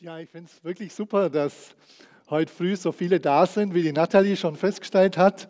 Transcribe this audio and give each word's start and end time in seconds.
Ja, 0.00 0.20
ich 0.20 0.30
finde 0.30 0.48
es 0.48 0.62
wirklich 0.62 0.94
super, 0.94 1.28
dass 1.28 1.74
heute 2.30 2.52
früh 2.52 2.76
so 2.76 2.92
viele 2.92 3.18
da 3.18 3.46
sind, 3.46 3.74
wie 3.74 3.82
die 3.82 3.90
Nathalie 3.90 4.36
schon 4.36 4.54
festgestellt 4.54 5.18
hat. 5.18 5.48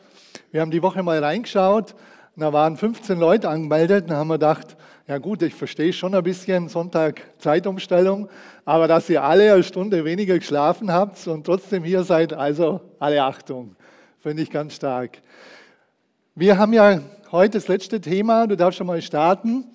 Wir 0.50 0.62
haben 0.62 0.70
die 0.70 0.80
Woche 0.80 1.02
mal 1.02 1.22
reingeschaut, 1.22 1.94
da 2.34 2.50
waren 2.50 2.78
15 2.78 3.18
Leute 3.18 3.50
angemeldet. 3.50 4.08
Da 4.08 4.16
haben 4.16 4.28
wir 4.28 4.36
gedacht, 4.36 4.78
ja 5.06 5.18
gut, 5.18 5.42
ich 5.42 5.54
verstehe 5.54 5.92
schon 5.92 6.14
ein 6.14 6.22
bisschen 6.22 6.70
Sonntag 6.70 7.20
Zeitumstellung, 7.36 8.30
aber 8.64 8.88
dass 8.88 9.10
ihr 9.10 9.22
alle 9.22 9.52
eine 9.52 9.62
Stunde 9.62 10.06
weniger 10.06 10.38
geschlafen 10.38 10.90
habt 10.90 11.26
und 11.26 11.44
trotzdem 11.44 11.84
hier 11.84 12.02
seid, 12.02 12.32
also 12.32 12.80
alle 12.98 13.22
Achtung, 13.22 13.76
finde 14.20 14.42
ich 14.42 14.50
ganz 14.50 14.76
stark. 14.76 15.20
Wir 16.34 16.56
haben 16.56 16.72
ja 16.72 17.02
heute 17.32 17.58
das 17.58 17.68
letzte 17.68 18.00
Thema, 18.00 18.46
du 18.46 18.56
darfst 18.56 18.78
schon 18.78 18.86
mal 18.86 19.02
starten. 19.02 19.66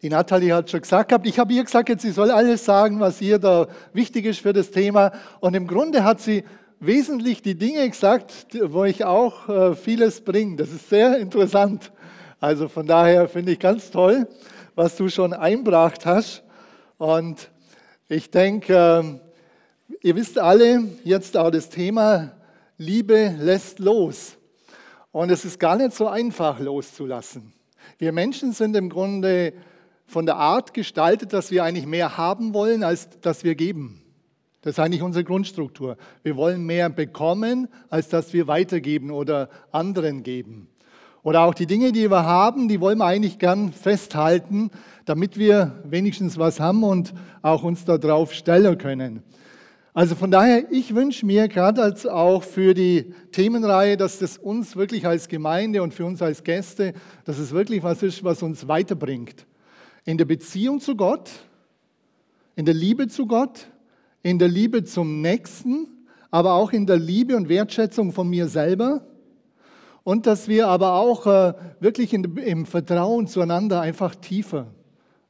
Die 0.00 0.08
Nathalie 0.08 0.54
hat 0.54 0.70
schon 0.70 0.80
gesagt 0.80 1.08
gehabt, 1.08 1.26
ich 1.26 1.40
habe 1.40 1.52
ihr 1.52 1.64
gesagt, 1.64 1.88
jetzt 1.88 2.02
sie 2.02 2.12
soll 2.12 2.30
alles 2.30 2.64
sagen, 2.64 3.00
was 3.00 3.20
ihr 3.20 3.40
da 3.40 3.66
wichtig 3.92 4.26
ist 4.26 4.40
für 4.40 4.52
das 4.52 4.70
Thema. 4.70 5.10
Und 5.40 5.54
im 5.54 5.66
Grunde 5.66 6.04
hat 6.04 6.20
sie 6.20 6.44
wesentlich 6.78 7.42
die 7.42 7.56
Dinge 7.56 7.88
gesagt, 7.88 8.46
wo 8.62 8.84
ich 8.84 9.04
auch 9.04 9.48
äh, 9.48 9.74
vieles 9.74 10.20
bringe. 10.20 10.54
Das 10.54 10.70
ist 10.70 10.88
sehr 10.88 11.18
interessant. 11.18 11.90
Also 12.38 12.68
von 12.68 12.86
daher 12.86 13.28
finde 13.28 13.52
ich 13.52 13.58
ganz 13.58 13.90
toll, 13.90 14.28
was 14.76 14.94
du 14.94 15.08
schon 15.08 15.32
einbracht 15.32 16.06
hast. 16.06 16.44
Und 16.96 17.50
ich 18.08 18.30
denke, 18.30 18.74
äh, 19.04 19.96
ihr 20.06 20.14
wisst 20.14 20.38
alle 20.38 20.84
jetzt 21.02 21.36
auch 21.36 21.50
das 21.50 21.70
Thema 21.70 22.32
Liebe 22.76 23.34
lässt 23.40 23.80
los. 23.80 24.36
Und 25.10 25.30
es 25.30 25.44
ist 25.44 25.58
gar 25.58 25.74
nicht 25.74 25.92
so 25.92 26.06
einfach 26.06 26.60
loszulassen. 26.60 27.52
Wir 27.98 28.12
Menschen 28.12 28.52
sind 28.52 28.76
im 28.76 28.88
Grunde 28.88 29.54
von 30.08 30.24
der 30.24 30.36
Art 30.36 30.72
gestaltet, 30.72 31.34
dass 31.34 31.50
wir 31.50 31.62
eigentlich 31.62 31.86
mehr 31.86 32.16
haben 32.16 32.54
wollen, 32.54 32.82
als 32.82 33.08
dass 33.20 33.44
wir 33.44 33.54
geben. 33.54 34.02
Das 34.62 34.72
ist 34.72 34.78
eigentlich 34.80 35.02
unsere 35.02 35.22
Grundstruktur. 35.22 35.98
Wir 36.22 36.34
wollen 36.34 36.64
mehr 36.64 36.88
bekommen, 36.88 37.68
als 37.90 38.08
dass 38.08 38.32
wir 38.32 38.48
weitergeben 38.48 39.10
oder 39.10 39.50
anderen 39.70 40.22
geben. 40.22 40.68
Oder 41.22 41.42
auch 41.42 41.52
die 41.52 41.66
Dinge, 41.66 41.92
die 41.92 42.10
wir 42.10 42.24
haben, 42.24 42.68
die 42.68 42.80
wollen 42.80 42.98
wir 42.98 43.04
eigentlich 43.04 43.38
gern 43.38 43.70
festhalten, 43.72 44.70
damit 45.04 45.38
wir 45.38 45.82
wenigstens 45.84 46.38
was 46.38 46.58
haben 46.58 46.84
und 46.84 47.12
auch 47.42 47.62
uns 47.62 47.84
darauf 47.84 48.32
stellen 48.32 48.78
können. 48.78 49.22
Also 49.92 50.14
von 50.14 50.30
daher, 50.30 50.72
ich 50.72 50.94
wünsche 50.94 51.26
mir 51.26 51.48
gerade 51.48 51.82
als 51.82 52.06
auch 52.06 52.42
für 52.44 52.72
die 52.72 53.14
Themenreihe, 53.32 53.98
dass 53.98 54.18
das 54.20 54.38
uns 54.38 54.74
wirklich 54.74 55.06
als 55.06 55.28
Gemeinde 55.28 55.82
und 55.82 55.92
für 55.92 56.06
uns 56.06 56.22
als 56.22 56.44
Gäste, 56.44 56.94
dass 57.24 57.38
es 57.38 57.52
wirklich 57.52 57.82
was 57.82 58.02
ist, 58.02 58.24
was 58.24 58.42
uns 58.42 58.68
weiterbringt 58.68 59.47
in 60.08 60.16
der 60.16 60.24
Beziehung 60.24 60.80
zu 60.80 60.96
Gott, 60.96 61.28
in 62.56 62.64
der 62.64 62.72
Liebe 62.72 63.08
zu 63.08 63.26
Gott, 63.26 63.68
in 64.22 64.38
der 64.38 64.48
Liebe 64.48 64.82
zum 64.82 65.20
Nächsten, 65.20 65.86
aber 66.30 66.54
auch 66.54 66.72
in 66.72 66.86
der 66.86 66.96
Liebe 66.96 67.36
und 67.36 67.50
Wertschätzung 67.50 68.12
von 68.12 68.26
mir 68.26 68.48
selber. 68.48 69.06
Und 70.04 70.26
dass 70.26 70.48
wir 70.48 70.68
aber 70.68 70.94
auch 70.94 71.26
äh, 71.26 71.52
wirklich 71.80 72.14
im 72.14 72.64
Vertrauen 72.64 73.26
zueinander 73.26 73.82
einfach 73.82 74.14
tiefer 74.14 74.68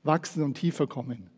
wachsen 0.04 0.44
und 0.44 0.54
tiefer 0.54 0.86
kommen. 0.86 1.28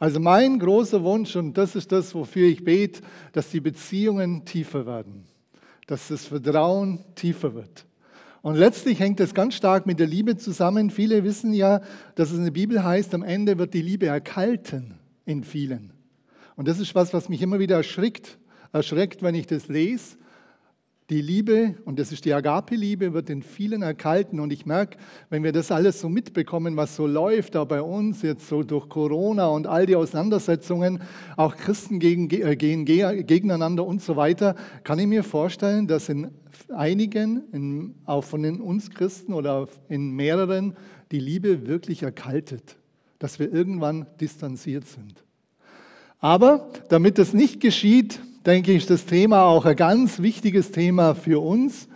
Also 0.00 0.18
mein 0.18 0.58
großer 0.58 1.04
Wunsch, 1.04 1.36
und 1.36 1.56
das 1.56 1.76
ist 1.76 1.92
das, 1.92 2.16
wofür 2.16 2.48
ich 2.48 2.64
bete, 2.64 3.02
dass 3.30 3.50
die 3.50 3.60
Beziehungen 3.60 4.44
tiefer 4.44 4.86
werden, 4.86 5.22
dass 5.86 6.08
das 6.08 6.24
Vertrauen 6.24 7.04
tiefer 7.14 7.54
wird. 7.54 7.86
Und 8.42 8.56
letztlich 8.56 9.00
hängt 9.00 9.20
es 9.20 9.34
ganz 9.34 9.54
stark 9.54 9.86
mit 9.86 9.98
der 9.98 10.06
Liebe 10.06 10.36
zusammen. 10.36 10.90
Viele 10.90 11.24
wissen 11.24 11.52
ja, 11.52 11.80
dass 12.14 12.30
es 12.30 12.38
in 12.38 12.44
der 12.44 12.50
Bibel 12.52 12.84
heißt, 12.84 13.14
am 13.14 13.22
Ende 13.22 13.58
wird 13.58 13.74
die 13.74 13.82
Liebe 13.82 14.06
erkalten 14.06 14.94
in 15.24 15.42
vielen. 15.42 15.92
Und 16.56 16.68
das 16.68 16.78
ist 16.78 16.94
was, 16.94 17.12
was 17.12 17.28
mich 17.28 17.42
immer 17.42 17.58
wieder 17.58 17.76
erschrickt, 17.76 18.38
erschreckt, 18.72 19.22
wenn 19.22 19.34
ich 19.34 19.46
das 19.46 19.68
lese. 19.68 20.16
Die 21.10 21.22
Liebe, 21.22 21.74
und 21.86 21.98
das 21.98 22.12
ist 22.12 22.26
die 22.26 22.34
Agape-Liebe, 22.34 23.14
wird 23.14 23.30
in 23.30 23.42
vielen 23.42 23.80
erkalten. 23.80 24.40
Und 24.40 24.52
ich 24.52 24.66
merke, 24.66 24.98
wenn 25.30 25.42
wir 25.42 25.52
das 25.52 25.72
alles 25.72 26.00
so 26.00 26.10
mitbekommen, 26.10 26.76
was 26.76 26.96
so 26.96 27.06
läuft, 27.06 27.54
da 27.54 27.64
bei 27.64 27.80
uns 27.80 28.20
jetzt 28.20 28.46
so 28.46 28.62
durch 28.62 28.90
Corona 28.90 29.46
und 29.46 29.66
all 29.66 29.86
die 29.86 29.96
Auseinandersetzungen, 29.96 31.00
auch 31.38 31.56
Christen 31.56 31.98
gegen, 31.98 32.28
äh, 32.28 32.56
gehen 32.56 32.84
gegeneinander 32.84 33.86
und 33.86 34.02
so 34.02 34.16
weiter, 34.16 34.54
kann 34.84 34.98
ich 34.98 35.06
mir 35.06 35.24
vorstellen, 35.24 35.86
dass 35.86 36.10
in 36.10 36.30
einigen, 36.70 37.44
in, 37.52 37.94
auch 38.04 38.24
von 38.24 38.60
uns 38.60 38.90
Christen 38.90 39.32
oder 39.32 39.68
in 39.88 40.10
mehreren, 40.12 40.76
die 41.10 41.20
Liebe 41.20 41.66
wirklich 41.66 42.02
erkaltet, 42.02 42.76
dass 43.18 43.38
wir 43.38 43.52
irgendwann 43.52 44.06
distanziert 44.20 44.86
sind. 44.86 45.24
Aber 46.20 46.70
damit 46.88 47.18
das 47.18 47.32
nicht 47.32 47.60
geschieht, 47.60 48.20
denke 48.44 48.72
ich, 48.72 48.78
ist 48.78 48.90
das 48.90 49.06
Thema 49.06 49.44
auch 49.44 49.64
ein 49.64 49.76
ganz 49.76 50.20
wichtiges 50.20 50.72
Thema 50.72 51.14
für 51.14 51.42
uns. 51.42 51.88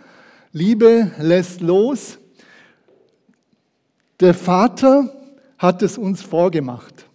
Liebe 0.51 1.11
lässt 1.19 1.61
los. 1.61 2.19
Der 4.19 4.33
Vater 4.33 5.13
hat 5.57 5.81
es 5.81 5.97
uns 5.97 6.21
vorgemacht. 6.21 7.05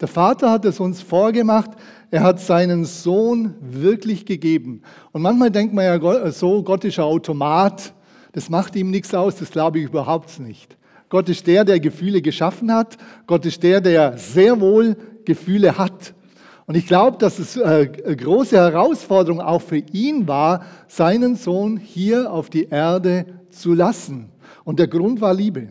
Der 0.00 0.08
Vater 0.08 0.50
hat 0.50 0.64
es 0.64 0.80
uns 0.80 1.00
vorgemacht. 1.00 1.70
Er 2.10 2.22
hat 2.22 2.40
seinen 2.40 2.84
Sohn 2.84 3.54
wirklich 3.60 4.26
gegeben. 4.26 4.82
Und 5.12 5.22
manchmal 5.22 5.50
denkt 5.50 5.74
man 5.74 5.84
ja 5.84 6.30
so, 6.30 6.62
Gott 6.62 6.84
ist 6.84 6.98
ein 6.98 7.04
Automat. 7.04 7.92
Das 8.32 8.50
macht 8.50 8.74
ihm 8.76 8.90
nichts 8.90 9.14
aus. 9.14 9.36
Das 9.36 9.50
glaube 9.50 9.78
ich 9.78 9.86
überhaupt 9.86 10.40
nicht. 10.40 10.76
Gott 11.08 11.28
ist 11.28 11.46
der, 11.46 11.64
der 11.64 11.78
Gefühle 11.78 12.22
geschaffen 12.22 12.72
hat. 12.72 12.96
Gott 13.26 13.46
ist 13.46 13.62
der, 13.62 13.80
der 13.80 14.18
sehr 14.18 14.60
wohl 14.60 14.96
Gefühle 15.24 15.78
hat. 15.78 16.14
Und 16.66 16.76
ich 16.76 16.86
glaube, 16.86 17.18
dass 17.18 17.38
es 17.38 17.60
eine 17.60 17.88
große 17.88 18.56
Herausforderung 18.56 19.40
auch 19.40 19.60
für 19.60 19.78
ihn 19.78 20.26
war, 20.26 20.64
seinen 20.88 21.36
Sohn 21.36 21.76
hier 21.76 22.32
auf 22.32 22.48
die 22.48 22.68
Erde 22.68 23.26
zu 23.50 23.74
lassen. 23.74 24.30
Und 24.64 24.78
der 24.78 24.88
Grund 24.88 25.20
war 25.20 25.34
Liebe. 25.34 25.68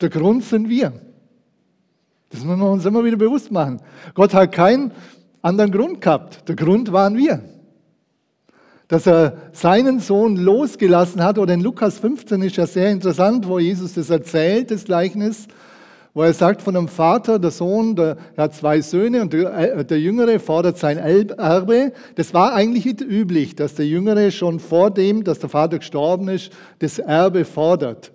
Der 0.00 0.08
Grund 0.08 0.44
sind 0.44 0.68
wir. 0.68 0.92
Das 2.30 2.44
müssen 2.44 2.60
wir 2.60 2.70
uns 2.70 2.84
immer 2.84 3.04
wieder 3.04 3.16
bewusst 3.16 3.50
machen. 3.50 3.80
Gott 4.14 4.34
hat 4.34 4.52
keinen 4.52 4.92
anderen 5.42 5.70
Grund 5.70 6.00
gehabt. 6.00 6.48
Der 6.48 6.56
Grund 6.56 6.92
waren 6.92 7.16
wir. 7.16 7.42
Dass 8.88 9.06
er 9.06 9.36
seinen 9.52 10.00
Sohn 10.00 10.36
losgelassen 10.36 11.22
hat, 11.22 11.38
oder 11.38 11.54
in 11.54 11.60
Lukas 11.60 11.98
15 11.98 12.42
ist 12.42 12.56
ja 12.56 12.66
sehr 12.66 12.90
interessant, 12.90 13.46
wo 13.46 13.58
Jesus 13.58 13.94
das 13.94 14.10
erzählt, 14.10 14.70
das 14.70 14.84
Gleichnis 14.84 15.46
wo 16.12 16.22
er 16.22 16.32
sagt 16.32 16.60
von 16.62 16.76
einem 16.76 16.88
Vater, 16.88 17.38
der 17.38 17.52
Sohn, 17.52 17.94
der, 17.94 18.16
er 18.34 18.44
hat 18.44 18.54
zwei 18.54 18.80
Söhne 18.80 19.22
und 19.22 19.32
der, 19.32 19.56
äh, 19.56 19.84
der 19.84 20.00
Jüngere 20.00 20.40
fordert 20.40 20.76
sein 20.76 20.98
Erbe. 20.98 21.92
Das 22.16 22.34
war 22.34 22.52
eigentlich 22.52 22.84
nicht 22.84 23.00
üblich, 23.00 23.54
dass 23.54 23.74
der 23.74 23.86
Jüngere 23.86 24.30
schon 24.32 24.58
vor 24.58 24.90
dem, 24.90 25.22
dass 25.22 25.38
der 25.38 25.48
Vater 25.48 25.78
gestorben 25.78 26.28
ist, 26.28 26.50
das 26.80 26.98
Erbe 26.98 27.44
fordert. 27.44 28.12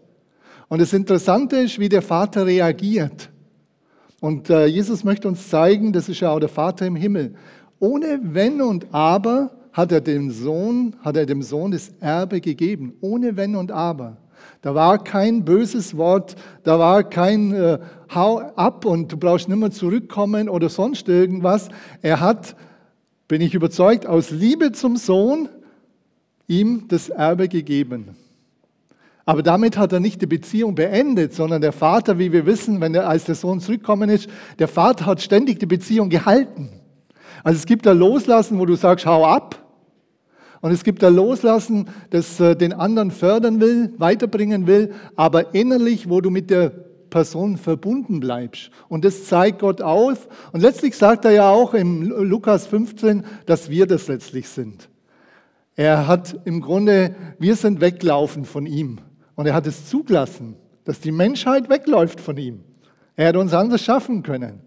Und 0.67 0.81
das 0.81 0.91
Interessante 0.91 1.57
ist, 1.57 1.79
wie 1.79 1.89
der 1.89 2.01
Vater 2.01 2.45
reagiert. 2.45 3.29
Und 4.21 4.49
äh, 4.49 4.65
Jesus 4.65 5.03
möchte 5.03 5.27
uns 5.27 5.49
zeigen, 5.49 5.93
das 5.93 6.09
ist 6.09 6.19
ja 6.19 6.31
auch 6.31 6.39
der 6.39 6.49
Vater 6.49 6.85
im 6.85 6.95
Himmel. 6.95 7.35
Ohne 7.79 8.19
Wenn 8.23 8.61
und 8.61 8.93
Aber 8.93 9.51
hat 9.73 9.91
er 9.91 10.01
dem 10.01 10.31
Sohn, 10.31 10.95
hat 11.01 11.17
er 11.17 11.25
dem 11.25 11.41
Sohn 11.41 11.71
das 11.71 11.91
Erbe 11.99 12.39
gegeben. 12.39 12.93
Ohne 13.01 13.35
Wenn 13.35 13.55
und 13.55 13.71
Aber. 13.71 14.17
Da 14.61 14.73
war 14.73 15.03
kein 15.03 15.45
böses 15.45 15.97
Wort, 15.97 16.35
da 16.63 16.79
war 16.79 17.03
kein 17.03 17.53
äh, 17.53 17.79
Hau 18.13 18.39
ab 18.39 18.85
und 18.85 19.11
du 19.11 19.17
brauchst 19.17 19.47
nicht 19.49 19.57
mehr 19.57 19.71
zurückkommen 19.71 20.49
oder 20.49 20.69
sonst 20.69 21.07
irgendwas. 21.09 21.69
Er 22.01 22.19
hat, 22.19 22.55
bin 23.27 23.41
ich 23.41 23.53
überzeugt, 23.53 24.07
aus 24.07 24.31
Liebe 24.31 24.71
zum 24.71 24.97
Sohn 24.97 25.49
ihm 26.47 26.87
das 26.87 27.09
Erbe 27.09 27.47
gegeben. 27.47 28.15
Aber 29.25 29.41
damit 29.41 29.77
hat 29.77 29.91
er 29.91 29.99
nicht 29.99 30.21
die 30.21 30.27
Beziehung 30.27 30.75
beendet, 30.75 31.33
sondern 31.33 31.61
der 31.61 31.71
Vater, 31.71 32.19
wie 32.19 32.31
wir 32.31 32.45
wissen, 32.45 32.79
wenn 32.79 32.93
er 32.93 33.09
als 33.09 33.25
der 33.25 33.33
Sohn 33.33 33.59
zurückkommen 33.59 34.09
ist, 34.09 34.29
der 34.59 34.67
Vater 34.67 35.07
hat 35.07 35.21
ständig 35.21 35.59
die 35.59 35.65
Beziehung 35.65 36.09
gehalten. 36.09 36.69
Also 37.43 37.57
es 37.57 37.65
gibt 37.65 37.85
da 37.87 37.91
Loslassen, 37.91 38.59
wo 38.59 38.65
du 38.65 38.75
sagst, 38.75 39.05
hau 39.05 39.25
ab. 39.25 39.61
Und 40.61 40.71
es 40.71 40.83
gibt 40.83 41.03
ein 41.03 41.13
Loslassen, 41.13 41.89
das 42.11 42.39
äh, 42.39 42.55
den 42.55 42.73
anderen 42.73 43.11
fördern 43.11 43.59
will, 43.59 43.93
weiterbringen 43.97 44.67
will, 44.67 44.93
aber 45.15 45.53
innerlich, 45.53 46.09
wo 46.09 46.21
du 46.21 46.29
mit 46.29 46.49
der 46.49 46.71
Person 47.09 47.57
verbunden 47.57 48.19
bleibst. 48.19 48.71
Und 48.89 49.05
das 49.05 49.25
zeigt 49.25 49.59
Gott 49.59 49.81
auf. 49.81 50.27
Und 50.53 50.61
letztlich 50.61 50.97
sagt 50.97 51.25
er 51.25 51.31
ja 51.31 51.49
auch 51.49 51.73
im 51.73 52.03
Lukas 52.03 52.67
15, 52.67 53.23
dass 53.45 53.69
wir 53.69 53.85
das 53.85 54.07
letztlich 54.07 54.49
sind. 54.49 54.89
Er 55.75 56.07
hat 56.07 56.35
im 56.45 56.61
Grunde, 56.61 57.15
wir 57.37 57.55
sind 57.55 57.81
weglaufen 57.81 58.45
von 58.45 58.65
ihm. 58.65 58.99
Und 59.35 59.45
er 59.45 59.53
hat 59.53 59.67
es 59.67 59.87
zugelassen, 59.87 60.55
dass 60.83 60.99
die 60.99 61.11
Menschheit 61.11 61.69
wegläuft 61.69 62.21
von 62.21 62.37
ihm. 62.37 62.63
Er 63.15 63.29
hat 63.29 63.35
uns 63.35 63.53
anders 63.53 63.81
schaffen 63.81 64.23
können. 64.23 64.61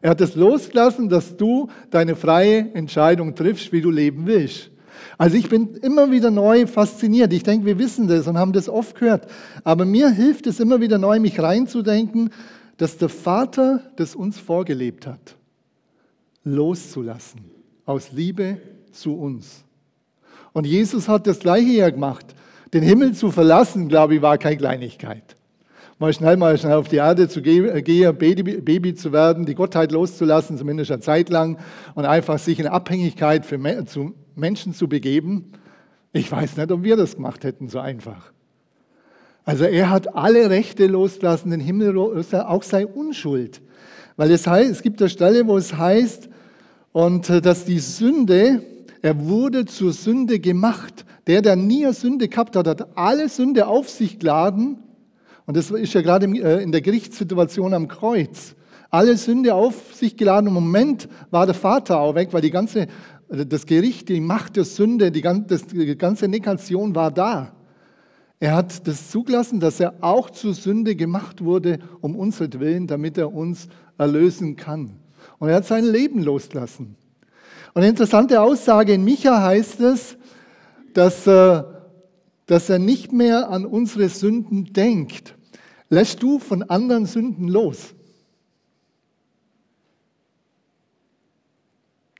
Er 0.00 0.10
hat 0.10 0.20
es 0.20 0.36
losgelassen, 0.36 1.08
dass 1.08 1.36
du 1.36 1.68
deine 1.90 2.16
freie 2.16 2.72
Entscheidung 2.74 3.34
triffst, 3.34 3.72
wie 3.72 3.80
du 3.80 3.90
leben 3.90 4.26
willst. 4.26 4.70
Also 5.16 5.36
ich 5.36 5.48
bin 5.48 5.74
immer 5.82 6.10
wieder 6.10 6.30
neu 6.30 6.66
fasziniert. 6.66 7.32
Ich 7.32 7.42
denke, 7.42 7.66
wir 7.66 7.78
wissen 7.78 8.08
das 8.08 8.26
und 8.26 8.38
haben 8.38 8.52
das 8.52 8.68
oft 8.68 8.98
gehört. 8.98 9.28
Aber 9.64 9.84
mir 9.84 10.10
hilft 10.10 10.46
es 10.46 10.60
immer 10.60 10.80
wieder 10.80 10.98
neu, 10.98 11.18
mich 11.20 11.40
reinzudenken, 11.40 12.30
dass 12.76 12.96
der 12.96 13.08
Vater 13.08 13.82
das 13.96 14.14
uns 14.14 14.38
vorgelebt 14.38 15.06
hat. 15.06 15.36
loszulassen, 16.44 17.40
aus 17.84 18.12
Liebe 18.12 18.60
zu 18.92 19.14
uns. 19.14 19.64
Und 20.52 20.66
Jesus 20.66 21.08
hat 21.08 21.26
das 21.26 21.40
Gleiche 21.40 21.70
ja 21.70 21.90
gemacht. 21.90 22.34
Den 22.72 22.82
Himmel 22.82 23.14
zu 23.14 23.30
verlassen, 23.30 23.88
glaube 23.88 24.16
ich, 24.16 24.22
war 24.22 24.36
keine 24.38 24.56
Kleinigkeit. 24.56 25.36
Mal 25.98 26.12
schnell, 26.12 26.36
mal 26.36 26.56
schnell 26.56 26.74
auf 26.74 26.88
die 26.88 26.96
Erde 26.96 27.28
zu 27.28 27.42
gehen, 27.42 27.66
Baby, 28.18 28.42
Baby 28.60 28.94
zu 28.94 29.12
werden, 29.12 29.46
die 29.46 29.54
Gottheit 29.54 29.90
loszulassen, 29.90 30.56
zumindest 30.56 30.92
eine 30.92 31.00
Zeit 31.00 31.28
lang, 31.28 31.58
und 31.94 32.04
einfach 32.04 32.38
sich 32.38 32.60
in 32.60 32.66
Abhängigkeit 32.66 33.44
für, 33.44 33.58
zu 33.86 34.14
Menschen 34.36 34.74
zu 34.74 34.88
begeben. 34.88 35.52
Ich 36.12 36.30
weiß 36.30 36.56
nicht, 36.56 36.70
ob 36.70 36.84
wir 36.84 36.96
das 36.96 37.16
gemacht 37.16 37.42
hätten, 37.42 37.68
so 37.68 37.80
einfach. 37.80 38.32
Also 39.44 39.64
er 39.64 39.90
hat 39.90 40.14
alle 40.14 40.50
Rechte 40.50 40.86
losgelassen, 40.86 41.50
den 41.50 41.60
Himmel, 41.60 41.96
auch 41.98 42.62
sei 42.62 42.86
Unschuld. 42.86 43.60
Weil 44.16 44.30
es, 44.30 44.46
heißt, 44.46 44.70
es 44.70 44.82
gibt 44.82 45.00
eine 45.00 45.08
Stelle, 45.08 45.46
wo 45.46 45.56
es 45.56 45.76
heißt, 45.76 46.28
und 46.92 47.30
äh, 47.30 47.40
dass 47.40 47.64
die 47.64 47.78
Sünde, 47.78 48.62
er 49.02 49.26
wurde 49.26 49.64
zur 49.64 49.92
Sünde 49.92 50.38
gemacht. 50.38 51.04
Der, 51.26 51.42
der 51.42 51.56
nie 51.56 51.84
eine 51.84 51.94
Sünde 51.94 52.28
gehabt 52.28 52.56
hat, 52.56 52.66
hat 52.66 52.96
alle 52.96 53.28
Sünde 53.28 53.66
auf 53.66 53.88
sich 53.88 54.18
geladen. 54.18 54.78
Und 55.46 55.56
das 55.56 55.70
ist 55.70 55.94
ja 55.94 56.02
gerade 56.02 56.26
äh, 56.26 56.62
in 56.62 56.72
der 56.72 56.80
Gerichtssituation 56.80 57.74
am 57.74 57.88
Kreuz. 57.88 58.54
Alle 58.90 59.16
Sünde 59.16 59.54
auf 59.54 59.94
sich 59.94 60.16
geladen. 60.16 60.48
Im 60.48 60.54
Moment 60.54 61.08
war 61.30 61.46
der 61.46 61.54
Vater 61.54 62.00
auch 62.00 62.14
weg, 62.14 62.28
weil 62.32 62.40
die 62.40 62.50
ganze, 62.50 62.86
das 63.28 63.66
Gericht, 63.66 64.08
die 64.08 64.20
Macht 64.20 64.56
der 64.56 64.64
Sünde, 64.64 65.10
die 65.10 65.20
ganze, 65.20 66.28
Negation 66.28 66.94
war 66.94 67.10
da. 67.10 67.52
Er 68.40 68.54
hat 68.54 68.86
das 68.86 69.10
zugelassen, 69.10 69.60
dass 69.60 69.80
er 69.80 69.94
auch 70.00 70.30
zur 70.30 70.54
Sünde 70.54 70.94
gemacht 70.96 71.44
wurde, 71.44 71.80
um 72.00 72.16
unseren 72.16 72.86
damit 72.86 73.18
er 73.18 73.32
uns 73.34 73.68
erlösen 73.98 74.56
kann. 74.56 74.96
Und 75.38 75.48
er 75.48 75.56
hat 75.56 75.66
sein 75.66 75.84
Leben 75.84 76.22
losgelassen. 76.22 76.96
Und 77.78 77.84
eine 77.84 77.90
interessante 77.90 78.40
Aussage 78.40 78.92
in 78.92 79.04
Micha 79.04 79.40
heißt 79.40 79.78
es, 79.82 80.16
dass, 80.94 81.28
äh, 81.28 81.62
dass 82.46 82.68
er 82.68 82.80
nicht 82.80 83.12
mehr 83.12 83.50
an 83.50 83.64
unsere 83.64 84.08
Sünden 84.08 84.72
denkt. 84.72 85.36
Lässt 85.88 86.20
du 86.20 86.40
von 86.40 86.64
anderen 86.64 87.06
Sünden 87.06 87.46
los? 87.46 87.94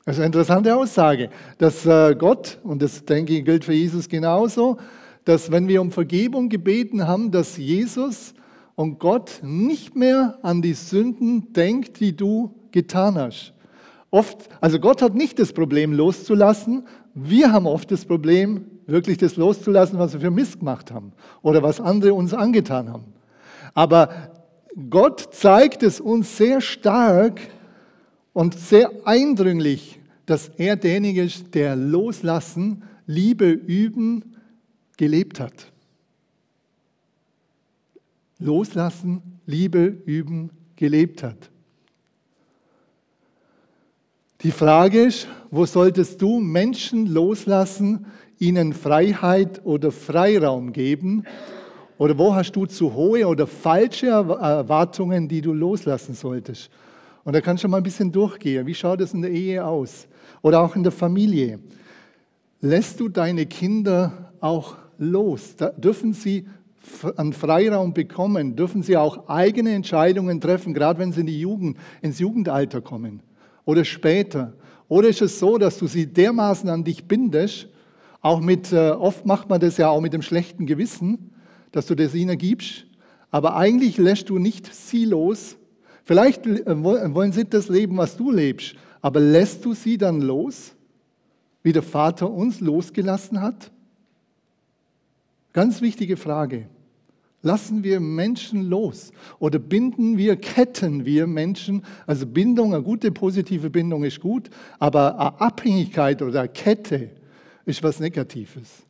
Das 0.04 0.14
ist 0.14 0.20
eine 0.20 0.26
interessante 0.26 0.76
Aussage, 0.76 1.28
dass 1.58 1.84
äh, 1.84 2.14
Gott, 2.14 2.60
und 2.62 2.80
das 2.80 3.04
denke 3.04 3.36
ich 3.36 3.44
gilt 3.44 3.64
für 3.64 3.72
Jesus 3.72 4.08
genauso, 4.08 4.76
dass 5.24 5.50
wenn 5.50 5.66
wir 5.66 5.82
um 5.82 5.90
Vergebung 5.90 6.48
gebeten 6.48 7.08
haben, 7.08 7.32
dass 7.32 7.56
Jesus 7.56 8.32
und 8.76 9.00
Gott 9.00 9.40
nicht 9.42 9.96
mehr 9.96 10.38
an 10.42 10.62
die 10.62 10.74
Sünden 10.74 11.52
denkt, 11.52 11.98
die 11.98 12.14
du 12.14 12.54
getan 12.70 13.18
hast. 13.18 13.57
Oft, 14.10 14.48
also 14.60 14.80
Gott 14.80 15.02
hat 15.02 15.14
nicht 15.14 15.38
das 15.38 15.52
Problem 15.52 15.92
loszulassen, 15.92 16.86
wir 17.14 17.52
haben 17.52 17.66
oft 17.66 17.90
das 17.90 18.04
Problem, 18.04 18.66
wirklich 18.86 19.18
das 19.18 19.36
loszulassen, 19.36 19.98
was 19.98 20.14
wir 20.14 20.20
für 20.20 20.30
Mist 20.30 20.60
gemacht 20.60 20.90
haben 20.90 21.12
oder 21.42 21.62
was 21.62 21.80
andere 21.80 22.14
uns 22.14 22.32
angetan 22.32 22.90
haben. 22.90 23.12
Aber 23.74 24.32
Gott 24.88 25.34
zeigt 25.34 25.82
es 25.82 26.00
uns 26.00 26.36
sehr 26.36 26.60
stark 26.60 27.40
und 28.32 28.54
sehr 28.54 28.90
eindringlich, 29.04 30.00
dass 30.24 30.48
er 30.56 30.76
derjenige 30.76 31.24
ist, 31.24 31.54
der 31.54 31.76
loslassen, 31.76 32.84
Liebe 33.06 33.50
üben, 33.50 34.36
gelebt 34.96 35.40
hat. 35.40 35.72
Loslassen, 38.38 39.40
Liebe 39.46 39.84
üben, 39.84 40.50
gelebt 40.76 41.22
hat. 41.22 41.50
Die 44.42 44.52
Frage 44.52 45.02
ist, 45.02 45.26
wo 45.50 45.66
solltest 45.66 46.22
du 46.22 46.38
Menschen 46.38 47.06
loslassen, 47.06 48.06
ihnen 48.38 48.72
Freiheit 48.72 49.60
oder 49.64 49.90
Freiraum 49.90 50.72
geben? 50.72 51.24
Oder 51.98 52.16
wo 52.16 52.32
hast 52.32 52.52
du 52.52 52.64
zu 52.66 52.94
hohe 52.94 53.26
oder 53.26 53.48
falsche 53.48 54.06
Erwartungen, 54.06 55.26
die 55.26 55.40
du 55.40 55.52
loslassen 55.52 56.14
solltest? 56.14 56.70
Und 57.24 57.32
da 57.32 57.40
kannst 57.40 57.64
du 57.64 57.68
mal 57.68 57.78
ein 57.78 57.82
bisschen 57.82 58.12
durchgehen. 58.12 58.64
Wie 58.64 58.74
schaut 58.74 59.00
es 59.00 59.12
in 59.12 59.22
der 59.22 59.32
Ehe 59.32 59.66
aus? 59.66 60.06
Oder 60.40 60.60
auch 60.60 60.76
in 60.76 60.84
der 60.84 60.92
Familie? 60.92 61.58
Lässt 62.60 63.00
du 63.00 63.08
deine 63.08 63.44
Kinder 63.46 64.32
auch 64.38 64.76
los? 64.98 65.56
Da 65.56 65.70
dürfen 65.70 66.12
sie 66.12 66.46
einen 67.16 67.32
Freiraum 67.32 67.92
bekommen? 67.92 68.54
Dürfen 68.54 68.84
sie 68.84 68.96
auch 68.96 69.28
eigene 69.28 69.72
Entscheidungen 69.72 70.40
treffen, 70.40 70.74
gerade 70.74 71.00
wenn 71.00 71.10
sie 71.10 71.22
in 71.22 71.26
die 71.26 71.40
Jugend, 71.40 71.76
ins 72.02 72.20
Jugendalter 72.20 72.80
kommen? 72.80 73.20
Oder 73.68 73.84
später? 73.84 74.54
Oder 74.88 75.10
ist 75.10 75.20
es 75.20 75.38
so, 75.38 75.58
dass 75.58 75.76
du 75.76 75.86
sie 75.86 76.06
dermaßen 76.06 76.70
an 76.70 76.84
dich 76.84 77.04
bindest, 77.04 77.68
auch 78.22 78.40
mit, 78.40 78.72
äh, 78.72 78.92
oft 78.92 79.26
macht 79.26 79.50
man 79.50 79.60
das 79.60 79.76
ja 79.76 79.90
auch 79.90 80.00
mit 80.00 80.14
dem 80.14 80.22
schlechten 80.22 80.64
Gewissen, 80.64 81.34
dass 81.70 81.84
du 81.84 81.94
das 81.94 82.14
ihnen 82.14 82.38
gibst, 82.38 82.86
aber 83.30 83.56
eigentlich 83.56 83.98
lässt 83.98 84.30
du 84.30 84.38
nicht 84.38 84.74
sie 84.74 85.04
los. 85.04 85.58
Vielleicht 86.04 86.46
äh, 86.46 86.82
wollen 86.82 87.32
sie 87.32 87.44
das 87.44 87.68
leben, 87.68 87.98
was 87.98 88.16
du 88.16 88.30
lebst, 88.30 88.74
aber 89.02 89.20
lässt 89.20 89.66
du 89.66 89.74
sie 89.74 89.98
dann 89.98 90.22
los, 90.22 90.74
wie 91.62 91.74
der 91.74 91.82
Vater 91.82 92.30
uns 92.30 92.60
losgelassen 92.60 93.42
hat? 93.42 93.70
Ganz 95.52 95.82
wichtige 95.82 96.16
Frage. 96.16 96.68
Lassen 97.42 97.84
wir 97.84 98.00
Menschen 98.00 98.62
los 98.68 99.12
oder 99.38 99.60
binden 99.60 100.18
wir, 100.18 100.36
ketten 100.36 101.04
wir 101.04 101.26
Menschen? 101.28 101.82
Also 102.06 102.26
Bindung, 102.26 102.74
eine 102.74 102.82
gute 102.82 103.12
positive 103.12 103.70
Bindung 103.70 104.02
ist 104.02 104.20
gut, 104.20 104.50
aber 104.80 105.18
eine 105.18 105.40
Abhängigkeit 105.40 106.20
oder 106.20 106.40
eine 106.40 106.48
Kette 106.48 107.10
ist 107.64 107.82
was 107.82 108.00
Negatives. 108.00 108.82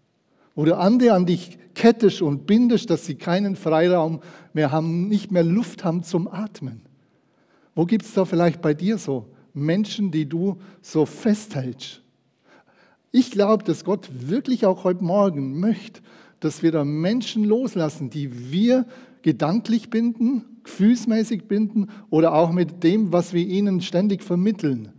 Oder 0.55 0.79
andere 0.79 1.13
an 1.13 1.27
dich 1.27 1.59
kettest 1.75 2.23
und 2.23 2.47
bindest, 2.47 2.91
dass 2.91 3.05
sie 3.05 3.17
keinen 3.17 3.55
Freiraum 3.55 4.21
mehr 4.55 4.73
haben, 4.73 5.09
nicht 5.09 5.31
mehr 5.31 5.45
Luft 5.45 5.85
haben 5.85 6.03
zum 6.03 6.27
Atmen. 6.27 6.81
Wo 7.75 7.85
gibt 7.85 8.07
es 8.07 8.15
da 8.15 8.25
vielleicht 8.25 8.63
bei 8.63 8.75
dir 8.75 8.99
so 8.99 9.27
Menschen, 9.53 10.11
die 10.11 10.27
du 10.27 10.57
so 10.81 11.07
festhältst? 11.07 12.03
Ich 13.13 13.31
glaube, 13.31 13.63
dass 13.63 13.85
Gott 13.85 14.09
wirklich 14.11 14.67
auch 14.67 14.85
heute 14.85 15.05
Morgen 15.05 15.61
möchte, 15.61 16.01
dass 16.41 16.63
wir 16.63 16.73
da 16.73 16.85
Menschen 16.85 17.45
loslassen, 17.45 18.11
die 18.11 18.53
wir 18.53 18.87
gedanklich 19.23 19.91
binden, 19.91 20.45
gefühlsmäßig 20.65 21.45
binden 21.45 21.89
oder 22.11 22.35
auch 22.35 22.53
mit 22.53 22.85
dem, 22.85 23.13
was 23.13 23.33
wir 23.33 23.47
ihnen 23.47 23.81
ständig 23.81 24.23
vermitteln, 24.23 24.93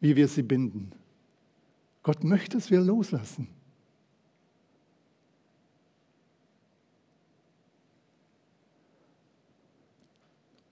wie 0.00 0.16
wir 0.16 0.28
sie 0.28 0.42
binden. 0.42 0.90
Gott 2.02 2.24
möchte, 2.24 2.56
dass 2.56 2.70
wir 2.70 2.80
loslassen. 2.80 3.48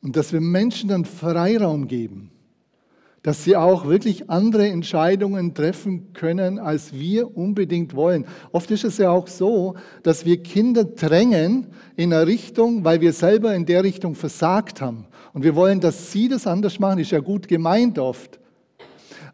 Und 0.02 0.16
dass 0.16 0.32
wir 0.32 0.40
Menschen 0.40 0.88
dann 0.88 1.04
Freiraum 1.04 1.86
geben 1.86 2.31
dass 3.22 3.44
sie 3.44 3.56
auch 3.56 3.86
wirklich 3.86 4.30
andere 4.30 4.68
Entscheidungen 4.68 5.54
treffen 5.54 6.12
können, 6.12 6.58
als 6.58 6.92
wir 6.92 7.36
unbedingt 7.36 7.94
wollen. 7.94 8.26
Oft 8.50 8.70
ist 8.72 8.84
es 8.84 8.98
ja 8.98 9.10
auch 9.10 9.28
so, 9.28 9.74
dass 10.02 10.24
wir 10.24 10.42
Kinder 10.42 10.84
drängen 10.84 11.68
in 11.94 12.12
eine 12.12 12.26
Richtung, 12.26 12.84
weil 12.84 13.00
wir 13.00 13.12
selber 13.12 13.54
in 13.54 13.64
der 13.64 13.84
Richtung 13.84 14.16
versagt 14.16 14.80
haben. 14.80 15.06
Und 15.32 15.44
wir 15.44 15.54
wollen, 15.54 15.80
dass 15.80 16.10
sie 16.10 16.28
das 16.28 16.46
anders 16.46 16.80
machen, 16.80 16.98
ist 16.98 17.12
ja 17.12 17.20
gut 17.20 17.46
gemeint 17.46 17.98
oft. 17.98 18.40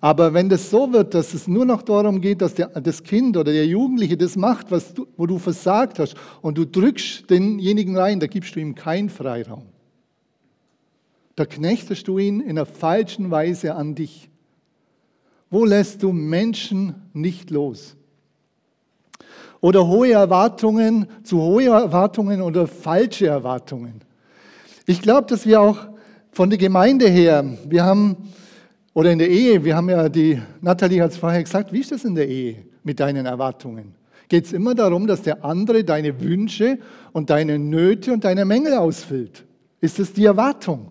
Aber 0.00 0.32
wenn 0.32 0.48
das 0.48 0.70
so 0.70 0.92
wird, 0.92 1.14
dass 1.14 1.34
es 1.34 1.48
nur 1.48 1.64
noch 1.64 1.82
darum 1.82 2.20
geht, 2.20 2.40
dass 2.40 2.54
der, 2.54 2.68
das 2.68 3.02
Kind 3.02 3.36
oder 3.36 3.52
der 3.52 3.66
Jugendliche 3.66 4.16
das 4.16 4.36
macht, 4.36 4.70
was 4.70 4.94
du, 4.94 5.08
wo 5.16 5.26
du 5.26 5.38
versagt 5.38 5.98
hast, 5.98 6.14
und 6.40 6.56
du 6.56 6.64
drückst 6.66 7.28
denjenigen 7.28 7.96
rein, 7.96 8.20
da 8.20 8.28
gibst 8.28 8.54
du 8.54 8.60
ihm 8.60 8.76
keinen 8.76 9.08
Freiraum. 9.08 9.64
Da 11.38 11.46
knechtest 11.46 12.08
du 12.08 12.18
ihn 12.18 12.40
in 12.40 12.50
einer 12.50 12.66
falschen 12.66 13.30
Weise 13.30 13.76
an 13.76 13.94
dich. 13.94 14.28
Wo 15.50 15.64
lässt 15.64 16.02
du 16.02 16.10
Menschen 16.10 16.96
nicht 17.12 17.50
los? 17.50 17.94
Oder 19.60 19.86
hohe 19.86 20.10
Erwartungen, 20.10 21.06
zu 21.22 21.40
hohe 21.40 21.66
Erwartungen 21.66 22.42
oder 22.42 22.66
falsche 22.66 23.28
Erwartungen. 23.28 24.00
Ich 24.84 25.00
glaube, 25.00 25.28
dass 25.28 25.46
wir 25.46 25.60
auch 25.60 25.78
von 26.32 26.50
der 26.50 26.58
Gemeinde 26.58 27.08
her, 27.08 27.44
wir 27.68 27.84
haben, 27.84 28.16
oder 28.92 29.12
in 29.12 29.20
der 29.20 29.30
Ehe, 29.30 29.62
wir 29.62 29.76
haben 29.76 29.90
ja 29.90 30.08
die, 30.08 30.42
Nathalie 30.60 31.00
hat 31.00 31.12
es 31.12 31.18
vorher 31.18 31.44
gesagt, 31.44 31.72
wie 31.72 31.78
ist 31.78 31.92
das 31.92 32.04
in 32.04 32.16
der 32.16 32.26
Ehe 32.26 32.64
mit 32.82 32.98
deinen 32.98 33.26
Erwartungen? 33.26 33.94
Geht 34.28 34.46
es 34.46 34.52
immer 34.52 34.74
darum, 34.74 35.06
dass 35.06 35.22
der 35.22 35.44
andere 35.44 35.84
deine 35.84 36.20
Wünsche 36.20 36.80
und 37.12 37.30
deine 37.30 37.60
Nöte 37.60 38.12
und 38.12 38.24
deine 38.24 38.44
Mängel 38.44 38.74
ausfüllt? 38.74 39.44
Ist 39.80 40.00
es 40.00 40.12
die 40.12 40.24
Erwartung? 40.24 40.90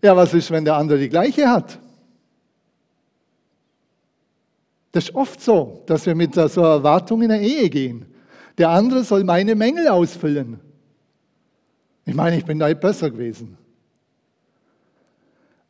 Ja, 0.00 0.16
was 0.16 0.32
ist, 0.34 0.50
wenn 0.50 0.64
der 0.64 0.76
andere 0.76 0.98
die 0.98 1.08
gleiche 1.08 1.48
hat? 1.48 1.78
Das 4.92 5.04
ist 5.04 5.14
oft 5.14 5.40
so, 5.40 5.82
dass 5.86 6.06
wir 6.06 6.14
mit 6.14 6.34
so 6.34 6.40
einer 6.40 6.70
Erwartung 6.70 7.22
in 7.22 7.28
der 7.28 7.40
Ehe 7.40 7.68
gehen. 7.68 8.06
Der 8.56 8.70
andere 8.70 9.04
soll 9.04 9.24
meine 9.24 9.54
Mängel 9.54 9.88
ausfüllen. 9.88 10.60
Ich 12.04 12.14
meine, 12.14 12.38
ich 12.38 12.44
bin 12.44 12.58
da 12.58 12.72
besser 12.72 13.10
gewesen. 13.10 13.58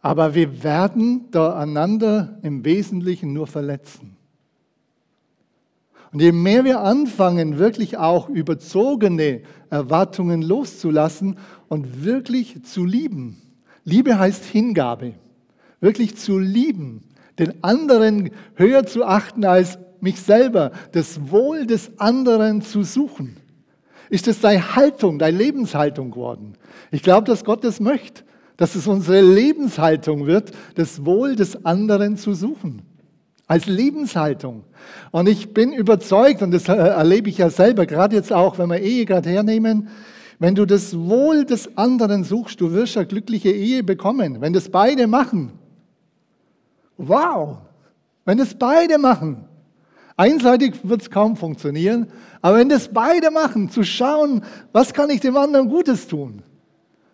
Aber 0.00 0.34
wir 0.34 0.62
werden 0.62 1.30
da 1.30 1.58
einander 1.58 2.38
im 2.42 2.64
Wesentlichen 2.64 3.32
nur 3.32 3.46
verletzen. 3.46 4.16
Und 6.12 6.22
je 6.22 6.32
mehr 6.32 6.64
wir 6.64 6.80
anfangen, 6.80 7.58
wirklich 7.58 7.98
auch 7.98 8.28
überzogene 8.28 9.42
Erwartungen 9.68 10.40
loszulassen 10.40 11.38
und 11.68 12.04
wirklich 12.04 12.64
zu 12.64 12.84
lieben. 12.84 13.42
Liebe 13.84 14.18
heißt 14.18 14.44
Hingabe. 14.44 15.14
Wirklich 15.80 16.16
zu 16.16 16.38
lieben, 16.38 17.02
den 17.38 17.62
anderen 17.62 18.30
höher 18.54 18.84
zu 18.86 19.04
achten 19.04 19.44
als 19.44 19.78
mich 20.00 20.20
selber, 20.20 20.72
das 20.92 21.30
Wohl 21.30 21.66
des 21.66 21.98
anderen 21.98 22.62
zu 22.62 22.82
suchen. 22.82 23.36
Ist 24.10 24.26
das 24.26 24.40
deine 24.40 24.74
Haltung, 24.74 25.18
deine 25.18 25.36
Lebenshaltung 25.36 26.10
geworden? 26.10 26.54
Ich 26.90 27.02
glaube, 27.02 27.26
dass 27.26 27.44
Gott 27.44 27.64
das 27.64 27.80
möchte, 27.80 28.22
dass 28.56 28.74
es 28.74 28.86
unsere 28.86 29.20
Lebenshaltung 29.20 30.26
wird, 30.26 30.52
das 30.74 31.04
Wohl 31.04 31.36
des 31.36 31.64
anderen 31.64 32.16
zu 32.16 32.34
suchen. 32.34 32.82
Als 33.46 33.66
Lebenshaltung. 33.66 34.64
Und 35.10 35.28
ich 35.28 35.54
bin 35.54 35.72
überzeugt, 35.72 36.42
und 36.42 36.50
das 36.50 36.68
äh, 36.68 36.74
erlebe 36.74 37.30
ich 37.30 37.38
ja 37.38 37.48
selber, 37.48 37.86
gerade 37.86 38.14
jetzt 38.14 38.32
auch, 38.32 38.58
wenn 38.58 38.68
wir 38.68 38.80
Ehe 38.80 39.06
gerade 39.06 39.30
hernehmen, 39.30 39.88
wenn 40.38 40.54
du 40.54 40.66
das 40.66 40.96
Wohl 40.96 41.44
des 41.44 41.76
anderen 41.76 42.24
suchst, 42.24 42.60
du 42.60 42.72
wirst 42.72 42.96
eine 42.96 43.06
glückliche 43.06 43.50
Ehe 43.50 43.82
bekommen. 43.82 44.40
Wenn 44.40 44.52
das 44.52 44.68
beide 44.68 45.06
machen. 45.06 45.52
Wow! 46.96 47.58
Wenn 48.24 48.38
das 48.38 48.54
beide 48.54 48.98
machen. 48.98 49.44
Einseitig 50.16 50.74
wird 50.82 51.02
es 51.02 51.10
kaum 51.10 51.36
funktionieren, 51.36 52.08
aber 52.42 52.58
wenn 52.58 52.68
das 52.68 52.88
beide 52.88 53.30
machen, 53.30 53.70
zu 53.70 53.84
schauen, 53.84 54.42
was 54.72 54.92
kann 54.92 55.10
ich 55.10 55.20
dem 55.20 55.36
anderen 55.36 55.68
Gutes 55.68 56.08
tun? 56.08 56.42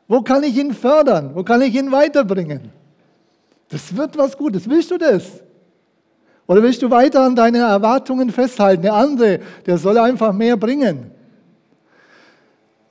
Wo 0.09 0.23
kann 0.23 0.43
ich 0.43 0.57
ihn 0.57 0.73
fördern? 0.73 1.31
Wo 1.35 1.43
kann 1.43 1.61
ich 1.63 1.75
ihn 1.75 1.93
weiterbringen? 1.93 2.73
Das 3.69 3.95
wird 3.95 4.17
was 4.17 4.37
Gutes. 4.37 4.69
Willst 4.69 4.91
du 4.91 4.99
das? 4.99 5.43
Oder 6.47 6.63
willst 6.63 6.83
du 6.83 6.91
weiter 6.91 7.23
an 7.23 7.37
deine 7.37 7.59
Erwartungen 7.59 8.31
festhalten? 8.31 8.83
Der 8.83 8.95
andere, 8.95 9.41
der 9.67 9.79
soll 9.79 9.99
einfach 9.99 10.33
mehr 10.33 10.57
bringen. 10.57 11.11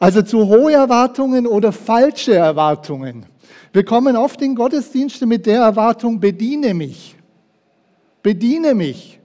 Also 0.04 0.22
zu 0.22 0.50
hohe 0.50 0.74
Erwartungen 0.74 1.48
oder 1.48 1.72
falsche 1.72 2.36
Erwartungen. 2.36 3.26
Wir 3.72 3.86
kommen 3.86 4.18
oft 4.18 4.42
in 4.42 4.54
Gottesdienste 4.54 5.26
mit 5.26 5.46
der 5.46 5.62
Erwartung, 5.62 6.20
bediene 6.20 6.74
mich. 6.74 7.16
Bediene 8.22 8.76
mich. 8.76 9.22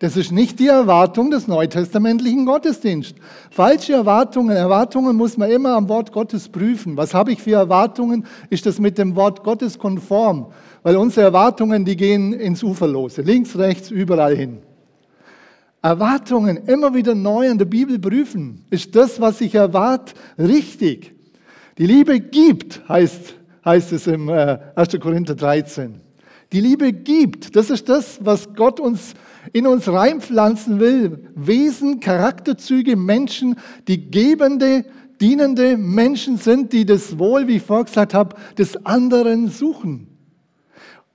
Das 0.00 0.16
ist 0.16 0.32
nicht 0.32 0.58
die 0.58 0.66
Erwartung 0.66 1.30
des 1.30 1.46
neutestamentlichen 1.46 2.46
Gottesdienstes. 2.46 3.16
Falsche 3.52 3.92
Erwartungen, 3.92 4.56
Erwartungen 4.56 5.14
muss 5.14 5.36
man 5.36 5.52
immer 5.52 5.76
am 5.76 5.88
Wort 5.88 6.10
Gottes 6.10 6.48
prüfen. 6.48 6.96
Was 6.96 7.14
habe 7.14 7.30
ich 7.30 7.40
für 7.40 7.54
Erwartungen? 7.54 8.26
Ist 8.50 8.66
das 8.66 8.80
mit 8.80 8.98
dem 8.98 9.14
Wort 9.14 9.44
Gottes 9.44 9.78
konform? 9.78 10.48
Weil 10.82 10.96
unsere 10.96 11.26
Erwartungen, 11.26 11.84
die 11.84 11.94
gehen 11.94 12.32
ins 12.32 12.64
Uferlose, 12.64 13.22
links, 13.22 13.56
rechts, 13.56 13.92
überall 13.92 14.34
hin. 14.34 14.62
Erwartungen 15.82 16.58
immer 16.68 16.94
wieder 16.94 17.14
neu 17.14 17.48
in 17.48 17.58
der 17.58 17.64
Bibel 17.64 17.98
prüfen. 17.98 18.64
Ist 18.70 18.94
das, 18.94 19.20
was 19.20 19.40
ich 19.40 19.56
erwarte, 19.56 20.14
richtig? 20.38 21.12
Die 21.76 21.86
Liebe 21.86 22.20
gibt, 22.20 22.88
heißt, 22.88 23.34
heißt 23.64 23.92
es 23.92 24.06
im 24.06 24.28
1. 24.28 24.94
Äh, 24.94 24.98
Korinther 24.98 25.34
13. 25.34 26.00
Die 26.52 26.60
Liebe 26.60 26.92
gibt. 26.92 27.56
Das 27.56 27.70
ist 27.70 27.88
das, 27.88 28.18
was 28.22 28.54
Gott 28.54 28.78
uns 28.78 29.14
in 29.52 29.66
uns 29.66 29.88
reinpflanzen 29.88 30.78
will. 30.78 31.30
Wesen, 31.34 31.98
Charakterzüge, 31.98 32.94
Menschen, 32.94 33.56
die 33.88 34.10
gebende, 34.10 34.84
dienende 35.20 35.76
Menschen 35.76 36.36
sind, 36.36 36.72
die 36.72 36.84
das 36.84 37.18
Wohl, 37.18 37.48
wie 37.48 37.56
ich 37.56 37.62
vorher 37.62 37.86
gesagt 37.86 38.14
habe, 38.14 38.36
des 38.58 38.84
anderen 38.84 39.48
suchen. 39.48 40.11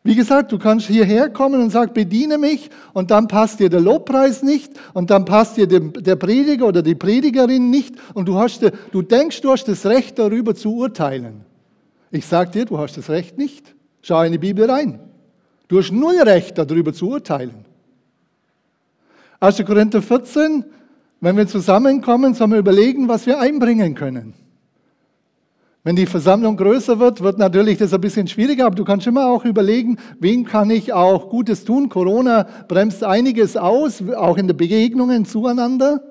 Wie 0.08 0.16
gesagt, 0.16 0.54
du 0.54 0.58
kannst 0.58 0.88
hierher 0.88 1.30
kommen 1.30 1.62
und 1.62 1.70
sagen, 1.70 1.92
bediene 1.94 2.38
mich 2.38 2.70
und 2.94 3.12
dann 3.12 3.28
passt 3.28 3.60
dir 3.60 3.68
der 3.68 3.82
Lobpreis 3.82 4.42
nicht 4.42 4.72
und 4.94 5.10
dann 5.10 5.26
passt 5.26 5.58
dir 5.58 5.68
der 5.68 6.16
Prediger 6.16 6.66
oder 6.68 6.82
die 6.82 6.96
Predigerin 6.96 7.70
nicht 7.70 7.96
und 8.14 8.30
du, 8.30 8.38
hast, 8.38 8.62
du 8.94 9.02
denkst, 9.02 9.42
du 9.42 9.52
hast 9.52 9.66
das 9.66 9.86
Recht 9.86 10.18
darüber 10.18 10.56
zu 10.56 10.78
urteilen. 10.78 11.42
Ich 12.10 12.26
sage 12.26 12.52
dir, 12.52 12.64
du 12.64 12.78
hast 12.78 12.96
das 12.96 13.10
Recht 13.10 13.38
nicht. 13.38 13.76
Schau 14.02 14.22
in 14.22 14.32
die 14.32 14.38
Bibel 14.38 14.72
rein. 14.72 15.02
Du 15.68 15.78
hast 15.78 15.92
null 15.92 16.22
Recht 16.22 16.58
darüber 16.58 16.94
zu 16.94 17.10
urteilen. 17.10 17.66
1. 19.42 19.66
Korinther 19.66 20.02
14, 20.02 20.64
wenn 21.20 21.36
wir 21.36 21.48
zusammenkommen, 21.48 22.34
sollen 22.34 22.52
wir 22.52 22.60
überlegen, 22.60 23.10
was 23.10 23.26
wir 23.26 23.42
einbringen 23.42 23.94
können. 23.94 24.36
Wenn 25.88 25.96
die 25.96 26.06
Versammlung 26.06 26.58
größer 26.58 27.00
wird, 27.00 27.22
wird 27.22 27.38
natürlich 27.38 27.78
das 27.78 27.94
ein 27.94 28.02
bisschen 28.02 28.28
schwieriger, 28.28 28.66
aber 28.66 28.76
du 28.76 28.84
kannst 28.84 29.08
immer 29.08 29.28
auch 29.28 29.46
überlegen, 29.46 29.96
wen 30.20 30.44
kann 30.44 30.70
ich 30.70 30.92
auch 30.92 31.30
Gutes 31.30 31.64
tun. 31.64 31.88
Corona 31.88 32.46
bremst 32.68 33.06
einiges 33.06 33.56
aus, 33.56 34.04
auch 34.18 34.36
in 34.36 34.50
den 34.50 34.58
Begegnungen 34.58 35.24
zueinander, 35.24 36.04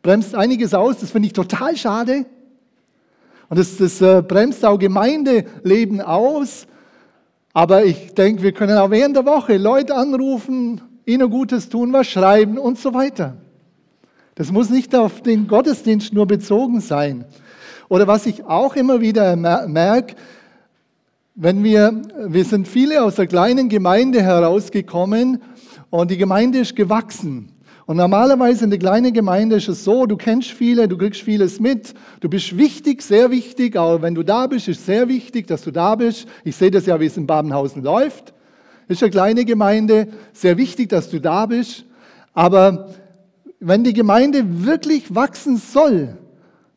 bremst 0.00 0.36
einiges 0.36 0.74
aus, 0.74 0.98
das 0.98 1.10
finde 1.10 1.26
ich 1.26 1.32
total 1.32 1.76
schade. 1.76 2.24
Und 3.48 3.58
das, 3.58 3.76
das 3.78 4.00
äh, 4.00 4.22
bremst 4.22 4.64
auch 4.64 4.78
Gemeindeleben 4.78 6.00
aus. 6.00 6.68
Aber 7.52 7.84
ich 7.84 8.14
denke, 8.14 8.44
wir 8.44 8.52
können 8.52 8.78
auch 8.78 8.92
während 8.92 9.16
der 9.16 9.26
Woche 9.26 9.56
Leute 9.56 9.96
anrufen, 9.96 10.82
ihnen 11.04 11.28
Gutes 11.28 11.68
tun, 11.68 11.92
was 11.92 12.06
schreiben 12.06 12.58
und 12.58 12.78
so 12.78 12.94
weiter. 12.94 13.36
Das 14.36 14.52
muss 14.52 14.70
nicht 14.70 14.94
auf 14.94 15.20
den 15.20 15.48
Gottesdienst 15.48 16.12
nur 16.12 16.26
bezogen 16.26 16.80
sein. 16.80 17.24
Oder 17.88 18.06
was 18.06 18.26
ich 18.26 18.44
auch 18.44 18.74
immer 18.76 19.00
wieder 19.00 19.36
merke, 19.36 20.16
wenn 21.34 21.62
wir, 21.62 22.02
wir 22.26 22.44
sind 22.44 22.66
viele 22.66 23.02
aus 23.02 23.16
der 23.16 23.26
kleinen 23.26 23.68
Gemeinde 23.68 24.22
herausgekommen 24.22 25.42
und 25.90 26.10
die 26.10 26.16
Gemeinde 26.16 26.60
ist 26.60 26.74
gewachsen. 26.74 27.52
Und 27.84 27.98
normalerweise 27.98 28.64
in 28.64 28.70
der 28.70 28.80
kleinen 28.80 29.12
Gemeinde 29.12 29.56
ist 29.56 29.68
es 29.68 29.84
so, 29.84 30.06
du 30.06 30.16
kennst 30.16 30.50
viele, 30.50 30.88
du 30.88 30.98
kriegst 30.98 31.22
vieles 31.22 31.60
mit, 31.60 31.94
du 32.20 32.28
bist 32.28 32.56
wichtig, 32.56 33.02
sehr 33.02 33.30
wichtig, 33.30 33.76
aber 33.76 34.02
wenn 34.02 34.14
du 34.14 34.24
da 34.24 34.48
bist, 34.48 34.66
ist 34.66 34.86
sehr 34.86 35.08
wichtig, 35.08 35.46
dass 35.46 35.62
du 35.62 35.70
da 35.70 35.94
bist. 35.94 36.26
Ich 36.42 36.56
sehe 36.56 36.70
das 36.72 36.86
ja, 36.86 36.98
wie 36.98 37.06
es 37.06 37.16
in 37.16 37.26
Babenhausen 37.28 37.84
läuft. 37.84 38.34
Ist 38.88 39.02
eine 39.02 39.10
kleine 39.10 39.44
Gemeinde, 39.44 40.08
sehr 40.32 40.56
wichtig, 40.56 40.88
dass 40.88 41.10
du 41.10 41.20
da 41.20 41.46
bist. 41.46 41.84
Aber 42.32 42.88
wenn 43.60 43.84
die 43.84 43.92
Gemeinde 43.92 44.64
wirklich 44.64 45.14
wachsen 45.14 45.56
soll, 45.56 46.16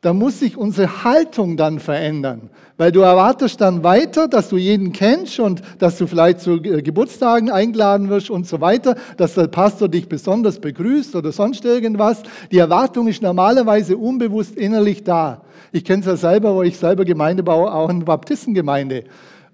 dann 0.02 0.18
muss 0.18 0.40
sich 0.40 0.56
unsere 0.56 1.04
Haltung 1.04 1.58
dann 1.58 1.80
verändern. 1.80 2.50
Weil 2.78 2.94
du 2.94 3.02
erwartest 3.02 3.60
dann 3.60 3.84
weiter, 3.84 4.30
dass 4.30 4.48
du 4.48 4.56
jeden 4.56 4.94
kennst 4.94 5.40
und 5.42 5.62
dass 5.80 5.98
du 5.98 6.08
vielleicht 6.08 6.40
zu 6.40 6.62
Geburtstagen 6.62 7.52
eingeladen 7.52 8.08
wirst 8.08 8.30
und 8.30 8.48
so 8.48 8.62
weiter, 8.62 8.96
dass 9.18 9.34
der 9.34 9.48
Pastor 9.48 9.90
dich 9.90 10.08
besonders 10.08 10.60
begrüßt 10.60 11.16
oder 11.18 11.34
sonst 11.34 11.66
irgendwas. 11.66 12.24
Die 12.52 12.60
Erwartung 12.60 13.08
ist 13.10 13.22
normalerweise 13.22 13.98
unbewusst 13.98 14.56
innerlich 14.56 15.04
da. 15.04 15.42
Ich 15.74 15.84
kenne 15.84 16.00
es 16.00 16.06
ja 16.06 16.16
selber, 16.16 16.56
wo 16.56 16.64
ich 16.64 16.78
selber 16.78 17.04
Gemeindebau 17.04 17.68
auch 17.68 17.90
in 17.90 18.06
Baptistengemeinde 18.06 19.04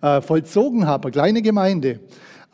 äh, 0.01 0.21
vollzogen 0.21 0.85
habe, 0.85 1.05
eine 1.05 1.11
kleine 1.11 1.41
Gemeinde. 1.41 1.99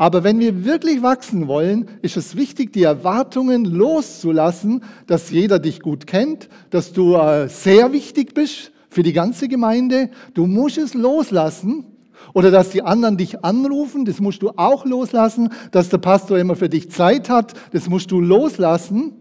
Aber 0.01 0.23
wenn 0.23 0.39
wir 0.39 0.65
wirklich 0.65 1.03
wachsen 1.03 1.47
wollen, 1.47 1.87
ist 2.01 2.17
es 2.17 2.35
wichtig, 2.35 2.73
die 2.73 2.81
Erwartungen 2.81 3.65
loszulassen, 3.65 4.83
dass 5.05 5.29
jeder 5.29 5.59
dich 5.59 5.79
gut 5.79 6.07
kennt, 6.07 6.49
dass 6.71 6.91
du 6.91 7.13
äh, 7.13 7.47
sehr 7.47 7.93
wichtig 7.93 8.33
bist 8.33 8.71
für 8.89 9.03
die 9.03 9.13
ganze 9.13 9.47
Gemeinde. 9.47 10.09
Du 10.33 10.47
musst 10.47 10.79
es 10.79 10.95
loslassen. 10.95 11.85
Oder 12.33 12.49
dass 12.49 12.71
die 12.71 12.81
anderen 12.81 13.15
dich 13.15 13.45
anrufen, 13.45 14.05
das 14.05 14.19
musst 14.19 14.41
du 14.41 14.49
auch 14.55 14.85
loslassen. 14.85 15.49
Dass 15.69 15.89
der 15.89 15.99
Pastor 15.99 16.39
immer 16.39 16.55
für 16.55 16.67
dich 16.67 16.89
Zeit 16.89 17.29
hat, 17.29 17.53
das 17.71 17.87
musst 17.87 18.09
du 18.09 18.19
loslassen. 18.19 19.13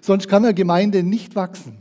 Sonst 0.00 0.28
kann 0.28 0.46
eine 0.46 0.54
Gemeinde 0.54 1.02
nicht 1.02 1.36
wachsen. 1.36 1.76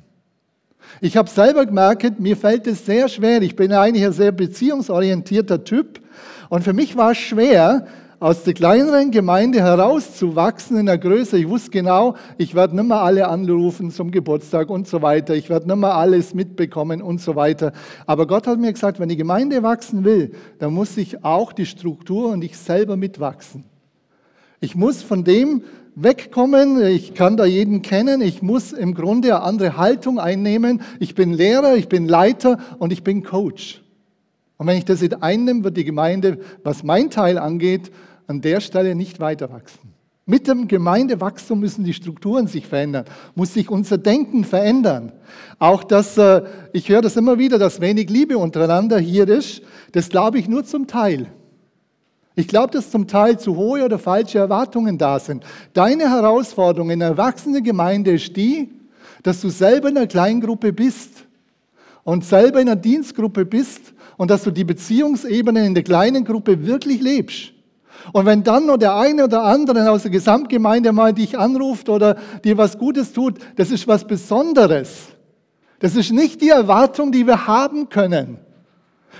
Ich 0.99 1.15
habe 1.15 1.29
selber 1.29 1.65
gemerkt, 1.65 2.19
mir 2.19 2.35
fällt 2.35 2.67
es 2.67 2.85
sehr 2.85 3.07
schwer. 3.07 3.41
Ich 3.43 3.55
bin 3.55 3.71
eigentlich 3.71 4.03
ein 4.03 4.11
sehr 4.11 4.33
beziehungsorientierter 4.33 5.63
Typ. 5.63 6.01
Und 6.49 6.65
für 6.65 6.73
mich 6.73 6.97
war 6.97 7.11
es 7.11 7.17
schwer, 7.17 7.87
aus 8.21 8.43
der 8.43 8.53
kleineren 8.53 9.09
Gemeinde 9.09 9.61
herauszuwachsen 9.61 10.77
in 10.77 10.85
der 10.85 10.99
Größe. 10.99 11.39
Ich 11.39 11.49
wusste 11.49 11.71
genau, 11.71 12.15
ich 12.37 12.53
werde 12.53 12.75
nicht 12.75 12.87
mehr 12.87 13.01
alle 13.01 13.27
anrufen 13.27 13.89
zum 13.89 14.11
Geburtstag 14.11 14.69
und 14.69 14.87
so 14.87 15.01
weiter. 15.01 15.33
Ich 15.33 15.49
werde 15.49 15.67
nicht 15.67 15.77
mehr 15.77 15.95
alles 15.95 16.35
mitbekommen 16.35 17.01
und 17.01 17.19
so 17.19 17.35
weiter. 17.35 17.73
Aber 18.05 18.27
Gott 18.27 18.45
hat 18.45 18.59
mir 18.59 18.71
gesagt, 18.71 18.99
wenn 18.99 19.09
die 19.09 19.17
Gemeinde 19.17 19.63
wachsen 19.63 20.03
will, 20.03 20.33
dann 20.59 20.71
muss 20.71 20.97
ich 20.97 21.25
auch 21.25 21.51
die 21.51 21.65
Struktur 21.65 22.31
und 22.31 22.43
ich 22.43 22.59
selber 22.59 22.95
mitwachsen. 22.95 23.63
Ich 24.59 24.75
muss 24.75 25.01
von 25.01 25.23
dem 25.23 25.63
wegkommen, 25.95 26.79
ich 26.85 27.15
kann 27.15 27.37
da 27.37 27.45
jeden 27.45 27.81
kennen, 27.81 28.21
ich 28.21 28.43
muss 28.43 28.71
im 28.71 28.93
Grunde 28.93 29.29
eine 29.35 29.43
andere 29.43 29.77
Haltung 29.77 30.19
einnehmen. 30.19 30.83
Ich 30.99 31.15
bin 31.15 31.33
Lehrer, 31.33 31.75
ich 31.75 31.89
bin 31.89 32.07
Leiter 32.07 32.59
und 32.77 32.93
ich 32.93 33.03
bin 33.03 33.23
Coach. 33.23 33.81
Und 34.61 34.67
wenn 34.67 34.77
ich 34.77 34.85
das 34.85 35.01
nicht 35.01 35.23
einnehme, 35.23 35.63
wird 35.63 35.75
die 35.75 35.85
Gemeinde, 35.85 36.37
was 36.63 36.83
mein 36.83 37.09
Teil 37.09 37.39
angeht, 37.39 37.89
an 38.31 38.41
der 38.41 38.61
Stelle 38.61 38.95
nicht 38.95 39.19
weiter 39.19 39.51
wachsen. 39.51 39.93
Mit 40.25 40.47
dem 40.47 40.67
Gemeindewachstum 40.67 41.59
müssen 41.59 41.83
die 41.83 41.93
Strukturen 41.93 42.47
sich 42.47 42.65
verändern, 42.65 43.05
muss 43.35 43.53
sich 43.53 43.69
unser 43.69 43.97
Denken 43.97 44.43
verändern. 44.43 45.11
Auch 45.59 45.83
das, 45.83 46.17
äh, 46.17 46.43
ich 46.73 46.89
höre 46.89 47.01
das 47.01 47.17
immer 47.17 47.37
wieder, 47.37 47.59
dass 47.59 47.81
wenig 47.81 48.09
Liebe 48.09 48.37
untereinander 48.37 48.99
hier 48.99 49.27
ist, 49.27 49.61
das 49.91 50.09
glaube 50.09 50.39
ich 50.39 50.47
nur 50.47 50.63
zum 50.63 50.87
Teil. 50.87 51.27
Ich 52.35 52.47
glaube, 52.47 52.71
dass 52.71 52.91
zum 52.91 53.07
Teil 53.07 53.39
zu 53.39 53.57
hohe 53.57 53.83
oder 53.83 53.99
falsche 53.99 54.39
Erwartungen 54.39 54.97
da 54.97 55.19
sind. 55.19 55.43
Deine 55.73 56.09
Herausforderung 56.09 56.89
in 56.89 57.03
einer 57.03 57.11
erwachsenen 57.11 57.63
Gemeinde 57.63 58.11
ist 58.11 58.35
die, 58.37 58.69
dass 59.23 59.41
du 59.41 59.49
selber 59.49 59.89
in 59.89 59.97
einer 59.97 60.07
Kleingruppe 60.07 60.71
bist 60.71 61.25
und 62.03 62.23
selber 62.23 62.61
in 62.61 62.69
einer 62.69 62.79
Dienstgruppe 62.79 63.45
bist 63.45 63.93
und 64.17 64.31
dass 64.31 64.43
du 64.43 64.51
die 64.51 64.63
Beziehungsebene 64.63 65.65
in 65.65 65.73
der 65.73 65.83
kleinen 65.83 66.23
Gruppe 66.23 66.65
wirklich 66.65 67.01
lebst. 67.01 67.53
Und 68.13 68.25
wenn 68.25 68.43
dann 68.43 68.65
nur 68.65 68.77
der 68.77 68.95
eine 68.95 69.25
oder 69.25 69.43
andere 69.43 69.89
aus 69.89 70.03
der 70.03 70.11
Gesamtgemeinde 70.11 70.91
mal 70.91 71.13
dich 71.13 71.37
anruft 71.37 71.89
oder 71.89 72.17
dir 72.43 72.57
was 72.57 72.77
Gutes 72.77 73.13
tut, 73.13 73.35
das 73.55 73.71
ist 73.71 73.87
was 73.87 74.05
Besonderes. 74.05 75.07
Das 75.79 75.95
ist 75.95 76.11
nicht 76.11 76.41
die 76.41 76.49
Erwartung, 76.49 77.11
die 77.11 77.25
wir 77.25 77.47
haben 77.47 77.89
können. 77.89 78.39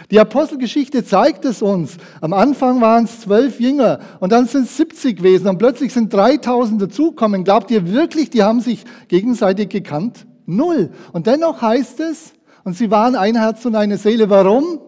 Die 0.10 0.20
Apostelgeschichte 0.20 1.04
zeigt 1.06 1.46
es 1.46 1.62
uns. 1.62 1.98
Am 2.22 2.34
Anfang 2.34 2.82
waren 2.82 3.06
es 3.06 3.22
zwölf 3.22 3.60
Jünger 3.60 4.00
und 4.20 4.32
dann 4.32 4.46
sind 4.46 4.64
es 4.64 4.78
70 4.78 5.18
gewesen 5.18 5.48
und 5.48 5.58
plötzlich 5.58 5.94
sind 5.94 6.14
3000 6.14 6.82
dazugekommen. 6.82 7.44
Glaubt 7.44 7.72
ihr 7.72 7.92
wirklich, 7.92 8.30
die 8.30 8.44
haben 8.44 8.62
sich 8.62 8.84
gegenseitig 9.08 9.70
gekannt? 9.70 10.26
Null. 10.46 10.90
Und 11.14 11.28
dennoch 11.28 11.62
heißt 11.62 12.00
es, 12.00 12.34
und 12.64 12.76
sie 12.76 12.92
waren 12.92 13.16
ein 13.16 13.36
Herz 13.36 13.66
und 13.66 13.76
eine 13.76 13.98
Seele. 13.98 14.30
Warum? 14.30 14.80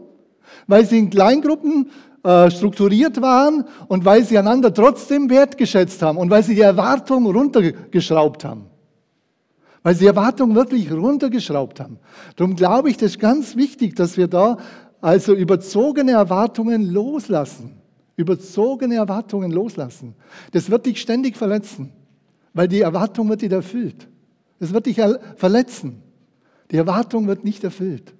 Weil 0.67 0.85
sie 0.85 0.99
in 0.99 1.09
Kleingruppen 1.09 1.89
äh, 2.23 2.49
strukturiert 2.51 3.21
waren 3.21 3.65
und 3.87 4.05
weil 4.05 4.23
sie 4.23 4.37
einander 4.37 4.73
trotzdem 4.73 5.29
wertgeschätzt 5.29 6.01
haben 6.01 6.17
und 6.17 6.29
weil 6.29 6.41
sie 6.41 6.55
die 6.55 6.61
Erwartung 6.61 7.25
runtergeschraubt 7.25 8.45
haben. 8.45 8.67
Weil 9.81 9.95
sie 9.95 10.01
die 10.01 10.07
Erwartung 10.07 10.55
wirklich 10.55 10.89
runtergeschraubt 10.89 11.81
haben. 11.81 11.99
Darum 12.37 12.55
glaube 12.55 12.89
ich, 12.89 12.95
das 12.95 13.11
ist 13.11 13.19
ganz 13.19 13.57
wichtig, 13.57 13.95
dass 13.95 14.15
wir 14.15 14.27
da 14.27 14.57
also 15.01 15.33
überzogene 15.33 16.11
Erwartungen 16.11 16.89
loslassen. 16.89 17.81
Überzogene 18.15 18.95
Erwartungen 18.95 19.51
loslassen. 19.51 20.15
Das 20.51 20.69
wird 20.69 20.85
dich 20.85 21.01
ständig 21.01 21.35
verletzen, 21.35 21.91
weil 22.53 22.69
die 22.69 22.79
Erwartung 22.79 23.27
wird 23.27 23.41
dich 23.41 23.51
erfüllt. 23.51 24.07
Es 24.61 24.71
wird 24.71 24.85
dich 24.85 25.01
verletzen. 25.35 26.01
Die 26.71 26.77
Erwartung 26.77 27.27
wird 27.27 27.43
nicht 27.43 27.65
erfüllt. 27.65 28.13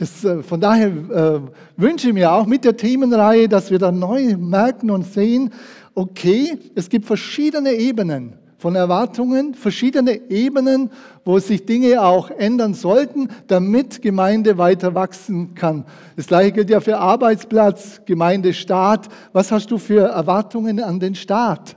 Das, 0.00 0.24
äh, 0.24 0.42
von 0.42 0.62
daher 0.62 0.88
äh, 0.88 1.40
wünsche 1.76 2.08
ich 2.08 2.14
mir 2.14 2.32
auch 2.32 2.46
mit 2.46 2.64
der 2.64 2.74
Themenreihe, 2.74 3.50
dass 3.50 3.70
wir 3.70 3.78
da 3.78 3.92
neu 3.92 4.34
merken 4.38 4.90
und 4.90 5.04
sehen, 5.04 5.52
okay, 5.94 6.58
es 6.74 6.88
gibt 6.88 7.04
verschiedene 7.04 7.72
Ebenen 7.74 8.32
von 8.56 8.76
Erwartungen, 8.76 9.52
verschiedene 9.52 10.30
Ebenen, 10.30 10.88
wo 11.26 11.38
sich 11.38 11.66
Dinge 11.66 12.00
auch 12.00 12.30
ändern 12.30 12.72
sollten, 12.72 13.28
damit 13.46 14.00
Gemeinde 14.00 14.56
weiter 14.56 14.94
wachsen 14.94 15.54
kann. 15.54 15.84
Das 16.16 16.28
gleiche 16.28 16.52
gilt 16.52 16.70
ja 16.70 16.80
für 16.80 16.96
Arbeitsplatz, 16.96 18.00
Gemeinde, 18.06 18.54
Staat. 18.54 19.08
Was 19.34 19.52
hast 19.52 19.70
du 19.70 19.76
für 19.76 20.04
Erwartungen 20.04 20.80
an 20.82 20.98
den 20.98 21.14
Staat? 21.14 21.76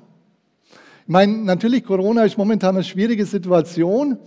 Ich 1.06 1.10
meine, 1.10 1.40
natürlich, 1.40 1.84
Corona 1.84 2.24
ist 2.24 2.38
momentan 2.38 2.76
eine 2.76 2.86
schwierige 2.86 3.26
Situation. 3.26 4.18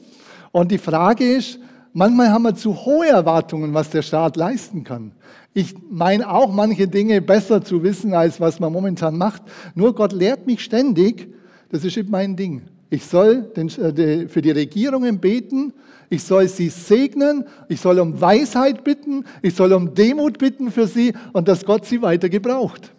Und 0.53 0.71
die 0.71 0.77
Frage 0.77 1.25
ist, 1.25 1.59
manchmal 1.97 2.31
haben 2.31 2.43
wir 2.43 2.55
zu 2.55 2.85
hohe 2.85 3.09
Erwartungen, 3.09 3.75
was 3.75 3.91
der 3.91 4.03
Staat 4.03 4.37
leisten 4.37 4.85
kann. 4.85 5.13
Ich 5.55 5.75
meine 5.91 6.31
auch 6.31 6.53
manche 6.53 6.87
Dinge 6.87 7.23
besser 7.23 7.65
zu 7.65 7.83
wissen, 7.83 8.13
als 8.13 8.41
was 8.41 8.61
man 8.61 8.73
momentan 8.73 9.17
macht. 9.17 9.43
Nur 9.75 9.95
Gott 9.95 10.13
lehrt 10.13 10.47
mich 10.47 10.63
ständig, 10.63 11.33
das 11.71 11.85
ist 11.85 11.97
eben 11.97 12.11
mein 12.11 12.37
Ding. 12.37 12.63
Ich 12.91 13.07
soll 13.07 13.51
äh, 13.57 14.29
für 14.29 14.43
die 14.43 14.51
Regierungen 14.51 15.19
beten, 15.19 15.73
ich 16.09 16.23
soll 16.23 16.47
sie 16.49 16.69
segnen, 16.69 17.45
ich 17.69 17.81
soll 17.81 17.99
um 17.99 18.21
Weisheit 18.21 18.85
bitten, 18.85 19.25
ich 19.43 19.55
soll 19.57 19.73
um 19.73 19.95
Demut 19.95 20.39
bitten 20.39 20.71
für 20.71 20.87
sie 20.87 21.15
und 21.33 21.49
dass 21.49 21.65
Gott 21.65 21.87
sie 21.87 22.03
weiter 22.03 22.29
gebraucht. 22.29 22.93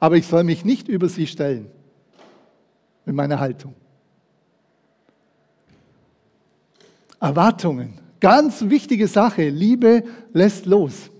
Aber 0.00 0.16
ich 0.16 0.26
soll 0.26 0.44
mich 0.44 0.64
nicht 0.64 0.88
über 0.88 1.08
sie 1.08 1.26
stellen 1.26 1.68
mit 3.06 3.14
meiner 3.14 3.38
Haltung. 3.38 3.74
Erwartungen, 7.20 7.99
ganz 8.20 8.68
wichtige 8.68 9.08
Sache. 9.08 9.48
Liebe 9.48 10.04
lässt 10.32 10.66
los. 10.66 11.10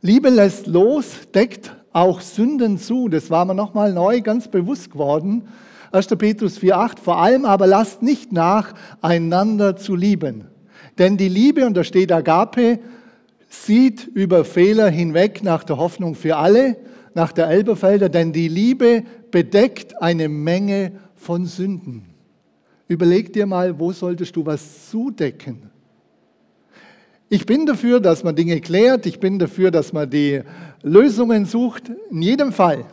Liebe 0.00 0.30
lässt 0.30 0.66
los, 0.66 1.28
deckt 1.34 1.76
auch 1.92 2.20
Sünden 2.20 2.78
zu. 2.78 3.08
Das 3.08 3.30
war 3.30 3.44
mir 3.44 3.54
nochmal 3.54 3.92
neu 3.92 4.20
ganz 4.20 4.48
bewusst 4.48 4.92
geworden. 4.92 5.48
1. 5.92 6.06
Petrus 6.18 6.58
4,8. 6.58 6.98
Vor 7.00 7.18
allem 7.18 7.44
aber 7.44 7.66
lasst 7.66 8.02
nicht 8.02 8.32
nach, 8.32 8.74
einander 9.00 9.76
zu 9.76 9.94
lieben. 9.94 10.44
Denn 10.98 11.16
die 11.16 11.28
Liebe, 11.28 11.66
und 11.66 11.76
da 11.76 11.84
steht 11.84 12.12
Agape, 12.12 12.78
sieht 13.48 14.06
über 14.06 14.44
Fehler 14.44 14.88
hinweg 14.88 15.42
nach 15.42 15.64
der 15.64 15.76
Hoffnung 15.76 16.14
für 16.14 16.36
alle, 16.36 16.76
nach 17.14 17.32
der 17.32 17.48
Elberfelder, 17.48 18.08
denn 18.08 18.32
die 18.32 18.48
Liebe 18.48 19.04
bedeckt 19.30 20.00
eine 20.02 20.28
Menge 20.28 20.92
von 21.14 21.44
Sünden. 21.44 22.11
Überleg 22.92 23.32
dir 23.32 23.46
mal, 23.46 23.78
wo 23.78 23.90
solltest 23.90 24.36
du 24.36 24.44
was 24.44 24.90
zudecken? 24.90 25.70
Ich 27.30 27.46
bin 27.46 27.64
dafür, 27.64 28.00
dass 28.00 28.22
man 28.22 28.36
Dinge 28.36 28.60
klärt. 28.60 29.06
Ich 29.06 29.18
bin 29.18 29.38
dafür, 29.38 29.70
dass 29.70 29.94
man 29.94 30.10
die 30.10 30.42
Lösungen 30.82 31.46
sucht. 31.46 31.90
In 32.10 32.20
jedem 32.20 32.52
Fall. 32.52 32.84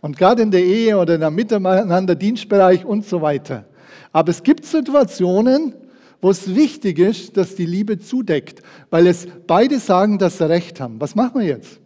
Und 0.00 0.16
gerade 0.16 0.40
in 0.40 0.50
der 0.50 0.64
Ehe 0.64 0.96
oder 0.96 1.16
in 1.16 1.20
der 1.20 1.30
Miteinander, 1.30 2.14
Dienstbereich 2.14 2.86
und 2.86 3.04
so 3.04 3.20
weiter. 3.20 3.66
Aber 4.10 4.30
es 4.30 4.42
gibt 4.42 4.64
Situationen, 4.64 5.74
wo 6.22 6.30
es 6.30 6.54
wichtig 6.54 6.98
ist, 6.98 7.36
dass 7.36 7.54
die 7.54 7.66
Liebe 7.66 7.98
zudeckt, 7.98 8.62
weil 8.88 9.06
es 9.06 9.26
beide 9.46 9.78
sagen, 9.80 10.16
dass 10.16 10.38
sie 10.38 10.48
Recht 10.48 10.80
haben. 10.80 10.98
Was 10.98 11.14
machen 11.14 11.42
wir 11.42 11.46
jetzt? 11.46 11.78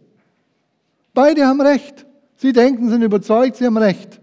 Beide 1.13 1.45
haben 1.45 1.59
Recht. 1.59 2.05
Sie 2.37 2.53
denken, 2.53 2.89
sind 2.89 3.01
überzeugt, 3.01 3.57
sie 3.57 3.65
haben 3.65 3.77
Recht. 3.77 4.21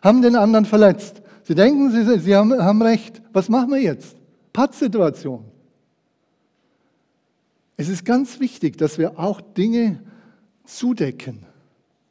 Haben 0.00 0.22
den 0.22 0.34
anderen 0.34 0.64
verletzt. 0.64 1.19
Sie 1.50 1.56
denken, 1.56 1.90
sie, 1.90 2.20
sie 2.20 2.36
haben, 2.36 2.52
haben 2.62 2.80
Recht. 2.80 3.20
Was 3.32 3.48
machen 3.48 3.70
wir 3.70 3.82
jetzt? 3.82 4.16
Pattsituation. 4.52 5.44
Es 7.76 7.88
ist 7.88 8.04
ganz 8.04 8.38
wichtig, 8.38 8.78
dass 8.78 8.98
wir 8.98 9.18
auch 9.18 9.40
Dinge 9.40 9.98
zudecken. 10.64 11.40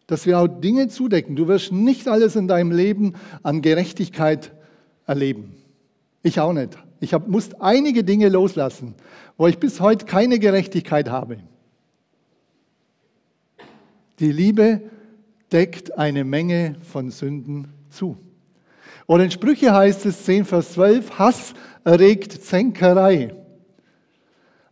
Dass 0.07 0.25
wir 0.25 0.39
auch 0.39 0.49
Dinge 0.49 0.89
zudecken. 0.89 1.37
Du 1.37 1.47
wirst 1.47 1.71
nicht 1.71 2.09
alles 2.09 2.35
in 2.35 2.49
deinem 2.49 2.73
Leben 2.73 3.13
an 3.41 3.61
Gerechtigkeit 3.61 4.51
erleben. 5.07 5.55
Ich 6.21 6.41
auch 6.41 6.51
nicht. 6.51 6.77
Ich 6.99 7.13
hab, 7.13 7.29
muss 7.29 7.53
einige 7.61 8.03
Dinge 8.03 8.27
loslassen, 8.27 8.93
wo 9.37 9.47
ich 9.47 9.57
bis 9.57 9.79
heute 9.79 10.05
keine 10.05 10.39
Gerechtigkeit 10.39 11.07
habe. 11.07 11.37
Die 14.19 14.33
Liebe 14.33 14.81
deckt 15.49 15.97
eine 15.97 16.25
Menge 16.25 16.75
von 16.81 17.09
Sünden 17.09 17.69
zu. 17.89 18.17
Oder 19.09 19.25
in 19.25 19.31
Sprüche 19.31 19.73
heißt 19.73 20.05
es 20.05 20.23
10, 20.23 20.45
Vers 20.45 20.71
12, 20.71 21.19
Hass 21.19 21.53
erregt 21.83 22.31
Zänkerei 22.31 23.33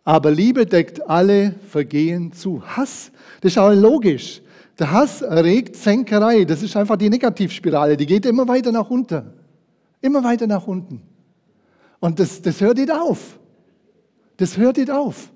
aber 0.08 0.32
Liebe 0.32 0.66
deckt 0.66 1.10
alle 1.10 1.54
Vergehen 1.68 2.32
zu. 2.32 2.64
Hass, 2.66 3.12
das 3.42 3.52
ist 3.52 3.58
auch 3.58 3.74
logisch. 3.74 4.42
Der 4.80 4.90
Hass 4.90 5.22
erregt 5.22 5.76
Zänkerei. 5.76 6.46
Das 6.46 6.64
ist 6.64 6.78
einfach 6.78 6.96
die 6.96 7.10
Negativspirale. 7.10 7.98
Die 7.98 8.06
geht 8.06 8.26
immer 8.26 8.48
weiter 8.48 8.72
nach 8.72 8.90
unten. 8.90 9.34
Immer 10.00 10.24
weiter 10.24 10.48
nach 10.48 10.66
unten. 10.66 11.02
Und 12.00 12.22
das, 12.22 12.42
das 12.42 12.62
hört 12.62 12.78
nicht 12.78 12.90
auf. 12.90 13.38
Das 14.38 14.56
hört 14.56 14.78
nicht 14.78 14.90
auf. 14.90 15.30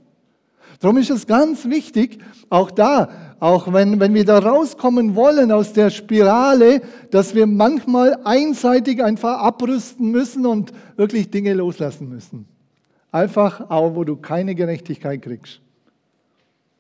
Darum 0.82 0.98
ist 0.98 1.12
es 1.12 1.28
ganz 1.28 1.66
wichtig, 1.66 2.18
auch 2.50 2.72
da, 2.72 3.36
auch 3.40 3.72
wenn, 3.72 4.00
wenn 4.00 4.16
wir 4.16 4.26
da 4.26 4.40
rauskommen 4.40 5.16
wollen 5.16 5.52
aus 5.52 5.74
der 5.74 5.92
Spirale, 5.92 6.82
dass 7.12 7.36
wir 7.36 7.46
manchmal 7.46 8.18
einseitig 8.24 9.04
einfach 9.04 9.42
abrüsten 9.42 10.10
müssen 10.10 10.48
und 10.48 10.72
wirklich 10.98 11.30
Dinge 11.30 11.54
loslassen 11.54 12.10
müssen. 12.10 12.48
Einfach 13.12 13.70
auch, 13.70 13.94
wo 13.94 14.04
du 14.04 14.16
keine 14.16 14.56
Gerechtigkeit 14.56 15.22
kriegst. 15.22 15.62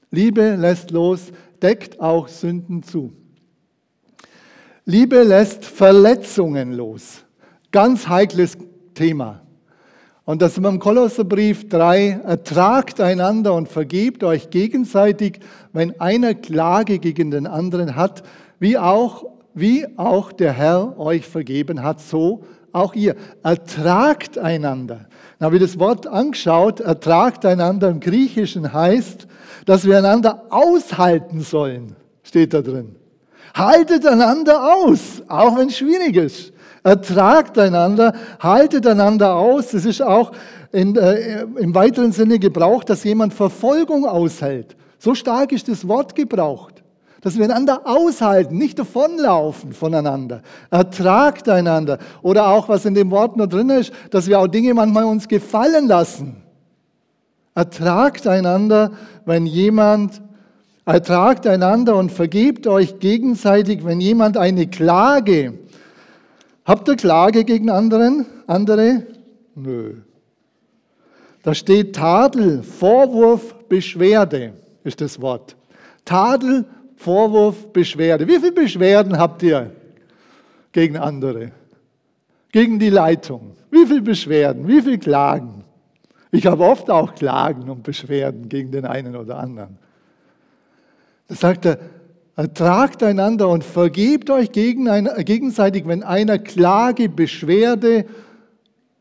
Liebe 0.10 0.56
lässt 0.56 0.90
los, 0.90 1.32
deckt 1.62 2.02
auch 2.02 2.28
Sünden 2.28 2.82
zu. 2.82 3.14
Liebe 4.86 5.22
lässt 5.22 5.64
Verletzungen 5.64 6.74
los. 6.74 7.24
Ganz 7.72 8.08
heikles 8.08 8.58
Thema. 8.96 9.41
Und 10.32 10.42
das 10.42 10.58
ist 10.58 10.64
im 10.64 10.80
Kolosserbrief 10.80 11.68
3, 11.68 12.22
ertragt 12.24 13.02
einander 13.02 13.54
und 13.54 13.68
vergebt 13.68 14.24
euch 14.24 14.50
gegenseitig, 14.50 15.42
wenn 15.74 16.00
einer 16.00 16.36
Klage 16.36 17.00
gegen 17.00 17.32
den 17.32 17.46
anderen 17.46 17.98
hat, 17.98 18.24
wie 18.58 18.78
auch, 18.78 19.26
wie 19.54 19.86
auch 19.98 20.32
der 20.32 20.54
Herr 20.54 20.98
euch 20.98 21.28
vergeben 21.28 21.84
hat, 21.84 22.00
so 22.00 22.46
auch 22.72 22.94
ihr. 22.94 23.18
Ertragt 23.44 24.38
einander. 24.38 25.10
Dann 25.38 25.48
habe 25.48 25.58
ich 25.58 25.62
das 25.64 25.78
Wort 25.80 26.08
angeschaut, 26.08 26.80
ertragt 26.80 27.46
einander 27.46 27.90
im 27.90 28.00
Griechischen 28.00 28.72
heißt, 28.72 29.28
dass 29.66 29.86
wir 29.86 29.98
einander 29.98 30.46
aushalten 30.50 31.42
sollen, 31.42 31.98
steht 32.24 32.54
da 32.54 32.62
drin. 32.62 32.96
Haltet 33.54 34.06
einander 34.06 34.76
aus, 34.78 35.24
auch 35.28 35.58
wenn 35.58 35.68
es 35.68 35.78
schwierig 35.78 36.16
ist. 36.16 36.54
Ertragt 36.84 37.58
einander, 37.60 38.14
haltet 38.40 38.88
einander 38.88 39.36
aus. 39.36 39.70
Das 39.72 39.86
ist 39.86 40.02
auch 40.02 40.32
in, 40.72 40.96
äh, 40.96 41.44
im 41.44 41.76
weiteren 41.76 42.12
Sinne 42.12 42.40
gebraucht, 42.40 42.90
dass 42.90 43.04
jemand 43.04 43.34
Verfolgung 43.34 44.06
aushält. 44.06 44.76
So 44.98 45.14
stark 45.14 45.52
ist 45.52 45.68
das 45.68 45.88
Wort 45.88 46.16
gebraucht. 46.16 46.84
Dass 47.22 47.38
wir 47.38 47.46
einander 47.46 47.82
aushalten, 47.86 48.58
nicht 48.58 48.80
davonlaufen 48.80 49.74
voneinander. 49.74 50.42
Ertragt 50.72 51.48
einander. 51.50 52.00
Oder 52.24 52.48
auch, 52.48 52.68
was 52.68 52.86
in 52.86 52.96
dem 52.96 53.12
Wort 53.12 53.38
noch 53.38 53.46
drin 53.46 53.70
ist, 53.70 53.94
dass 54.10 54.28
wir 54.28 54.40
auch 54.40 54.48
Dinge 54.48 54.74
manchmal 54.74 55.04
uns 55.04 55.28
gefallen 55.28 55.88
lassen. 55.88 56.38
Ertragt 57.54 58.26
einander, 58.26 58.92
wenn 59.26 59.46
jemand, 59.46 60.22
ertragt 60.86 61.46
einander 61.46 61.96
und 61.96 62.12
vergebt 62.12 62.66
euch 62.66 62.98
gegenseitig, 62.98 63.86
wenn 63.86 64.02
jemand 64.02 64.38
eine 64.38 64.66
Klage. 64.66 65.60
Habt 66.66 66.88
ihr 66.88 66.96
Klage 66.96 67.44
gegen 67.44 67.70
anderen, 67.70 68.26
andere? 68.48 69.08
Nö. 69.56 69.96
Da 71.44 71.56
steht 71.56 71.96
Tadel, 71.96 72.62
Vorwurf, 72.62 73.56
Beschwerde 73.68 74.54
ist 74.84 75.02
das 75.02 75.20
Wort. 75.22 75.56
Tadel, 76.06 76.66
Vorwurf, 76.96 77.68
Beschwerde. 77.74 78.28
Wie 78.28 78.40
viele 78.40 78.52
Beschwerden 78.52 79.18
habt 79.18 79.42
ihr 79.44 79.72
gegen 80.72 80.98
andere? 80.98 81.52
Gegen 82.52 82.80
die 82.80 82.90
Leitung? 82.90 83.56
Wie 83.72 83.86
viele 83.86 84.02
Beschwerden? 84.02 84.68
Wie 84.68 84.82
viele 84.82 85.00
Klagen? 85.00 85.64
Ich 86.32 86.46
habe 86.46 86.64
oft 86.64 86.90
auch 86.90 87.16
Klagen 87.16 87.70
und 87.70 87.84
Beschwerden 87.84 88.50
gegen 88.50 88.72
den 88.72 88.86
einen 88.86 89.16
oder 89.16 89.38
anderen. 89.38 89.78
Da 91.28 91.36
sagt 91.36 91.66
er, 91.66 91.80
ertragt 92.42 93.04
einander 93.04 93.50
und 93.50 93.64
vergebt 93.64 94.32
euch 94.32 94.52
gegenseitig, 94.52 95.88
wenn 95.88 96.02
einer 96.02 96.40
Klage, 96.40 97.08
Beschwerde 97.08 98.06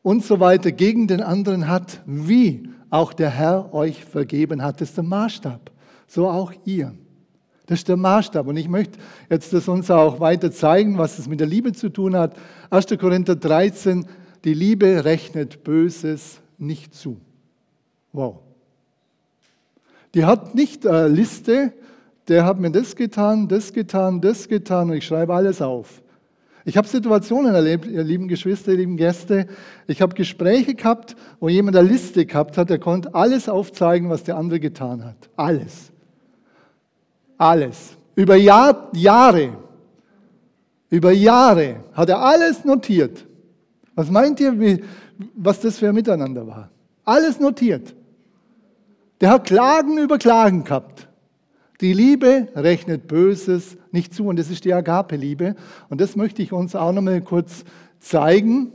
und 0.03 0.23
so 0.23 0.41
weiter 0.41 0.73
gegen 0.73 1.07
den 1.07 1.23
anderen 1.23 1.67
hat, 1.67 2.03
wie 2.05 2.69
auch 2.91 3.15
der 3.15 3.31
Herr 3.31 3.73
euch 3.73 4.05
vergeben 4.05 4.63
hat. 4.63 4.83
Das 4.83 4.91
ist 4.91 4.99
der 4.99 5.05
Maßstab. 5.05 5.71
So 6.07 6.29
auch 6.29 6.53
ihr. 6.67 6.93
Das 7.65 7.79
ist 7.79 7.89
der 7.89 7.97
Maßstab. 7.97 8.47
Und 8.47 8.59
ich 8.59 8.69
möchte 8.69 8.99
jetzt 9.31 9.55
das 9.55 9.69
uns 9.69 9.91
auch 9.91 10.21
weiter 10.21 10.53
zeigen, 10.53 10.99
was 10.99 11.19
es 11.19 11.27
mit 11.27 11.41
der 11.41 11.47
Liebe 11.47 11.73
zu 11.73 11.89
tun 11.89 12.17
hat. 12.17 12.37
1. 12.69 12.89
Korinther 13.01 13.37
13, 13.37 14.05
die 14.45 14.53
Liebe 14.53 15.07
rechnet 15.07 15.65
Böses 15.65 16.41
nicht 16.59 16.95
zu. 16.95 17.19
Wow. 18.13 18.41
Die 20.13 20.27
hat 20.27 20.55
nicht 20.55 20.87
eine 20.87 21.09
Liste, 21.09 21.73
der 22.31 22.45
hat 22.45 22.61
mir 22.61 22.71
das 22.71 22.95
getan, 22.95 23.49
das 23.49 23.73
getan, 23.73 24.21
das 24.21 24.47
getan 24.47 24.89
und 24.89 24.97
ich 24.97 25.05
schreibe 25.05 25.35
alles 25.35 25.61
auf. 25.61 26.01
Ich 26.65 26.77
habe 26.77 26.87
Situationen 26.87 27.53
erlebt, 27.53 27.87
ihr 27.87 28.05
lieben 28.05 28.29
Geschwister, 28.29 28.71
ihr 28.71 28.79
lieben 28.79 28.97
Gäste. 28.97 29.49
Ich 29.89 30.01
habe 30.01 30.15
Gespräche 30.15 30.75
gehabt, 30.75 31.17
wo 31.41 31.49
jemand 31.49 31.77
eine 31.77 31.89
Liste 31.89 32.25
gehabt 32.27 32.57
hat, 32.57 32.71
der 32.71 32.79
konnte 32.79 33.17
alles 33.17 33.49
aufzeigen, 33.49 34.11
was 34.11 34.23
der 34.23 34.37
andere 34.37 34.61
getan 34.61 35.05
hat. 35.05 35.17
Alles. 35.35 35.91
Alles. 37.37 37.97
Über 38.15 38.37
Jahr, 38.37 38.91
Jahre. 38.95 39.57
Über 40.89 41.11
Jahre 41.11 41.83
hat 41.95 42.11
er 42.11 42.21
alles 42.21 42.65
notiert. 42.65 43.27
Was 43.97 44.09
meint 44.09 44.39
ihr, 44.39 44.61
wie, 44.61 44.85
was 45.35 45.59
das 45.59 45.79
für 45.79 45.89
ein 45.89 45.95
Miteinander 45.97 46.47
war? 46.47 46.71
Alles 47.05 47.41
notiert. 47.41 47.93
Der 49.21 49.31
hat 49.31 49.47
Klagen 49.47 49.99
über 49.99 50.17
Klagen 50.17 50.63
gehabt. 50.63 51.10
Die 51.81 51.95
Liebe 51.95 52.49
rechnet 52.55 53.09
Böses 53.09 53.79
nicht 53.91 54.13
zu 54.13 54.27
und 54.27 54.39
das 54.39 54.51
ist 54.51 54.65
die 54.65 54.75
Agape-Liebe. 54.75 55.57
Und 55.89 56.01
das 56.01 56.15
möchte 56.15 56.43
ich 56.43 56.53
uns 56.53 56.77
auch 56.77 56.93
noch 56.93 57.01
mal 57.01 57.23
kurz 57.23 57.65
zeigen. 57.99 58.73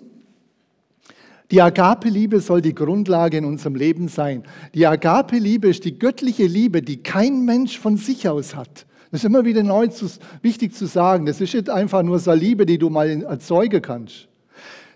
Die 1.52 1.62
Agape-Liebe 1.62 2.40
soll 2.40 2.62
die 2.62 2.74
Grundlage 2.74 3.38
in 3.38 3.46
unserem 3.46 3.76
Leben 3.76 4.08
sein. 4.08 4.44
Die 4.74 4.88
Agape-Liebe 4.88 5.68
ist 5.68 5.86
die 5.86 6.00
göttliche 6.00 6.48
Liebe, 6.48 6.82
die 6.82 7.04
kein 7.04 7.46
Mensch 7.46 7.78
von 7.78 7.98
sich 7.98 8.28
aus 8.28 8.56
hat. 8.56 8.88
Das 9.12 9.22
ist 9.22 9.26
immer 9.26 9.46
wieder 9.46 9.62
neu 9.62 9.88
zu, 9.88 10.08
wichtig 10.42 10.74
zu 10.74 10.88
sagen. 10.88 11.28
Das 11.28 11.40
ist 11.40 11.54
nicht 11.54 11.70
einfach 11.70 12.02
nur 12.02 12.18
so 12.18 12.34
Liebe, 12.34 12.66
die 12.66 12.80
du 12.80 12.90
mal 12.90 13.24
erzeugen 13.24 13.82
kannst. 13.82 14.28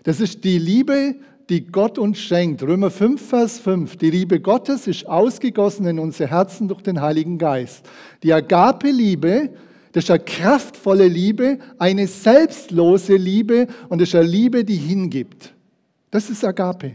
Das 0.02 0.20
ist 0.20 0.42
die 0.42 0.58
Liebe, 0.58 1.14
die 1.50 1.66
Gott 1.66 1.98
uns 1.98 2.18
schenkt. 2.18 2.62
Römer 2.62 2.90
5, 2.90 3.28
Vers 3.28 3.58
5. 3.58 3.96
Die 3.96 4.10
Liebe 4.10 4.38
Gottes 4.38 4.86
ist 4.86 5.06
ausgegossen 5.08 5.84
in 5.86 5.98
unsere 5.98 6.30
Herzen 6.30 6.68
durch 6.68 6.80
den 6.80 7.00
Heiligen 7.00 7.38
Geist. 7.38 7.84
Die 8.22 8.32
Agape-Liebe, 8.32 9.50
das 9.90 10.04
ist 10.04 10.10
eine 10.10 10.20
kraftvolle 10.20 11.08
Liebe, 11.08 11.58
eine 11.76 12.06
selbstlose 12.06 13.16
Liebe 13.16 13.66
und 13.88 14.00
das 14.00 14.10
ist 14.10 14.14
eine 14.14 14.28
Liebe, 14.28 14.64
die 14.64 14.76
hingibt. 14.76 15.52
Das 16.12 16.30
ist 16.30 16.44
Agape. 16.44 16.92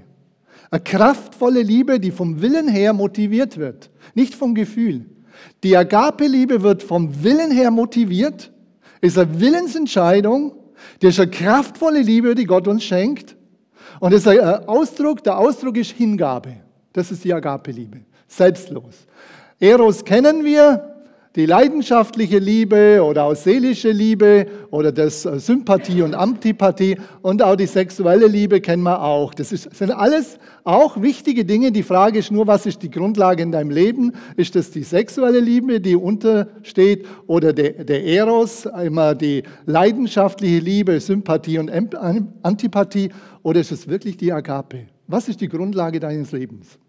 Eine 0.71 0.81
kraftvolle 0.81 1.61
Liebe, 1.61 1.99
die 1.99 2.11
vom 2.11 2.41
Willen 2.41 2.69
her 2.69 2.93
motiviert 2.93 3.57
wird, 3.57 3.89
nicht 4.13 4.33
vom 4.33 4.55
Gefühl. 4.55 5.05
Die 5.65 5.75
Agape-Liebe 5.75 6.61
wird 6.61 6.81
vom 6.81 7.23
Willen 7.23 7.51
her 7.51 7.71
motiviert, 7.71 8.53
ist 9.01 9.17
eine 9.17 9.37
Willensentscheidung, 9.37 10.53
das 11.01 11.15
ist 11.15 11.19
eine 11.19 11.31
kraftvolle 11.31 12.01
Liebe, 12.01 12.35
die 12.35 12.45
Gott 12.45 12.69
uns 12.69 12.85
schenkt. 12.85 13.34
Und 13.99 14.13
das 14.13 14.21
ist 14.21 14.27
ein 14.27 14.67
Ausdruck, 14.67 15.23
der 15.23 15.37
Ausdruck 15.37 15.77
ist 15.77 15.91
Hingabe. 15.91 16.57
Das 16.93 17.11
ist 17.11 17.23
die 17.23 17.33
Agape-Liebe, 17.33 18.01
selbstlos. 18.27 19.05
Eros 19.59 20.03
kennen 20.03 20.43
wir, 20.43 20.94
die 21.35 21.45
leidenschaftliche 21.45 22.39
Liebe 22.39 23.03
oder 23.03 23.25
auch 23.25 23.35
seelische 23.35 23.91
Liebe 23.91 24.47
oder 24.71 24.91
das 24.93 25.25
äh, 25.25 25.37
Sympathie 25.37 26.01
und 26.01 26.13
Antipathie 26.13 26.97
und 27.21 27.43
auch 27.43 27.57
die 27.57 27.65
sexuelle 27.65 28.27
Liebe 28.27 28.61
kennen 28.61 28.83
wir 28.83 29.01
auch. 29.01 29.33
Das 29.33 29.51
ist, 29.51 29.75
sind 29.75 29.91
alles 29.91 30.39
auch 30.63 31.01
wichtige 31.01 31.43
Dinge. 31.43 31.73
Die 31.73 31.83
Frage 31.83 32.19
ist 32.19 32.31
nur, 32.31 32.47
was 32.47 32.65
ist 32.65 32.81
die 32.83 32.89
Grundlage 32.89 33.43
in 33.43 33.51
deinem 33.51 33.69
Leben? 33.69 34.13
Ist 34.37 34.55
das 34.55 34.71
die 34.71 34.83
sexuelle 34.83 35.39
Liebe, 35.39 35.81
die 35.81 35.95
untersteht 35.95 37.05
oder 37.27 37.51
der, 37.51 37.83
der 37.83 38.05
Eros, 38.05 38.65
immer 38.65 39.13
die 39.13 39.43
leidenschaftliche 39.65 40.59
Liebe, 40.59 40.99
Sympathie 41.01 41.59
und 41.59 41.69
Antipathie 42.43 43.09
oder 43.43 43.59
ist 43.59 43.73
es 43.73 43.87
wirklich 43.89 44.15
die 44.15 44.31
Agape? 44.31 44.85
Was 45.07 45.27
ist 45.27 45.41
die 45.41 45.49
Grundlage 45.49 45.99
deines 45.99 46.31
Lebens? 46.31 46.79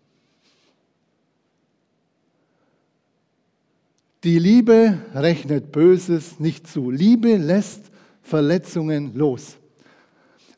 Die 4.25 4.39
Liebe 4.39 4.99
rechnet 5.15 5.73
Böses 5.73 6.41
nicht 6.41 6.67
zu. 6.67 6.91
Liebe 6.91 7.37
lässt 7.37 7.91
Verletzungen 8.23 9.13
los. 9.15 9.57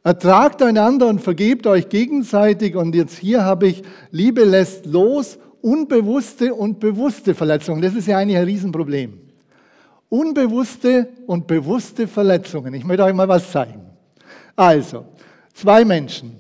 Ertragt 0.05 0.63
einander 0.63 1.09
und 1.09 1.21
vergebt 1.21 1.67
euch 1.67 1.89
gegenseitig. 1.89 2.77
Und 2.77 2.95
jetzt 2.95 3.19
hier 3.19 3.45
habe 3.45 3.69
ich, 3.69 3.83
Liebe 4.11 4.45
lässt 4.45 4.87
los 4.87 5.39
unbewusste 5.61 6.55
und 6.55 6.79
bewusste 6.79 7.35
Verletzungen. 7.35 7.83
Das 7.83 7.95
ist 7.95 8.07
ja 8.07 8.19
eigentlich 8.19 8.39
ein 8.39 8.45
Riesenproblem. 8.45 9.19
Unbewusste 10.09 11.09
und 11.27 11.47
bewusste 11.47 12.09
Verletzungen. 12.09 12.73
Ich 12.75 12.85
möchte 12.85 13.05
euch 13.05 13.15
mal 13.15 13.29
was 13.29 13.51
zeigen. 13.51 13.83
Also, 14.57 15.05
zwei 15.53 15.85
Menschen. 15.85 16.37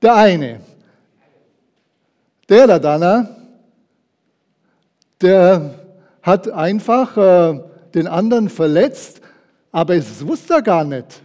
Der 0.00 0.14
eine, 0.14 0.60
der 2.48 2.66
da, 2.66 2.78
Dana, 2.78 3.28
der 5.20 5.74
hat 6.28 6.48
einfach 6.50 7.16
äh, 7.16 7.60
den 7.94 8.06
anderen 8.06 8.48
verletzt, 8.48 9.20
aber 9.72 9.96
es 9.96 10.26
wusste 10.26 10.54
er 10.54 10.62
gar 10.62 10.84
nicht. 10.84 11.22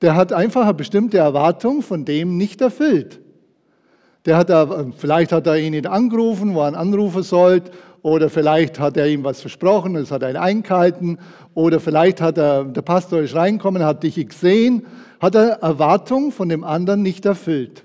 Der 0.00 0.14
hat 0.14 0.32
einfach 0.32 0.62
eine 0.62 0.74
bestimmte 0.74 1.18
Erwartung 1.18 1.82
von 1.82 2.04
dem 2.04 2.36
nicht 2.36 2.60
erfüllt. 2.60 3.20
Der 4.24 4.36
hat 4.36 4.50
er, 4.50 4.92
vielleicht 4.96 5.32
hat 5.32 5.46
er 5.46 5.56
ihn 5.56 5.72
nicht 5.72 5.86
angerufen, 5.86 6.54
wo 6.54 6.62
er 6.62 6.76
anrufen 6.76 7.22
sollte, 7.22 7.70
oder 8.02 8.30
vielleicht 8.30 8.78
hat 8.78 8.96
er 8.96 9.08
ihm 9.08 9.24
was 9.24 9.40
versprochen, 9.40 9.94
das 9.94 10.10
hat 10.10 10.22
er 10.22 10.40
eingehalten, 10.40 11.18
oder 11.54 11.80
vielleicht 11.80 12.20
hat 12.20 12.38
er, 12.38 12.64
der 12.64 12.82
Pastor 12.82 13.20
ist 13.20 13.34
reinkommen, 13.34 13.84
hat 13.84 14.02
dich 14.02 14.14
gesehen, 14.28 14.86
hat 15.20 15.34
er 15.34 15.62
Erwartungen 15.62 16.30
von 16.30 16.48
dem 16.48 16.62
anderen 16.62 17.02
nicht 17.02 17.24
erfüllt. 17.26 17.84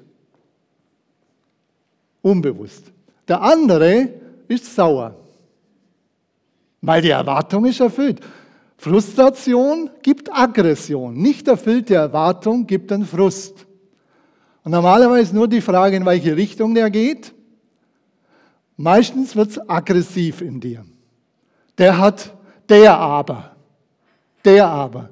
Unbewusst. 2.22 2.92
Der 3.28 3.42
andere 3.42 4.10
ist 4.48 4.76
sauer 4.76 5.16
weil 6.82 7.02
die 7.02 7.10
Erwartung 7.10 7.66
ist 7.66 7.80
erfüllt. 7.80 8.20
Frustration 8.78 9.92
gibt 10.02 10.34
Aggression. 10.34 11.14
Nicht 11.14 11.48
erfüllte 11.48 11.96
Erwartung 11.96 12.66
gibt 12.66 12.90
dann 12.90 13.06
Frust. 13.06 13.68
Und 14.64 14.72
normalerweise 14.72 15.36
nur 15.36 15.48
die 15.48 15.62
Frage, 15.62 15.96
in 15.96 16.06
welche 16.06 16.36
Richtung 16.36 16.74
der 16.74 16.90
geht. 16.90 17.34
Meistens 18.78 19.36
wird 19.36 19.52
es 19.52 19.70
aggressiv 19.70 20.42
in 20.42 20.60
dir. 20.60 20.84
Der 21.78 21.98
hat, 21.98 22.34
der 22.68 22.98
aber, 22.98 23.56
der 24.44 24.68
aber. 24.68 25.10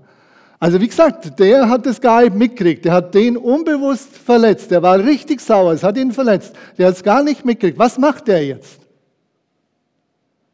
Also 0.60 0.82
wie 0.82 0.88
gesagt, 0.88 1.39
der 1.39 1.69
hat 1.69 1.86
das 1.86 2.01
gar 2.01 2.23
nicht 2.23 2.36
mitgekriegt. 2.36 2.84
Der 2.86 2.93
hat 2.93 3.13
den 3.13 3.38
unbewusst 3.38 4.15
verletzt. 4.17 4.71
Der 4.71 4.82
war 4.82 4.99
richtig 4.99 5.39
sauer. 5.39 5.73
Es 5.73 5.84
hat 5.84 5.95
ihn 5.97 6.12
verletzt. 6.12 6.53
Der 6.77 6.88
hat 6.88 6.95
es 6.95 7.03
gar 7.03 7.23
nicht 7.23 7.45
mitgekriegt. 7.45 7.79
Was 7.79 7.97
macht 7.97 8.27
der 8.27 8.45
jetzt? 8.45 8.88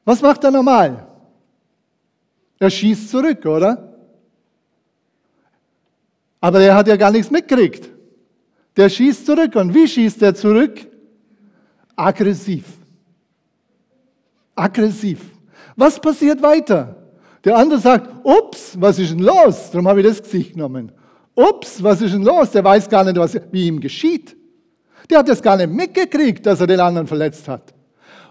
Was 0.05 0.21
macht 0.21 0.43
er 0.43 0.51
normal? 0.51 1.07
Er 2.59 2.69
schießt 2.69 3.09
zurück, 3.09 3.45
oder? 3.45 3.93
Aber 6.39 6.61
er 6.61 6.75
hat 6.75 6.87
ja 6.87 6.95
gar 6.95 7.11
nichts 7.11 7.31
mitgekriegt. 7.31 7.89
Der 8.77 8.87
schießt 8.87 9.25
zurück. 9.25 9.55
Und 9.55 9.73
wie 9.73 9.87
schießt 9.87 10.21
er 10.21 10.35
zurück? 10.35 10.87
Aggressiv. 11.95 12.65
Aggressiv. 14.55 15.19
Was 15.75 15.99
passiert 15.99 16.41
weiter? 16.41 16.95
Der 17.43 17.57
andere 17.57 17.79
sagt, 17.79 18.09
ups, 18.23 18.75
was 18.79 18.99
ist 18.99 19.11
denn 19.11 19.19
los? 19.19 19.69
Darum 19.71 19.87
habe 19.87 20.01
ich 20.01 20.07
das 20.07 20.21
Gesicht 20.21 20.53
genommen. 20.53 20.91
Ups, 21.35 21.83
was 21.83 22.01
ist 22.01 22.13
denn 22.13 22.23
los? 22.23 22.51
Der 22.51 22.63
weiß 22.63 22.89
gar 22.89 23.03
nicht, 23.03 23.17
was, 23.17 23.37
wie 23.51 23.67
ihm 23.67 23.79
geschieht. 23.79 24.35
Der 25.09 25.19
hat 25.19 25.29
das 25.29 25.41
gar 25.41 25.57
nicht 25.57 25.69
mitgekriegt, 25.69 26.45
dass 26.45 26.59
er 26.61 26.67
den 26.67 26.79
anderen 26.79 27.07
verletzt 27.07 27.47
hat. 27.47 27.74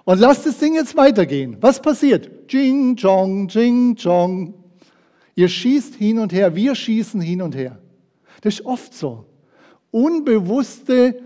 Und 0.05 0.21
lasst 0.21 0.47
das 0.47 0.59
Ding 0.59 0.75
jetzt 0.75 0.97
weitergehen. 0.97 1.57
Was 1.61 1.81
passiert? 1.81 2.31
Jing, 2.49 2.97
Chong, 2.97 3.49
Jing, 3.49 3.97
Chong. 3.97 4.55
Ihr 5.35 5.49
schießt 5.49 5.95
hin 5.95 6.19
und 6.19 6.33
her, 6.33 6.55
wir 6.55 6.75
schießen 6.75 7.21
hin 7.21 7.43
und 7.43 7.57
her. 7.57 7.79
Das 8.43 8.55
ist 8.55 8.67
oft 8.67 8.95
so. 8.95 9.25
Unbewusste 9.91 11.21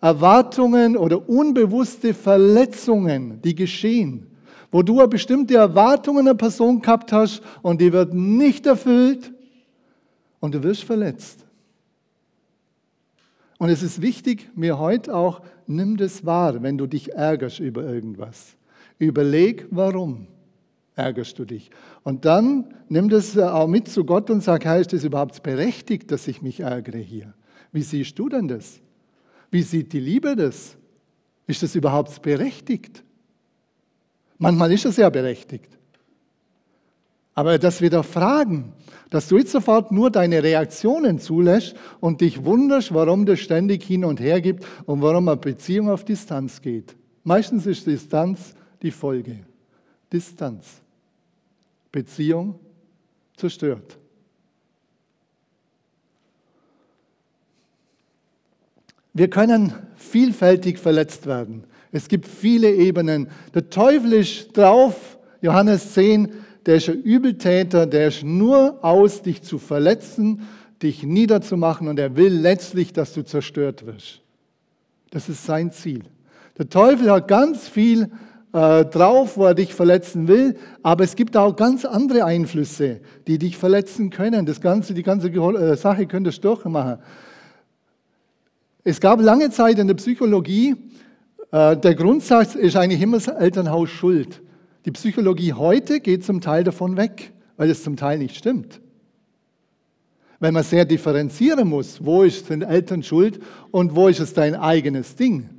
Erwartungen 0.00 0.96
oder 0.96 1.28
unbewusste 1.28 2.14
Verletzungen, 2.14 3.42
die 3.42 3.54
geschehen, 3.54 4.28
wo 4.70 4.82
du 4.82 4.98
eine 5.00 5.08
bestimmte 5.08 5.56
Erwartung 5.56 6.18
an 6.18 6.28
eine 6.28 6.36
Person 6.36 6.80
gehabt 6.80 7.12
hast 7.12 7.42
und 7.60 7.80
die 7.80 7.92
wird 7.92 8.14
nicht 8.14 8.64
erfüllt 8.66 9.32
und 10.38 10.54
du 10.54 10.62
wirst 10.62 10.84
verletzt. 10.84 11.44
Und 13.60 13.68
es 13.68 13.82
ist 13.82 14.00
wichtig, 14.00 14.48
mir 14.54 14.78
heute 14.78 15.14
auch, 15.14 15.42
nimm 15.66 15.98
das 15.98 16.24
wahr, 16.24 16.62
wenn 16.62 16.78
du 16.78 16.86
dich 16.86 17.12
ärgerst 17.12 17.60
über 17.60 17.84
irgendwas. 17.84 18.56
Überleg, 18.98 19.66
warum 19.70 20.28
ärgerst 20.96 21.38
du 21.38 21.44
dich. 21.44 21.70
Und 22.02 22.24
dann 22.24 22.74
nimm 22.88 23.10
das 23.10 23.36
auch 23.36 23.66
mit 23.66 23.86
zu 23.86 24.06
Gott 24.06 24.30
und 24.30 24.42
sag, 24.42 24.64
Herr, 24.64 24.80
ist 24.80 24.94
das 24.94 25.04
überhaupt 25.04 25.42
berechtigt, 25.42 26.10
dass 26.10 26.26
ich 26.26 26.40
mich 26.40 26.60
ärgere 26.60 27.00
hier? 27.00 27.34
Wie 27.70 27.82
siehst 27.82 28.18
du 28.18 28.30
denn 28.30 28.48
das? 28.48 28.80
Wie 29.50 29.60
sieht 29.60 29.92
die 29.92 30.00
Liebe 30.00 30.36
das? 30.36 30.78
Ist 31.46 31.62
das 31.62 31.74
überhaupt 31.74 32.22
berechtigt? 32.22 33.04
Manchmal 34.38 34.72
ist 34.72 34.86
es 34.86 34.96
ja 34.96 35.10
berechtigt. 35.10 35.76
Aber 37.34 37.58
dass 37.58 37.80
wir 37.80 37.90
da 37.90 38.02
fragen, 38.02 38.72
dass 39.08 39.28
du 39.28 39.38
jetzt 39.38 39.52
sofort 39.52 39.92
nur 39.92 40.10
deine 40.10 40.42
Reaktionen 40.42 41.18
zulässt 41.18 41.74
und 42.00 42.20
dich 42.20 42.44
wunderst, 42.44 42.94
warum 42.94 43.26
das 43.26 43.40
ständig 43.40 43.82
hin 43.82 44.04
und 44.04 44.20
her 44.20 44.40
gibt 44.40 44.64
und 44.86 45.02
warum 45.02 45.28
eine 45.28 45.36
Beziehung 45.36 45.90
auf 45.90 46.04
Distanz 46.04 46.60
geht. 46.60 46.96
Meistens 47.24 47.66
ist 47.66 47.86
Distanz 47.86 48.54
die 48.82 48.90
Folge. 48.90 49.38
Distanz. 50.12 50.80
Beziehung 51.92 52.58
zerstört. 53.36 53.98
Wir 59.12 59.28
können 59.28 59.74
vielfältig 59.96 60.78
verletzt 60.78 61.26
werden. 61.26 61.64
Es 61.90 62.06
gibt 62.06 62.28
viele 62.28 62.72
Ebenen. 62.72 63.28
Der 63.54 63.68
Teufel 63.68 64.12
ist 64.12 64.56
drauf, 64.56 65.18
Johannes 65.42 65.94
10, 65.94 66.32
der 66.66 66.76
ist 66.76 66.88
ein 66.88 67.02
Übeltäter, 67.02 67.86
der 67.86 68.08
ist 68.08 68.22
nur 68.22 68.84
aus, 68.84 69.22
dich 69.22 69.42
zu 69.42 69.58
verletzen, 69.58 70.48
dich 70.82 71.02
niederzumachen 71.02 71.88
und 71.88 71.98
er 71.98 72.16
will 72.16 72.32
letztlich, 72.32 72.92
dass 72.92 73.12
du 73.12 73.22
zerstört 73.22 73.86
wirst. 73.86 74.20
Das 75.10 75.28
ist 75.28 75.44
sein 75.44 75.72
Ziel. 75.72 76.04
Der 76.58 76.68
Teufel 76.68 77.10
hat 77.10 77.28
ganz 77.28 77.68
viel 77.68 78.10
äh, 78.52 78.84
drauf, 78.84 79.36
wo 79.36 79.46
er 79.46 79.54
dich 79.54 79.74
verletzen 79.74 80.28
will, 80.28 80.56
aber 80.82 81.04
es 81.04 81.16
gibt 81.16 81.36
auch 81.36 81.54
ganz 81.56 81.84
andere 81.84 82.24
Einflüsse, 82.24 83.00
die 83.26 83.38
dich 83.38 83.56
verletzen 83.56 84.10
können. 84.10 84.46
Das 84.46 84.60
ganze, 84.60 84.94
die 84.94 85.02
ganze 85.02 85.28
äh, 85.28 85.76
Sache 85.76 86.06
könntest 86.06 86.44
du 86.44 86.48
durchmachen. 86.48 86.98
Es 88.82 89.00
gab 89.00 89.20
lange 89.20 89.50
Zeit 89.50 89.78
in 89.78 89.86
der 89.86 89.94
Psychologie, 89.94 90.76
äh, 91.52 91.76
der 91.76 91.94
Grundsatz 91.94 92.54
ist 92.54 92.76
eigentlich 92.76 93.02
immer 93.02 93.18
das 93.18 93.28
Elternhaus 93.28 93.90
schuld. 93.90 94.40
Die 94.84 94.90
Psychologie 94.92 95.52
heute 95.52 96.00
geht 96.00 96.24
zum 96.24 96.40
Teil 96.40 96.64
davon 96.64 96.96
weg, 96.96 97.32
weil 97.56 97.70
es 97.70 97.82
zum 97.82 97.96
Teil 97.96 98.18
nicht 98.18 98.36
stimmt. 98.36 98.80
Weil 100.38 100.52
man 100.52 100.64
sehr 100.64 100.86
differenzieren 100.86 101.68
muss, 101.68 102.04
wo 102.04 102.22
ist 102.22 102.48
den 102.48 102.62
Eltern 102.62 103.02
schuld 103.02 103.40
und 103.70 103.94
wo 103.94 104.08
ist 104.08 104.20
es 104.20 104.32
dein 104.32 104.54
eigenes 104.54 105.16
Ding. 105.16 105.50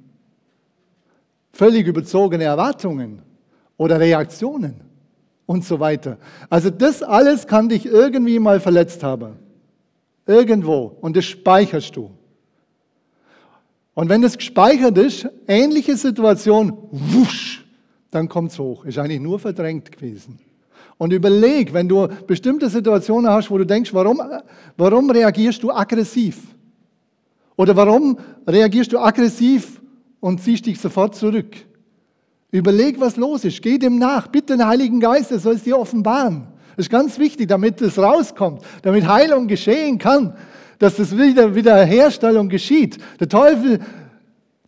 Völlig 1.53 1.85
überzogene 1.85 2.45
Erwartungen 2.45 3.21
oder 3.77 3.99
Reaktionen 3.99 4.81
und 5.45 5.65
so 5.65 5.79
weiter. 5.79 6.17
Also 6.49 6.69
das 6.69 7.03
alles 7.03 7.45
kann 7.45 7.69
dich 7.69 7.85
irgendwie 7.85 8.39
mal 8.39 8.59
verletzt 8.59 9.03
haben. 9.03 9.37
Irgendwo. 10.25 10.97
Und 11.01 11.15
das 11.15 11.25
speicherst 11.25 11.95
du. 11.95 12.11
Und 13.93 14.09
wenn 14.09 14.21
das 14.21 14.37
gespeichert 14.37 14.97
ist, 14.97 15.27
ähnliche 15.47 15.97
Situation, 15.97 16.77
wusch, 16.91 17.60
dann 18.11 18.29
kommt 18.29 18.51
es 18.51 18.59
hoch. 18.59 18.85
Ist 18.85 18.99
eigentlich 18.99 19.21
nur 19.21 19.39
verdrängt 19.39 19.91
gewesen. 19.91 20.39
Und 20.97 21.13
überleg, 21.13 21.73
wenn 21.73 21.87
du 21.87 22.07
bestimmte 22.27 22.69
Situationen 22.69 23.31
hast, 23.31 23.49
wo 23.49 23.57
du 23.57 23.65
denkst, 23.65 23.93
warum, 23.93 24.21
warum 24.77 25.09
reagierst 25.09 25.63
du 25.63 25.71
aggressiv? 25.71 26.37
Oder 27.55 27.75
warum 27.75 28.17
reagierst 28.47 28.93
du 28.93 28.99
aggressiv 28.99 29.81
und 30.19 30.41
ziehst 30.41 30.65
dich 30.67 30.79
sofort 30.79 31.15
zurück? 31.15 31.55
Überleg, 32.51 32.99
was 32.99 33.15
los 33.15 33.45
ist. 33.45 33.61
Geh 33.61 33.77
dem 33.77 33.97
nach. 33.97 34.27
Bitte 34.27 34.57
den 34.57 34.67
Heiligen 34.67 34.99
Geist, 34.99 35.31
er 35.31 35.39
soll 35.39 35.55
es 35.55 35.63
dir 35.63 35.79
offenbaren. 35.79 36.47
Das 36.75 36.85
ist 36.85 36.91
ganz 36.91 37.17
wichtig, 37.17 37.47
damit 37.47 37.81
es 37.81 37.97
rauskommt, 37.97 38.61
damit 38.81 39.07
Heilung 39.07 39.47
geschehen 39.47 39.97
kann, 39.97 40.35
dass 40.79 40.97
das 40.97 41.17
wieder 41.17 41.55
Wiederherstellung 41.55 42.49
geschieht. 42.49 42.97
Der 43.19 43.29
Teufel, 43.29 43.79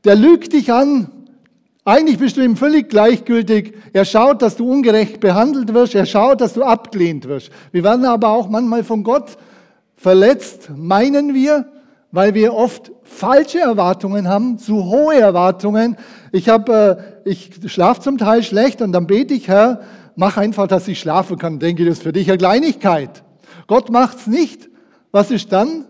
der 0.04 0.16
lügt 0.16 0.54
dich 0.54 0.72
an, 0.72 1.10
eigentlich 1.86 2.18
bist 2.18 2.38
du 2.38 2.42
ihm 2.42 2.56
völlig 2.56 2.90
gleichgültig. 2.90 3.74
Er 3.92 4.06
schaut, 4.06 4.42
dass 4.42 4.56
du 4.56 4.72
ungerecht 4.72 5.20
behandelt 5.20 5.74
wirst. 5.74 5.96
Er 5.96 6.06
schaut, 6.06 6.40
dass 6.40 6.54
du 6.54 6.64
abgelehnt 6.64 7.28
wirst. 7.28 7.52
Wir 7.72 7.84
werden 7.84 8.06
aber 8.06 8.30
auch 8.30 8.48
manchmal 8.48 8.84
von 8.84 9.04
Gott 9.04 9.38
verletzt, 9.98 10.70
meinen 10.76 11.34
wir, 11.34 11.66
weil 12.12 12.34
wir 12.36 12.54
oft 12.54 12.92
falsche 13.04 13.60
Erwartungen 13.60 14.28
haben, 14.30 14.58
zu 14.58 14.86
hohe 14.86 15.16
Erwartungen. 15.16 15.98
Ich, 16.32 16.48
hab, 16.48 16.70
äh, 16.70 16.98
ich 17.26 17.52
schlafe 17.68 18.02
zum 18.02 18.18
Teil 18.18 18.44
schlecht 18.44 18.82
und 18.82 18.94
dann 18.94 19.08
bete 19.08 19.34
ich, 19.34 19.48
Herr, 19.50 19.82
mach 20.16 20.38
einfach, 20.38 20.68
dass 20.68 20.88
ich 20.88 21.00
schlafen 21.00 21.38
kann. 21.38 21.60
Denke, 21.60 21.86
das 21.86 21.98
ist 21.98 22.04
für 22.04 22.14
dich 22.14 22.30
eine 22.30 22.38
Kleinigkeit. 22.38 23.24
Gott 23.68 23.90
macht's 23.90 24.28
nicht. 24.28 24.70
Was 25.12 25.32
ist 25.32 25.52
dann? 25.52 25.86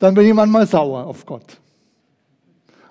Dann 0.00 0.14
bin 0.14 0.26
ich 0.26 0.34
manchmal 0.34 0.66
sauer 0.66 1.06
auf 1.06 1.24
Gott. 1.24 1.60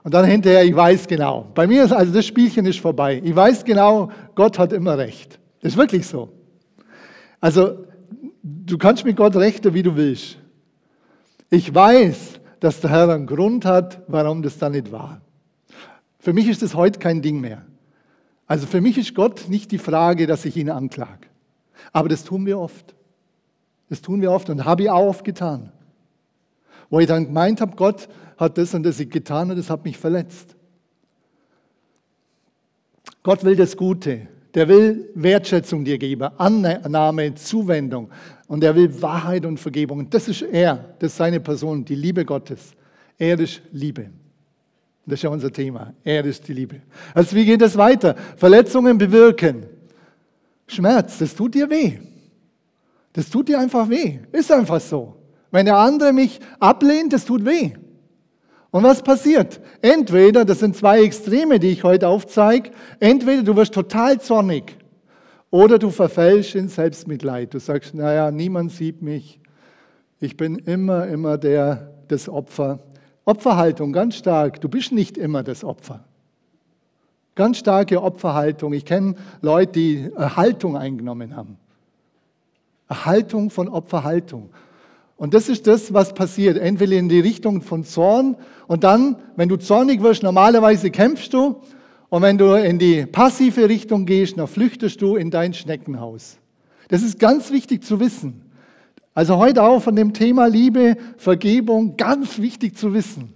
Und 0.03 0.13
dann 0.13 0.25
hinterher, 0.25 0.63
ich 0.63 0.75
weiß 0.75 1.07
genau. 1.07 1.47
Bei 1.53 1.67
mir 1.67 1.83
ist 1.83 1.91
also 1.91 2.13
das 2.13 2.25
Spielchen 2.25 2.65
ist 2.65 2.79
vorbei. 2.79 3.21
Ich 3.23 3.35
weiß 3.35 3.65
genau, 3.65 4.11
Gott 4.35 4.57
hat 4.57 4.73
immer 4.73 4.97
recht. 4.97 5.39
Das 5.61 5.73
ist 5.73 5.77
wirklich 5.77 6.07
so. 6.07 6.29
Also, 7.41 7.85
du 8.43 8.77
kannst 8.77 9.05
mit 9.05 9.17
Gott 9.17 9.35
rechten, 9.35 9.73
wie 9.73 9.83
du 9.83 9.95
willst. 9.95 10.37
Ich 11.49 11.73
weiß, 11.73 12.39
dass 12.59 12.81
der 12.81 12.89
Herr 12.91 13.09
einen 13.09 13.25
Grund 13.25 13.65
hat, 13.65 14.01
warum 14.07 14.41
das 14.41 14.57
da 14.57 14.69
nicht 14.69 14.91
war. 14.91 15.21
Für 16.19 16.33
mich 16.33 16.47
ist 16.47 16.61
das 16.61 16.75
heute 16.75 16.99
kein 16.99 17.21
Ding 17.21 17.39
mehr. 17.39 17.63
Also 18.45 18.67
für 18.67 18.81
mich 18.81 18.97
ist 18.97 19.15
Gott 19.15 19.47
nicht 19.47 19.71
die 19.71 19.77
Frage, 19.77 20.27
dass 20.27 20.43
ich 20.43 20.57
ihn 20.57 20.69
anklage. 20.69 21.27
Aber 21.93 22.09
das 22.09 22.23
tun 22.23 22.45
wir 22.45 22.59
oft. 22.59 22.95
Das 23.89 24.01
tun 24.01 24.21
wir 24.21 24.31
oft 24.31 24.49
und 24.49 24.65
habe 24.65 24.83
ich 24.83 24.89
auch 24.89 25.07
oft 25.07 25.23
getan. 25.23 25.71
Wo 26.89 26.99
ich 26.99 27.07
dann 27.07 27.25
gemeint 27.25 27.61
habe, 27.61 27.75
Gott, 27.75 28.09
hat 28.39 28.57
das 28.57 28.73
und 28.73 28.83
das 28.83 28.97
getan 28.97 29.51
und 29.51 29.57
das 29.57 29.69
hat 29.69 29.83
mich 29.83 29.97
verletzt. 29.97 30.55
Gott 33.21 33.43
will 33.43 33.55
das 33.55 33.75
Gute. 33.75 34.27
Der 34.53 34.67
will 34.67 35.09
Wertschätzung 35.13 35.83
dir 35.85 35.97
geben, 35.97 36.29
Annahme, 36.37 37.35
Zuwendung. 37.35 38.09
Und 38.47 38.63
er 38.63 38.75
will 38.75 39.01
Wahrheit 39.01 39.45
und 39.45 39.59
Vergebung. 39.59 40.09
das 40.09 40.27
ist 40.27 40.41
er, 40.41 40.95
das 40.97 41.11
ist 41.11 41.17
seine 41.17 41.39
Person, 41.39 41.85
die 41.85 41.95
Liebe 41.95 42.25
Gottes. 42.25 42.71
Er 43.17 43.39
ist 43.39 43.61
Liebe. 43.71 44.09
Das 45.05 45.19
ist 45.19 45.23
ja 45.23 45.29
unser 45.29 45.51
Thema. 45.51 45.93
Er 46.03 46.23
ist 46.25 46.47
die 46.47 46.53
Liebe. 46.53 46.81
Also 47.13 47.35
wie 47.35 47.45
geht 47.45 47.61
es 47.61 47.77
weiter? 47.77 48.15
Verletzungen 48.37 48.97
bewirken. 48.97 49.65
Schmerz, 50.65 51.19
das 51.19 51.35
tut 51.35 51.53
dir 51.53 51.69
weh. 51.69 51.99
Das 53.13 53.29
tut 53.29 53.49
dir 53.49 53.59
einfach 53.59 53.89
weh. 53.89 54.19
Ist 54.31 54.51
einfach 54.51 54.79
so. 54.79 55.15
Wenn 55.51 55.65
der 55.65 55.77
andere 55.77 56.13
mich 56.13 56.39
ablehnt, 56.59 57.11
das 57.11 57.25
tut 57.25 57.45
weh. 57.45 57.73
Und 58.71 58.83
was 58.83 59.01
passiert? 59.01 59.59
Entweder, 59.81 60.45
das 60.45 60.59
sind 60.59 60.75
zwei 60.75 61.01
Extreme, 61.01 61.59
die 61.59 61.69
ich 61.69 61.83
heute 61.83 62.07
aufzeige, 62.07 62.71
entweder 62.99 63.43
du 63.43 63.55
wirst 63.55 63.73
total 63.73 64.21
zornig 64.21 64.77
oder 65.49 65.79
du 65.79 65.89
verfällst 65.89 66.55
in 66.55 66.67
Selbstmitleid. 66.67 67.53
Du 67.53 67.59
sagst, 67.59 67.95
naja, 67.95 68.29
niemand 68.29 68.71
sieht 68.71 69.01
mich. 69.01 69.39
Ich 70.19 70.37
bin 70.37 70.57
immer, 70.57 71.07
immer 71.07 71.37
der, 71.37 71.93
das 72.07 72.29
Opfer. 72.29 72.79
Opferhaltung, 73.25 73.91
ganz 73.91 74.15
stark. 74.15 74.61
Du 74.61 74.69
bist 74.69 74.91
nicht 74.91 75.17
immer 75.17 75.43
das 75.43 75.63
Opfer. 75.63 76.03
Ganz 77.35 77.57
starke 77.57 78.03
Opferhaltung. 78.03 78.73
Ich 78.73 78.85
kenne 78.85 79.15
Leute, 79.41 79.71
die 79.71 80.11
eine 80.15 80.35
Haltung 80.35 80.75
eingenommen 80.75 81.35
haben. 81.35 81.57
Haltung 82.89 83.49
von 83.49 83.69
Opferhaltung. 83.69 84.49
Und 85.19 85.33
das 85.33 85.49
ist 85.49 85.67
das, 85.67 85.93
was 85.93 86.13
passiert. 86.13 86.57
Entweder 86.57 86.93
in 86.93 87.09
die 87.09 87.19
Richtung 87.19 87.61
von 87.61 87.83
Zorn 87.83 88.37
und 88.67 88.85
dann, 88.85 89.17
wenn 89.35 89.49
du 89.49 89.57
zornig 89.57 90.01
wirst, 90.01 90.23
normalerweise 90.23 90.91
kämpfst 90.91 91.33
du. 91.33 91.57
Und 92.07 92.21
wenn 92.21 92.37
du 92.37 92.53
in 92.53 92.79
die 92.79 93.05
passive 93.05 93.67
Richtung 93.67 94.05
gehst, 94.05 94.39
dann 94.39 94.47
flüchtest 94.47 95.01
du 95.01 95.17
in 95.17 95.29
dein 95.29 95.53
Schneckenhaus. 95.53 96.37
Das 96.87 97.03
ist 97.03 97.19
ganz 97.19 97.51
wichtig 97.51 97.83
zu 97.83 97.99
wissen. 97.99 98.49
Also 99.13 99.35
heute 99.37 99.61
auch 99.61 99.81
von 99.81 99.95
dem 99.97 100.13
Thema 100.13 100.47
Liebe, 100.47 100.95
Vergebung, 101.17 101.97
ganz 101.97 102.39
wichtig 102.39 102.77
zu 102.77 102.93
wissen. 102.93 103.33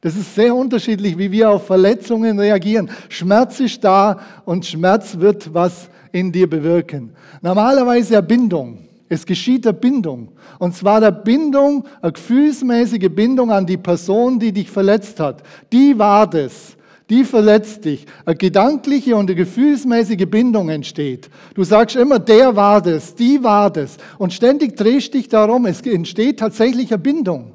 Das 0.00 0.16
ist 0.16 0.34
sehr 0.34 0.54
unterschiedlich, 0.56 1.16
wie 1.16 1.30
wir 1.30 1.50
auf 1.50 1.66
Verletzungen 1.66 2.40
reagieren. 2.40 2.90
Schmerz 3.08 3.60
ist 3.60 3.84
da 3.84 4.18
und 4.44 4.66
Schmerz 4.66 5.18
wird 5.18 5.54
was 5.54 5.90
in 6.10 6.32
dir 6.32 6.50
bewirken. 6.50 7.12
Normalerweise 7.40 8.18
eine 8.18 8.26
Bindung. 8.26 8.89
Es 9.10 9.26
geschieht 9.26 9.66
der 9.66 9.74
Bindung. 9.74 10.32
Und 10.58 10.74
zwar 10.74 11.00
der 11.00 11.10
Bindung, 11.10 11.84
eine 12.00 12.12
gefühlsmäßige 12.12 13.10
Bindung 13.10 13.50
an 13.50 13.66
die 13.66 13.76
Person, 13.76 14.38
die 14.38 14.52
dich 14.52 14.70
verletzt 14.70 15.20
hat. 15.20 15.42
Die 15.70 15.98
war 15.98 16.26
das 16.30 16.78
die 17.10 17.24
verletzt 17.24 17.84
dich. 17.84 18.06
Eine 18.24 18.36
gedankliche 18.36 19.16
und 19.16 19.28
eine 19.28 19.34
gefühlsmäßige 19.34 20.26
Bindung 20.30 20.68
entsteht. 20.68 21.28
Du 21.54 21.64
sagst 21.64 21.96
immer, 21.96 22.20
der 22.20 22.54
war 22.54 22.80
das, 22.80 23.16
die 23.16 23.42
war 23.42 23.68
das. 23.68 23.96
Und 24.16 24.32
ständig 24.32 24.76
drehst 24.76 25.12
dich 25.12 25.28
darum. 25.28 25.66
Es 25.66 25.80
entsteht 25.80 26.38
tatsächlich 26.38 26.92
eine 26.92 27.02
Bindung. 27.02 27.52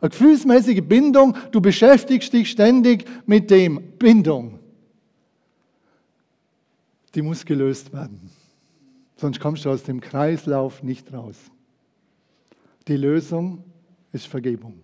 Eine 0.00 0.10
gefühlsmäßige 0.10 0.82
Bindung. 0.82 1.34
Du 1.50 1.62
beschäftigst 1.62 2.32
dich 2.32 2.50
ständig 2.50 3.06
mit 3.24 3.50
dem. 3.50 3.80
Bindung. 3.98 4.58
Die 7.14 7.22
muss 7.22 7.44
gelöst 7.44 7.92
werden. 7.92 8.30
Sonst 9.22 9.38
kommst 9.38 9.64
du 9.64 9.70
aus 9.70 9.84
dem 9.84 10.00
Kreislauf 10.00 10.82
nicht 10.82 11.12
raus. 11.12 11.36
Die 12.88 12.96
Lösung 12.96 13.62
ist 14.12 14.26
Vergebung. 14.26 14.80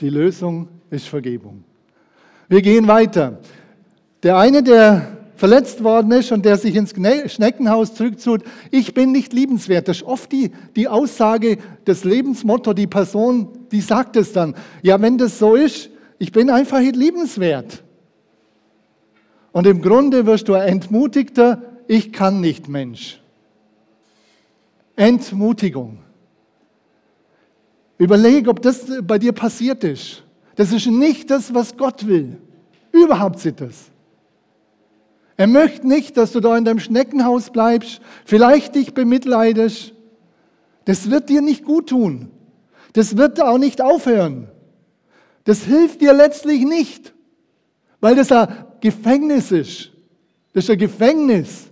Die 0.00 0.10
Lösung 0.10 0.68
ist 0.90 1.08
Vergebung. 1.08 1.64
Wir 2.46 2.60
gehen 2.60 2.86
weiter. 2.86 3.40
Der 4.22 4.36
eine, 4.36 4.62
der 4.62 5.16
verletzt 5.36 5.82
worden 5.82 6.12
ist 6.12 6.30
und 6.30 6.44
der 6.44 6.58
sich 6.58 6.76
ins 6.76 6.92
Schneckenhaus 7.32 7.94
zurückzieht, 7.94 8.42
ich 8.70 8.92
bin 8.92 9.12
nicht 9.12 9.32
liebenswert. 9.32 9.88
Das 9.88 9.96
ist 9.96 10.02
oft 10.02 10.30
die, 10.30 10.50
die 10.76 10.88
Aussage, 10.88 11.56
das 11.86 12.04
Lebensmotto, 12.04 12.74
die 12.74 12.86
Person, 12.86 13.48
die 13.72 13.80
sagt 13.80 14.16
es 14.16 14.34
dann. 14.34 14.54
Ja, 14.82 15.00
wenn 15.00 15.16
das 15.16 15.38
so 15.38 15.54
ist, 15.54 15.88
ich 16.18 16.32
bin 16.32 16.50
einfach 16.50 16.80
nicht 16.80 16.96
liebenswert. 16.96 17.82
Und 19.52 19.66
im 19.66 19.80
Grunde 19.80 20.26
wirst 20.26 20.48
du 20.48 20.54
ein 20.54 20.68
entmutigter, 20.68 21.69
ich 21.90 22.12
kann 22.12 22.40
nicht 22.40 22.68
Mensch. 22.68 23.20
Entmutigung. 24.94 25.98
Überleg, 27.98 28.46
ob 28.46 28.62
das 28.62 28.86
bei 29.02 29.18
dir 29.18 29.32
passiert 29.32 29.82
ist. 29.82 30.22
Das 30.54 30.72
ist 30.72 30.86
nicht 30.86 31.32
das, 31.32 31.52
was 31.52 31.76
Gott 31.76 32.06
will. 32.06 32.38
Überhaupt 32.92 33.44
nicht 33.44 33.60
das. 33.60 33.90
Er 35.36 35.48
möchte 35.48 35.88
nicht, 35.88 36.16
dass 36.16 36.30
du 36.30 36.38
da 36.38 36.56
in 36.56 36.64
deinem 36.64 36.78
Schneckenhaus 36.78 37.50
bleibst, 37.50 38.00
vielleicht 38.24 38.76
dich 38.76 38.94
bemitleidest. 38.94 39.92
Das 40.84 41.10
wird 41.10 41.28
dir 41.28 41.42
nicht 41.42 41.64
gut 41.64 41.88
tun. 41.88 42.30
Das 42.92 43.16
wird 43.16 43.42
auch 43.42 43.58
nicht 43.58 43.80
aufhören. 43.80 44.46
Das 45.42 45.64
hilft 45.64 46.02
dir 46.02 46.12
letztlich 46.12 46.64
nicht, 46.64 47.14
weil 48.00 48.14
das 48.14 48.30
ein 48.30 48.64
Gefängnis 48.80 49.50
ist. 49.50 49.90
Das 50.52 50.62
ist 50.64 50.70
ein 50.70 50.78
Gefängnis. 50.78 51.69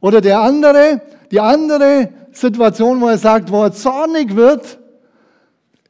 Oder 0.00 0.20
der 0.20 0.40
andere, 0.40 1.02
die 1.30 1.40
andere 1.40 2.10
Situation, 2.32 3.00
wo 3.00 3.08
er 3.08 3.18
sagt, 3.18 3.50
wo 3.50 3.62
er 3.62 3.72
zornig 3.72 4.36
wird, 4.36 4.78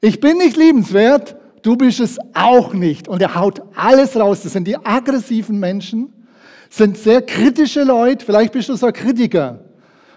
ich 0.01 0.21
bin 0.21 0.39
nicht 0.39 0.57
liebenswert, 0.57 1.37
du 1.63 1.77
bist 1.77 2.01
es 2.01 2.19
auch 2.35 2.73
nicht. 2.73 3.09
Und 3.09 3.21
er 3.21 3.35
haut 3.35 3.63
alles 3.75 4.17
raus. 4.19 4.43
Das 4.43 4.53
sind 4.53 4.67
die 4.67 4.77
aggressiven 4.77 5.59
Menschen, 5.59 6.13
sind 6.71 6.97
sehr 6.97 7.23
kritische 7.23 7.83
Leute. 7.83 8.25
Vielleicht 8.25 8.53
bist 8.53 8.69
du 8.69 8.77
so 8.77 8.87
ein 8.87 8.93
Kritiker. 8.93 9.61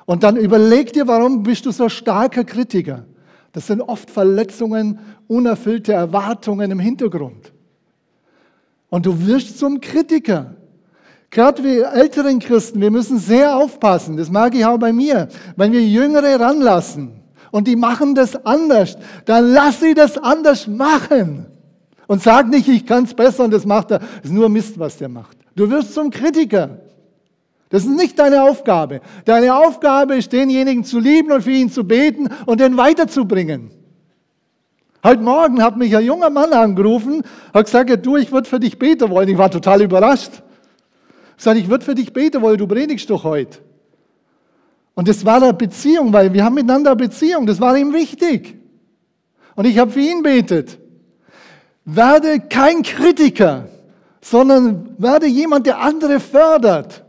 Und 0.05 0.23
dann 0.23 0.35
überleg 0.35 0.93
dir, 0.93 1.07
warum 1.07 1.43
bist 1.43 1.65
du 1.65 1.71
so 1.71 1.89
starker 1.89 2.43
Kritiker? 2.43 3.05
Das 3.53 3.67
sind 3.67 3.81
oft 3.81 4.09
Verletzungen, 4.09 4.99
unerfüllte 5.27 5.93
Erwartungen 5.93 6.71
im 6.71 6.79
Hintergrund. 6.79 7.51
Und 8.89 9.05
du 9.05 9.25
wirst 9.25 9.57
zum 9.57 9.79
Kritiker. 9.79 10.55
Gerade 11.31 11.63
wir 11.63 11.93
älteren 11.93 12.39
Christen, 12.39 12.81
wir 12.81 12.91
müssen 12.91 13.17
sehr 13.17 13.55
aufpassen. 13.55 14.17
Das 14.17 14.29
mag 14.29 14.53
ich 14.53 14.65
auch 14.65 14.77
bei 14.77 14.93
mir. 14.93 15.29
Wenn 15.55 15.71
wir 15.71 15.81
Jüngere 15.81 16.39
ranlassen, 16.39 17.21
und 17.51 17.67
die 17.67 17.75
machen 17.75 18.15
das 18.15 18.45
anders, 18.45 18.97
dann 19.25 19.51
lass 19.51 19.79
sie 19.79 19.93
das 19.93 20.17
anders 20.17 20.67
machen. 20.67 21.45
Und 22.07 22.23
sag 22.23 22.49
nicht, 22.49 22.67
ich 22.67 22.85
kann 22.85 23.03
es 23.03 23.13
besser 23.13 23.43
und 23.43 23.51
das 23.51 23.65
macht 23.65 23.91
er. 23.91 23.99
Das 23.99 24.25
ist 24.25 24.31
nur 24.31 24.49
Mist, 24.49 24.79
was 24.79 24.97
der 24.97 25.09
macht. 25.09 25.37
Du 25.55 25.69
wirst 25.69 25.93
zum 25.93 26.09
Kritiker. 26.09 26.77
Das 27.69 27.83
ist 27.83 27.89
nicht 27.89 28.19
deine 28.19 28.43
Aufgabe. 28.43 29.01
Deine 29.23 29.55
Aufgabe 29.55 30.15
ist, 30.15 30.33
denjenigen 30.33 30.83
zu 30.83 30.99
lieben 30.99 31.31
und 31.31 31.43
für 31.43 31.51
ihn 31.51 31.69
zu 31.69 31.85
beten 31.85 32.27
und 32.45 32.59
den 32.59 32.75
weiterzubringen. 32.75 33.71
Heute 35.03 35.21
Morgen 35.21 35.63
hat 35.63 35.77
mich 35.77 35.95
ein 35.95 36.05
junger 36.05 36.29
Mann 36.29 36.51
angerufen, 36.51 37.23
hat 37.53 37.65
gesagt, 37.65 38.05
du, 38.05 38.17
ich 38.17 38.31
würde 38.31 38.47
für 38.47 38.59
dich 38.59 38.77
beten 38.77 39.09
wollen. 39.09 39.29
Ich 39.29 39.37
war 39.37 39.49
total 39.49 39.81
überrascht. 39.81 40.43
Ich 41.41 41.43
sage, 41.43 41.57
ich 41.57 41.69
würde 41.69 41.83
für 41.83 41.95
dich 41.95 42.13
beten 42.13 42.39
wollen, 42.43 42.59
du 42.59 42.67
predigst 42.67 43.09
doch 43.09 43.23
heute. 43.23 43.57
Und 44.93 45.07
das 45.07 45.25
war 45.25 45.37
eine 45.41 45.55
Beziehung, 45.55 46.13
weil 46.13 46.31
wir 46.31 46.45
haben 46.45 46.53
miteinander 46.53 46.91
eine 46.91 46.97
Beziehung. 46.97 47.47
Das 47.47 47.59
war 47.59 47.75
ihm 47.75 47.93
wichtig. 47.93 48.59
Und 49.55 49.65
ich 49.65 49.79
habe 49.79 49.89
für 49.89 50.01
ihn 50.01 50.21
betet. 50.21 50.77
Werde 51.83 52.41
kein 52.41 52.83
Kritiker, 52.83 53.69
sondern 54.21 54.93
werde 54.99 55.25
jemand, 55.25 55.65
der 55.65 55.79
andere 55.79 56.19
fördert. 56.19 57.03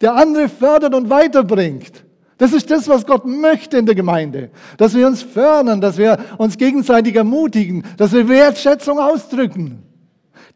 Der 0.00 0.14
andere 0.14 0.48
fördert 0.48 0.94
und 0.94 1.10
weiterbringt. 1.10 2.04
Das 2.38 2.52
ist 2.52 2.70
das, 2.70 2.86
was 2.86 3.04
Gott 3.04 3.26
möchte 3.26 3.76
in 3.76 3.86
der 3.86 3.96
Gemeinde. 3.96 4.50
Dass 4.76 4.94
wir 4.94 5.08
uns 5.08 5.20
fördern, 5.20 5.80
dass 5.80 5.98
wir 5.98 6.16
uns 6.38 6.56
gegenseitig 6.56 7.16
ermutigen, 7.16 7.82
dass 7.96 8.12
wir 8.12 8.28
Wertschätzung 8.28 9.00
ausdrücken. 9.00 9.89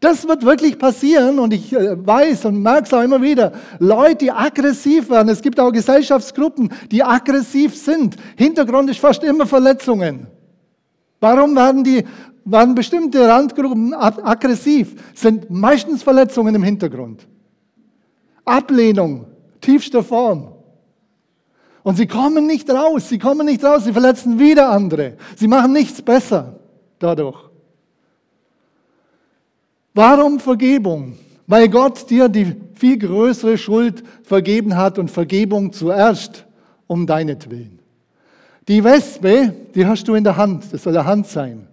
Das 0.00 0.26
wird 0.26 0.44
wirklich 0.44 0.78
passieren 0.78 1.38
und 1.38 1.52
ich 1.52 1.72
äh, 1.72 2.06
weiß 2.06 2.46
und 2.46 2.62
merke 2.62 2.84
es 2.84 2.92
auch 2.92 3.02
immer 3.02 3.22
wieder. 3.22 3.52
Leute, 3.78 4.16
die 4.16 4.32
aggressiv 4.32 5.08
werden. 5.10 5.28
Es 5.28 5.40
gibt 5.40 5.58
auch 5.60 5.70
Gesellschaftsgruppen, 5.72 6.70
die 6.90 7.02
aggressiv 7.02 7.76
sind. 7.76 8.16
Hintergrund 8.36 8.90
ist 8.90 9.00
fast 9.00 9.22
immer 9.22 9.46
Verletzungen. 9.46 10.26
Warum 11.20 11.56
werden 11.56 11.84
die, 11.84 12.04
werden 12.44 12.74
bestimmte 12.74 13.26
Randgruppen 13.26 13.94
aggressiv? 13.94 14.94
Sind 15.14 15.48
meistens 15.48 16.02
Verletzungen 16.02 16.54
im 16.54 16.62
Hintergrund. 16.62 17.26
Ablehnung, 18.44 19.26
tiefster 19.60 20.02
Form. 20.02 20.48
Und 21.82 21.96
sie 21.96 22.06
kommen 22.06 22.46
nicht 22.46 22.68
raus, 22.70 23.08
sie 23.08 23.18
kommen 23.18 23.46
nicht 23.46 23.62
raus, 23.62 23.84
sie 23.84 23.92
verletzen 23.92 24.38
wieder 24.38 24.70
andere. 24.70 25.16
Sie 25.36 25.48
machen 25.48 25.72
nichts 25.72 26.02
besser 26.02 26.58
dadurch. 26.98 27.53
Warum 29.94 30.40
Vergebung? 30.40 31.16
Weil 31.46 31.68
Gott 31.68 32.10
dir 32.10 32.28
die 32.28 32.56
viel 32.74 32.98
größere 32.98 33.56
Schuld 33.56 34.02
vergeben 34.24 34.76
hat 34.76 34.98
und 34.98 35.10
Vergebung 35.10 35.72
zuerst 35.72 36.44
um 36.88 37.06
deinetwillen. 37.06 37.78
Die 38.66 38.82
Wespe, 38.82 39.54
die 39.74 39.86
hast 39.86 40.08
du 40.08 40.14
in 40.14 40.24
der 40.24 40.36
Hand, 40.36 40.72
das 40.72 40.82
soll 40.82 40.94
der 40.94 41.04
Hand 41.04 41.28
sein. 41.28 41.68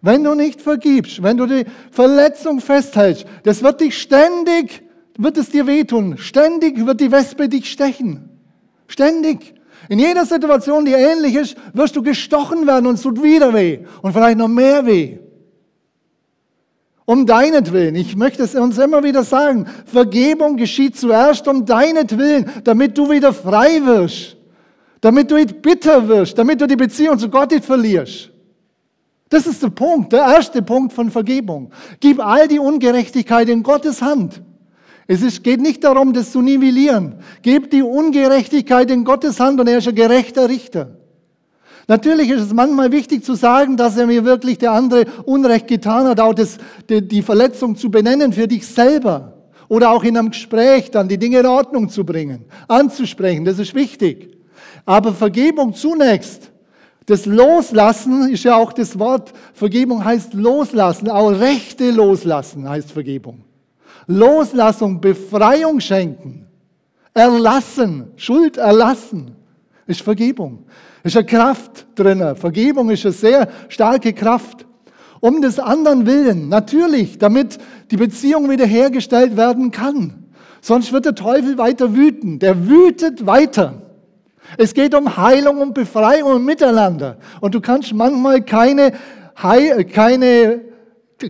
Wenn 0.00 0.24
du 0.24 0.34
nicht 0.34 0.62
vergibst, 0.62 1.22
wenn 1.22 1.36
du 1.36 1.44
die 1.44 1.66
Verletzung 1.90 2.60
festhältst, 2.60 3.26
das 3.42 3.62
wird 3.62 3.82
dich 3.82 4.00
ständig, 4.00 4.82
wird 5.18 5.36
es 5.36 5.50
dir 5.50 5.66
wehtun. 5.66 6.16
Ständig 6.16 6.86
wird 6.86 7.00
die 7.00 7.12
Wespe 7.12 7.48
dich 7.50 7.70
stechen. 7.70 8.30
Ständig. 8.86 9.54
In 9.90 9.98
jeder 9.98 10.24
Situation, 10.24 10.86
die 10.86 10.92
ähnlich 10.92 11.34
ist, 11.34 11.56
wirst 11.74 11.94
du 11.96 12.02
gestochen 12.02 12.66
werden 12.66 12.86
und 12.86 12.94
es 12.94 13.02
tut 13.02 13.22
wieder 13.22 13.52
weh 13.52 13.80
und 14.00 14.14
vielleicht 14.14 14.38
noch 14.38 14.48
mehr 14.48 14.86
weh 14.86 15.18
um 17.10 17.26
deinetwillen. 17.26 17.96
Ich 17.96 18.14
möchte 18.14 18.44
es 18.44 18.54
uns 18.54 18.78
immer 18.78 19.02
wieder 19.02 19.24
sagen. 19.24 19.66
Vergebung 19.84 20.56
geschieht 20.56 20.96
zuerst 20.96 21.48
um 21.48 21.66
deinetwillen, 21.66 22.48
damit 22.62 22.96
du 22.96 23.10
wieder 23.10 23.32
frei 23.32 23.84
wirst. 23.84 24.36
Damit 25.00 25.28
du 25.28 25.34
nicht 25.34 25.60
bitter 25.60 26.06
wirst, 26.06 26.38
damit 26.38 26.60
du 26.60 26.68
die 26.68 26.76
Beziehung 26.76 27.18
zu 27.18 27.28
Gott 27.28 27.50
nicht 27.50 27.64
verlierst. 27.64 28.30
Das 29.28 29.44
ist 29.48 29.60
der 29.60 29.70
Punkt, 29.70 30.12
der 30.12 30.20
erste 30.20 30.62
Punkt 30.62 30.92
von 30.92 31.10
Vergebung. 31.10 31.72
Gib 31.98 32.24
all 32.24 32.46
die 32.46 32.60
Ungerechtigkeit 32.60 33.48
in 33.48 33.64
Gottes 33.64 34.00
Hand. 34.00 34.40
Es 35.08 35.20
ist, 35.20 35.42
geht 35.42 35.60
nicht 35.60 35.82
darum, 35.82 36.12
das 36.12 36.30
zu 36.30 36.40
nivellieren. 36.40 37.16
Gib 37.42 37.72
die 37.72 37.82
Ungerechtigkeit 37.82 38.88
in 38.88 39.02
Gottes 39.02 39.40
Hand 39.40 39.58
und 39.58 39.68
er 39.68 39.78
ist 39.78 39.88
ein 39.88 39.96
gerechter 39.96 40.48
Richter. 40.48 40.99
Natürlich 41.90 42.30
ist 42.30 42.42
es 42.42 42.54
manchmal 42.54 42.92
wichtig 42.92 43.24
zu 43.24 43.34
sagen, 43.34 43.76
dass 43.76 43.96
er 43.96 44.06
mir 44.06 44.24
wirklich 44.24 44.58
der 44.58 44.70
andere 44.70 45.06
Unrecht 45.24 45.66
getan 45.66 46.06
hat, 46.06 46.20
auch 46.20 46.32
das, 46.32 46.58
die, 46.88 47.02
die 47.02 47.20
Verletzung 47.20 47.74
zu 47.74 47.90
benennen 47.90 48.32
für 48.32 48.46
dich 48.46 48.64
selber. 48.64 49.32
Oder 49.66 49.90
auch 49.90 50.04
in 50.04 50.16
einem 50.16 50.30
Gespräch 50.30 50.92
dann 50.92 51.08
die 51.08 51.18
Dinge 51.18 51.40
in 51.40 51.46
Ordnung 51.46 51.88
zu 51.88 52.04
bringen, 52.04 52.44
anzusprechen, 52.68 53.44
das 53.44 53.58
ist 53.58 53.74
wichtig. 53.74 54.38
Aber 54.86 55.12
Vergebung 55.12 55.74
zunächst, 55.74 56.52
das 57.06 57.26
Loslassen 57.26 58.30
ist 58.30 58.44
ja 58.44 58.54
auch 58.54 58.72
das 58.72 58.96
Wort, 58.96 59.32
Vergebung 59.52 60.04
heißt 60.04 60.32
loslassen, 60.34 61.10
auch 61.10 61.30
Rechte 61.30 61.90
loslassen 61.90 62.68
heißt 62.68 62.92
Vergebung. 62.92 63.42
Loslassung, 64.06 65.00
Befreiung 65.00 65.80
schenken. 65.80 66.46
Erlassen, 67.12 68.12
Schuld 68.14 68.58
erlassen, 68.58 69.32
ist 69.88 70.02
Vergebung. 70.02 70.66
Ist 71.02 71.16
eine 71.16 71.26
Kraft 71.26 71.86
drin. 71.94 72.36
Vergebung 72.36 72.90
ist 72.90 73.04
eine 73.04 73.12
sehr 73.12 73.48
starke 73.68 74.12
Kraft. 74.12 74.66
Um 75.20 75.42
des 75.42 75.58
anderen 75.58 76.06
willen, 76.06 76.48
natürlich, 76.48 77.18
damit 77.18 77.58
die 77.90 77.98
Beziehung 77.98 78.48
wiederhergestellt 78.48 79.36
werden 79.36 79.70
kann. 79.70 80.30
Sonst 80.62 80.92
wird 80.92 81.04
der 81.04 81.14
Teufel 81.14 81.58
weiter 81.58 81.94
wüten. 81.94 82.38
Der 82.38 82.68
wütet 82.68 83.26
weiter. 83.26 83.82
Es 84.56 84.72
geht 84.72 84.94
um 84.94 85.16
Heilung 85.16 85.60
und 85.60 85.74
Befreiung 85.74 86.32
und 86.32 86.44
Miteinander. 86.44 87.18
Und 87.40 87.54
du 87.54 87.60
kannst 87.60 87.92
manchmal 87.92 88.42
keine, 88.42 88.92
keine, 89.34 90.60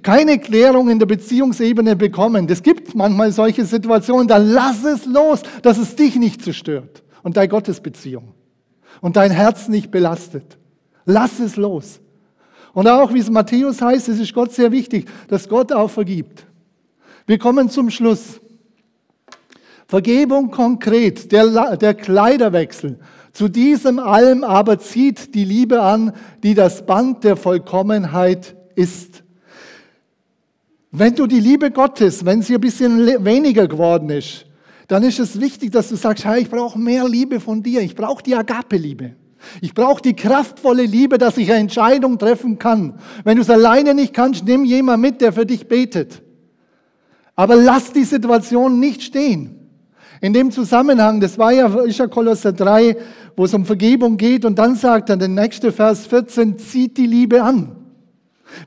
keine 0.03 0.39
Klärung 0.39 0.89
in 0.89 0.99
der 0.99 1.07
Beziehungsebene 1.07 1.97
bekommen. 1.97 2.47
Es 2.49 2.63
gibt 2.63 2.95
manchmal 2.95 3.33
solche 3.33 3.65
Situationen, 3.65 4.29
dann 4.29 4.51
lass 4.51 4.85
es 4.85 5.05
los, 5.05 5.43
dass 5.63 5.79
es 5.79 5.97
dich 5.97 6.17
nicht 6.17 6.43
zerstört 6.43 7.03
und 7.23 7.37
deine 7.37 7.49
Gottesbeziehung 7.49 8.35
und 9.01 9.17
dein 9.17 9.31
Herz 9.31 9.69
nicht 9.69 9.91
belastet. 9.91 10.59
Lass 11.05 11.39
es 11.41 11.57
los. 11.57 12.01
Und 12.73 12.87
auch, 12.89 13.13
wie 13.13 13.19
es 13.19 13.31
Matthäus 13.31 13.83
heißt, 13.83 14.09
es 14.09 14.21
ist 14.21 14.35
Gott 14.35 14.53
sehr 14.53 14.71
wichtig, 14.71 15.09
dass 15.29 15.49
Gott 15.49 15.73
auch 15.73 15.91
vergibt. 15.91 16.47
Wir 17.27 17.39
kommen 17.39 17.69
zum 17.69 17.91
Schluss. 17.91 18.41
Vergebung 19.87 20.51
konkret, 20.51 21.33
der, 21.33 21.77
der 21.77 21.95
Kleiderwechsel. 21.95 23.01
Zu 23.33 23.49
diesem 23.49 23.99
allem 23.99 24.45
aber 24.45 24.79
zieht 24.79 25.35
die 25.35 25.45
Liebe 25.45 25.83
an, 25.83 26.13
die 26.43 26.55
das 26.55 26.87
Band 26.87 27.25
der 27.25 27.37
Vollkommenheit 27.37 28.57
ist. 28.77 29.23
Wenn 30.93 31.15
du 31.15 31.27
die 31.27 31.41
Liebe 31.41 31.71
Gottes, 31.71 32.25
wenn 32.25 32.43
sie 32.43 32.55
ein 32.55 32.61
bisschen 32.61 33.25
weniger 33.25 33.69
geworden 33.69 34.11
ist, 34.11 34.47
dann 34.91 35.05
ist 35.05 35.21
es 35.21 35.41
wichtig, 35.41 35.71
dass 35.71 35.89
du 35.89 35.95
sagst, 35.95 36.25
hey, 36.25 36.43
ich 36.43 36.51
brauche 36.51 36.77
mehr 36.77 37.09
Liebe 37.09 37.39
von 37.39 37.63
dir. 37.63 37.81
Ich 37.81 37.95
brauche 37.95 38.25
die 38.25 38.35
Agape-Liebe. 38.35 39.13
Ich 39.61 39.73
brauche 39.73 40.03
die 40.03 40.17
kraftvolle 40.17 40.83
Liebe, 40.83 41.17
dass 41.17 41.37
ich 41.37 41.49
eine 41.49 41.61
Entscheidung 41.61 42.19
treffen 42.19 42.59
kann. 42.59 42.99
Wenn 43.23 43.37
du 43.37 43.43
es 43.43 43.51
alleine 43.51 43.95
nicht 43.95 44.13
kannst, 44.13 44.45
nimm 44.45 44.65
jemand 44.65 45.01
mit, 45.01 45.21
der 45.21 45.33
für 45.33 45.47
dich 45.47 45.69
betet. 45.69 46.23
Aber 47.37 47.55
lass 47.55 47.93
die 47.93 48.03
Situation 48.03 48.81
nicht 48.81 49.03
stehen. 49.03 49.71
In 50.21 50.33
dem 50.33 50.51
Zusammenhang, 50.51 51.21
das 51.21 51.39
war 51.39 51.53
ja, 51.53 51.69
ist 51.85 52.01
ja 52.01 52.09
Kolosser 52.09 52.53
3, 52.53 52.97
wo 53.37 53.45
es 53.45 53.55
um 53.55 53.65
Vergebung 53.65 54.17
geht 54.17 54.45
und 54.45 54.59
dann 54.59 54.75
sagt 54.75 55.09
er, 55.09 55.17
der 55.17 55.29
nächste 55.29 55.71
Vers 55.71 56.05
14, 56.07 56.59
zieht 56.59 56.99
die 56.99 57.07
Liebe 57.07 57.45
an. 57.45 57.77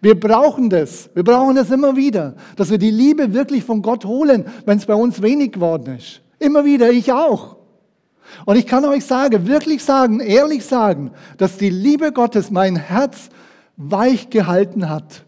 Wir 0.01 0.19
brauchen 0.19 0.69
das. 0.69 1.09
Wir 1.13 1.23
brauchen 1.23 1.55
das 1.55 1.71
immer 1.71 1.95
wieder, 1.95 2.35
dass 2.55 2.69
wir 2.69 2.77
die 2.77 2.91
Liebe 2.91 3.33
wirklich 3.33 3.63
von 3.63 3.81
Gott 3.81 4.05
holen, 4.05 4.45
wenn 4.65 4.77
es 4.77 4.85
bei 4.85 4.95
uns 4.95 5.21
wenig 5.21 5.53
geworden 5.53 5.97
ist. 5.97 6.21
Immer 6.39 6.65
wieder, 6.65 6.91
ich 6.91 7.11
auch. 7.11 7.57
Und 8.45 8.55
ich 8.55 8.65
kann 8.65 8.85
euch 8.85 9.05
sagen, 9.05 9.47
wirklich 9.47 9.83
sagen, 9.83 10.19
ehrlich 10.19 10.65
sagen, 10.65 11.11
dass 11.37 11.57
die 11.57 11.69
Liebe 11.69 12.11
Gottes 12.11 12.51
mein 12.51 12.75
Herz 12.75 13.29
weich 13.77 14.29
gehalten 14.29 14.89
hat. 14.89 15.23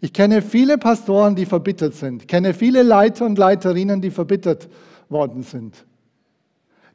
Ich 0.00 0.12
kenne 0.12 0.40
viele 0.40 0.78
Pastoren, 0.78 1.36
die 1.36 1.46
verbittert 1.46 1.94
sind. 1.94 2.22
Ich 2.22 2.28
kenne 2.28 2.54
viele 2.54 2.82
Leiter 2.82 3.26
und 3.26 3.36
Leiterinnen, 3.36 4.00
die 4.00 4.10
verbittert 4.10 4.68
worden 5.08 5.42
sind. 5.42 5.84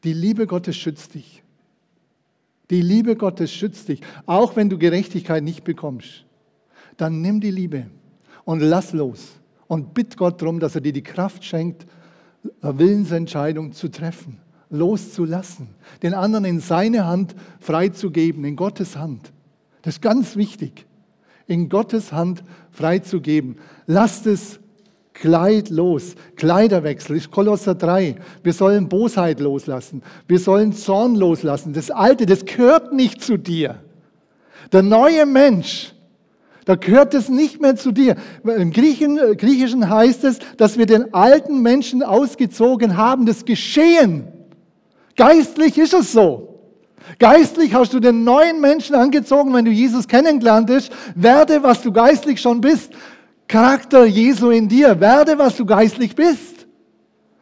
Die 0.04 0.14
Liebe 0.14 0.48
Gottes 0.48 0.76
schützt 0.76 1.14
dich. 1.14 1.44
Die 2.70 2.82
Liebe 2.82 3.16
Gottes 3.16 3.52
schützt 3.52 3.90
dich, 3.90 4.02
auch 4.26 4.56
wenn 4.56 4.70
du 4.70 4.78
Gerechtigkeit 4.78 5.44
nicht 5.44 5.64
bekommst. 5.64 6.26
Dann 6.98 7.22
nimm 7.22 7.42
die 7.42 7.52
Liebe 7.52 7.88
und 8.44 8.60
lass 8.60 8.94
los 8.94 9.40
und 9.68 9.94
bitt 9.94 10.18
Gott 10.18 10.42
darum, 10.42 10.60
dass 10.60 10.76
er 10.76 10.82
dir 10.82 10.94
die 10.94 11.04
Kraft 11.04 11.44
schenkt, 11.44 11.86
Willensentscheidung 12.62 13.72
zu 13.72 13.90
treffen, 13.90 14.40
loszulassen, 14.70 15.70
den 16.04 16.14
anderen 16.14 16.46
in 16.46 16.60
seine 16.60 17.06
Hand 17.06 17.36
freizugeben, 17.60 18.46
in 18.46 18.56
Gottes 18.56 18.96
Hand. 18.96 19.32
Das 19.82 19.96
ist 19.96 20.02
ganz 20.02 20.36
wichtig, 20.36 20.86
in 21.48 21.70
Gottes 21.70 22.12
Hand 22.12 22.44
freizugeben. 22.72 23.58
Lasst 23.86 24.26
es 24.26 24.60
Kleid 25.16 25.70
los, 25.70 26.16
Kleiderwechsel, 26.36 27.16
ist 27.16 27.32
Kolosser 27.32 27.74
3. 27.74 28.16
Wir 28.44 28.54
sollen 28.54 28.90
Bosheit 28.90 29.40
loslassen, 29.40 30.04
wir 30.28 30.40
sollen 30.40 30.74
Zorn 30.74 31.16
loslassen. 31.16 31.72
Das 31.72 31.90
Alte, 31.90 32.26
das 32.26 32.44
gehört 32.46 32.92
nicht 32.92 33.24
zu 33.24 33.38
dir. 33.38 33.80
Der 34.74 34.84
neue 34.84 35.26
Mensch, 35.26 35.94
da 36.66 36.76
gehört 36.76 37.14
es 37.14 37.30
nicht 37.30 37.62
mehr 37.62 37.78
zu 37.78 37.94
dir. 37.94 38.18
Im 38.44 38.72
Griechen, 38.72 39.18
äh, 39.18 39.36
Griechischen 39.36 39.90
heißt 39.90 40.26
es, 40.26 40.40
dass 40.58 40.78
wir 40.78 40.86
den 40.86 41.14
alten 41.14 41.62
Menschen 41.62 42.04
ausgezogen 42.04 42.98
haben, 42.98 43.26
das 43.26 43.46
Geschehen. 43.46 44.28
Geistlich 45.16 45.78
ist 45.78 45.94
es 45.94 46.12
so. 46.12 46.60
Geistlich 47.20 47.74
hast 47.74 47.94
du 47.94 48.00
den 48.00 48.24
neuen 48.24 48.60
Menschen 48.60 48.96
angezogen, 48.96 49.54
wenn 49.54 49.64
du 49.64 49.72
Jesus 49.72 50.08
kennengelernt 50.08 50.70
hast. 50.70 50.92
Werde, 51.14 51.64
was 51.64 51.82
du 51.82 51.94
geistlich 51.94 52.42
schon 52.42 52.60
bist. 52.60 52.92
Charakter 53.48 54.06
Jesu 54.06 54.50
in 54.50 54.68
dir. 54.68 55.00
Werde, 55.00 55.38
was 55.38 55.56
du 55.56 55.66
geistlich 55.66 56.16
bist. 56.16 56.68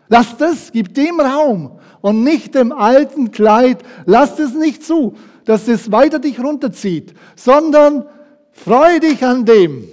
Lass 0.10 0.38
das, 0.38 0.72
gib 0.72 0.94
dem 0.94 1.20
Raum 1.20 1.80
und 2.02 2.24
nicht 2.24 2.56
dem 2.56 2.72
alten 2.72 3.32
Kleid. 3.32 3.84
Lass 4.06 4.38
es 4.40 4.54
nicht 4.54 4.84
zu, 4.84 5.16
dass 5.46 5.68
es 5.68 5.92
weiter 5.92 6.20
dich 6.20 6.40
runterzieht, 6.40 7.14
sondern 7.36 8.06
freu 8.52 9.00
dich 9.00 9.24
an 9.26 9.46
dem. 9.46 9.88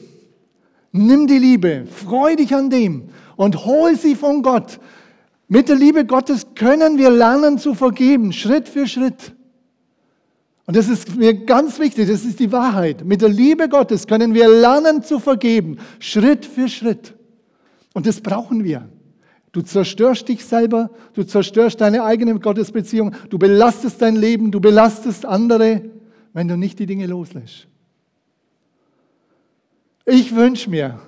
Nimm 0.92 1.26
die 1.26 1.38
Liebe, 1.38 1.86
freu 1.86 2.34
dich 2.36 2.54
an 2.54 2.68
dem 2.68 3.10
und 3.36 3.64
hol 3.64 3.96
sie 3.96 4.16
von 4.16 4.42
Gott. 4.42 4.80
Mit 5.48 5.68
der 5.68 5.76
Liebe 5.76 6.04
Gottes 6.04 6.46
können 6.54 6.98
wir 6.98 7.10
lernen 7.10 7.58
zu 7.58 7.74
vergeben, 7.74 8.32
Schritt 8.32 8.68
für 8.68 8.86
Schritt. 8.86 9.32
Und 10.70 10.76
das 10.76 10.88
ist 10.88 11.16
mir 11.16 11.34
ganz 11.34 11.80
wichtig, 11.80 12.06
das 12.06 12.24
ist 12.24 12.38
die 12.38 12.52
Wahrheit. 12.52 13.04
Mit 13.04 13.22
der 13.22 13.28
Liebe 13.28 13.68
Gottes 13.68 14.06
können 14.06 14.34
wir 14.34 14.48
lernen 14.48 15.02
zu 15.02 15.18
vergeben, 15.18 15.78
Schritt 15.98 16.46
für 16.46 16.68
Schritt. 16.68 17.12
Und 17.92 18.06
das 18.06 18.20
brauchen 18.20 18.62
wir. 18.62 18.88
Du 19.50 19.62
zerstörst 19.62 20.28
dich 20.28 20.44
selber, 20.44 20.90
du 21.14 21.24
zerstörst 21.24 21.80
deine 21.80 22.04
eigene 22.04 22.38
Gottesbeziehung, 22.38 23.16
du 23.30 23.36
belastest 23.36 24.00
dein 24.00 24.14
Leben, 24.14 24.52
du 24.52 24.60
belastest 24.60 25.26
andere, 25.26 25.82
wenn 26.34 26.46
du 26.46 26.56
nicht 26.56 26.78
die 26.78 26.86
Dinge 26.86 27.06
loslässt. 27.06 27.66
Ich 30.06 30.36
wünsche 30.36 30.70
mir 30.70 31.00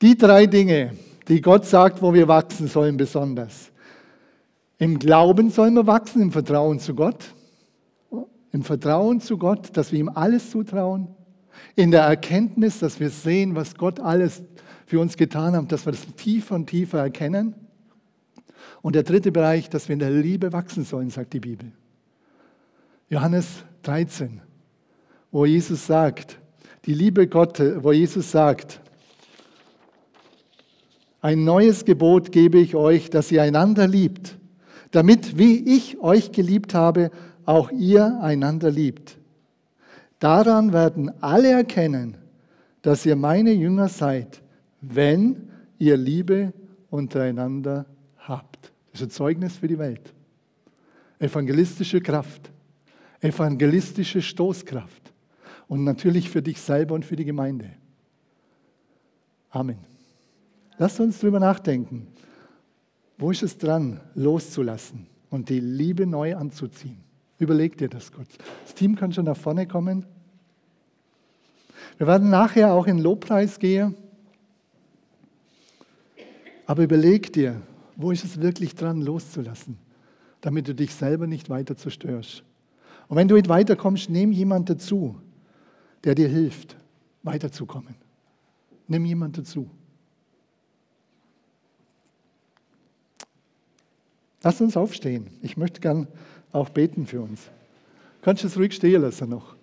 die 0.00 0.16
drei 0.16 0.46
Dinge, 0.46 0.94
die 1.28 1.42
Gott 1.42 1.66
sagt, 1.66 2.00
wo 2.00 2.14
wir 2.14 2.26
wachsen 2.26 2.68
sollen 2.68 2.96
besonders. 2.96 3.70
Im 4.78 4.98
Glauben 4.98 5.50
sollen 5.50 5.74
wir 5.74 5.86
wachsen, 5.86 6.22
im 6.22 6.32
Vertrauen 6.32 6.80
zu 6.80 6.94
Gott 6.94 7.34
im 8.52 8.62
Vertrauen 8.62 9.20
zu 9.20 9.38
Gott, 9.38 9.76
dass 9.76 9.92
wir 9.92 10.00
ihm 10.00 10.08
alles 10.08 10.50
zutrauen, 10.50 11.08
in 11.76 11.90
der 11.90 12.02
Erkenntnis, 12.02 12.78
dass 12.78 13.00
wir 13.00 13.10
sehen, 13.10 13.54
was 13.54 13.74
Gott 13.74 14.00
alles 14.00 14.42
für 14.86 14.98
uns 15.00 15.16
getan 15.16 15.54
hat, 15.54 15.70
dass 15.72 15.86
wir 15.86 15.92
das 15.92 16.06
tiefer 16.16 16.54
und 16.54 16.66
tiefer 16.66 16.98
erkennen. 16.98 17.54
Und 18.82 18.94
der 18.94 19.02
dritte 19.02 19.30
Bereich, 19.30 19.68
dass 19.68 19.88
wir 19.88 19.92
in 19.92 19.98
der 19.98 20.10
Liebe 20.10 20.52
wachsen 20.52 20.84
sollen, 20.84 21.10
sagt 21.10 21.32
die 21.32 21.40
Bibel. 21.40 21.72
Johannes 23.08 23.64
13, 23.82 24.40
wo 25.30 25.44
Jesus 25.44 25.86
sagt, 25.86 26.38
die 26.86 26.94
Liebe 26.94 27.26
Gottes, 27.26 27.82
wo 27.82 27.92
Jesus 27.92 28.30
sagt, 28.30 28.80
ein 31.20 31.44
neues 31.44 31.84
Gebot 31.84 32.32
gebe 32.32 32.58
ich 32.58 32.74
euch, 32.74 33.10
dass 33.10 33.30
ihr 33.30 33.42
einander 33.42 33.86
liebt, 33.86 34.38
damit, 34.90 35.38
wie 35.38 35.76
ich 35.76 35.98
euch 36.00 36.32
geliebt 36.32 36.74
habe, 36.74 37.10
auch 37.46 37.70
ihr 37.70 38.20
einander 38.20 38.70
liebt. 38.70 39.18
Daran 40.18 40.72
werden 40.72 41.10
alle 41.22 41.50
erkennen, 41.50 42.16
dass 42.82 43.06
ihr 43.06 43.16
meine 43.16 43.52
Jünger 43.52 43.88
seid, 43.88 44.42
wenn 44.80 45.50
ihr 45.78 45.96
Liebe 45.96 46.52
untereinander 46.90 47.86
habt. 48.18 48.72
Das 48.92 49.00
ist 49.00 49.06
ein 49.06 49.10
Zeugnis 49.10 49.56
für 49.56 49.68
die 49.68 49.78
Welt. 49.78 50.12
Evangelistische 51.18 52.00
Kraft, 52.00 52.50
evangelistische 53.20 54.22
Stoßkraft 54.22 55.12
und 55.68 55.84
natürlich 55.84 56.28
für 56.30 56.42
dich 56.42 56.60
selber 56.60 56.94
und 56.94 57.04
für 57.04 57.16
die 57.16 57.24
Gemeinde. 57.24 57.70
Amen. 59.50 59.78
Lass 60.78 60.98
uns 61.00 61.18
darüber 61.18 61.40
nachdenken. 61.40 62.06
Wo 63.18 63.30
ist 63.30 63.42
es 63.42 63.58
dran, 63.58 64.00
loszulassen 64.14 65.06
und 65.28 65.48
die 65.50 65.60
Liebe 65.60 66.06
neu 66.06 66.34
anzuziehen? 66.34 67.09
Überleg 67.40 67.78
dir 67.78 67.88
das 67.88 68.12
kurz. 68.12 68.28
Das 68.64 68.74
Team 68.74 68.94
kann 68.94 69.12
schon 69.12 69.24
nach 69.24 69.36
vorne 69.36 69.66
kommen. 69.66 70.04
Wir 71.96 72.06
werden 72.06 72.28
nachher 72.28 72.74
auch 72.74 72.86
in 72.86 72.98
Lobpreis 72.98 73.58
gehen. 73.58 73.96
Aber 76.66 76.84
überleg 76.84 77.32
dir, 77.32 77.62
wo 77.96 78.12
ist 78.12 78.24
es 78.24 78.40
wirklich 78.42 78.74
dran, 78.74 79.00
loszulassen, 79.00 79.78
damit 80.42 80.68
du 80.68 80.74
dich 80.74 80.94
selber 80.94 81.26
nicht 81.26 81.48
weiter 81.48 81.76
zerstörst. 81.76 82.44
Und 83.08 83.16
wenn 83.16 83.26
du 83.26 83.34
nicht 83.34 83.48
weiterkommst, 83.48 84.10
nimm 84.10 84.32
jemand 84.32 84.68
dazu, 84.68 85.18
der 86.04 86.14
dir 86.14 86.28
hilft, 86.28 86.76
weiterzukommen. 87.22 87.94
Nimm 88.86 89.06
jemand 89.06 89.38
dazu. 89.38 89.70
Lass 94.42 94.60
uns 94.60 94.76
aufstehen. 94.76 95.26
Ich 95.40 95.56
möchte 95.56 95.80
gern 95.80 96.06
auch 96.52 96.68
beten 96.68 97.06
für 97.06 97.20
uns. 97.20 97.48
Kannst 98.22 98.42
du 98.42 98.48
es 98.48 98.56
ruhig 98.56 98.74
stehen 98.74 99.02
lassen 99.02 99.30
noch? 99.30 99.56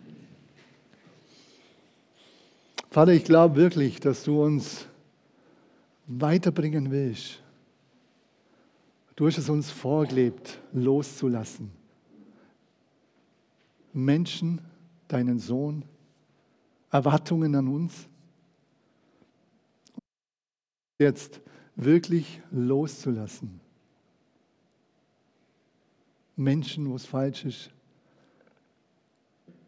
Vater, 2.89 3.11
ich 3.11 3.25
glaube 3.25 3.55
wirklich, 3.55 3.99
dass 3.99 4.23
du 4.23 4.41
uns 4.41 4.87
weiterbringen 6.07 6.89
willst. 6.89 7.41
Du 9.15 9.27
hast 9.27 9.37
es 9.37 9.49
uns 9.49 9.69
vorgelebt, 9.69 10.59
loszulassen. 10.73 11.71
Menschen, 13.93 14.61
deinen 15.07 15.39
Sohn, 15.39 15.83
Erwartungen 16.91 17.55
an 17.55 17.67
uns. 17.67 18.07
Jetzt 20.99 21.41
wirklich 21.75 22.41
loszulassen. 22.51 23.59
Menschen, 26.37 26.89
wo 26.89 26.95
es 26.95 27.05
falsch 27.05 27.45
ist, 27.45 27.71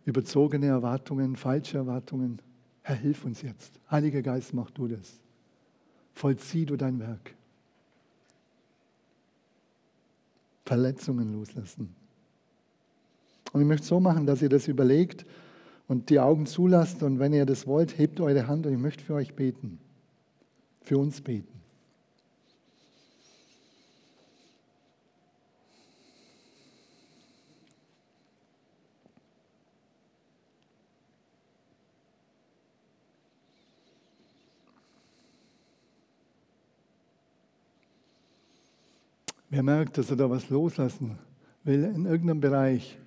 überzogene 0.06 0.68
Erwartungen, 0.68 1.36
falsche 1.36 1.78
Erwartungen. 1.78 2.40
Herr, 2.84 2.96
hilf 2.96 3.26
uns 3.26 3.42
jetzt. 3.42 3.80
Heiliger 3.92 4.22
Geist, 4.22 4.54
mach 4.54 4.70
du 4.70 4.88
das. 4.88 5.20
Vollzieh 6.14 6.66
du 6.66 6.78
dein 6.78 7.00
Werk. 7.00 7.36
Verletzungen 10.66 11.34
loslassen. 11.34 11.96
Und 13.52 13.62
ich 13.62 13.68
möchte 13.68 13.88
so 13.88 14.00
machen, 14.00 14.28
dass 14.28 14.42
ihr 14.42 14.50
das 14.50 14.68
überlegt 14.68 15.26
und 15.88 16.12
die 16.12 16.20
Augen 16.20 16.46
zulasst. 16.46 17.02
Und 17.02 17.18
wenn 17.18 17.34
ihr 17.34 17.48
das 17.48 17.66
wollt, 17.66 17.98
hebt 17.98 18.20
eure 18.20 18.48
Hand 18.48 18.68
und 18.68 18.74
ich 18.74 18.80
möchte 18.80 19.04
für 19.04 19.16
euch 19.16 19.34
beten. 19.34 19.80
Für 20.82 21.00
uns 21.00 21.22
beten. 21.22 21.59
Wer 39.50 39.64
merkt, 39.64 39.98
dass 39.98 40.10
er 40.10 40.16
da 40.16 40.30
was 40.30 40.50
loslassen 40.50 41.18
will 41.64 41.84
in 41.84 42.06
irgendeinem 42.06 42.40
Bereich, 42.40 42.98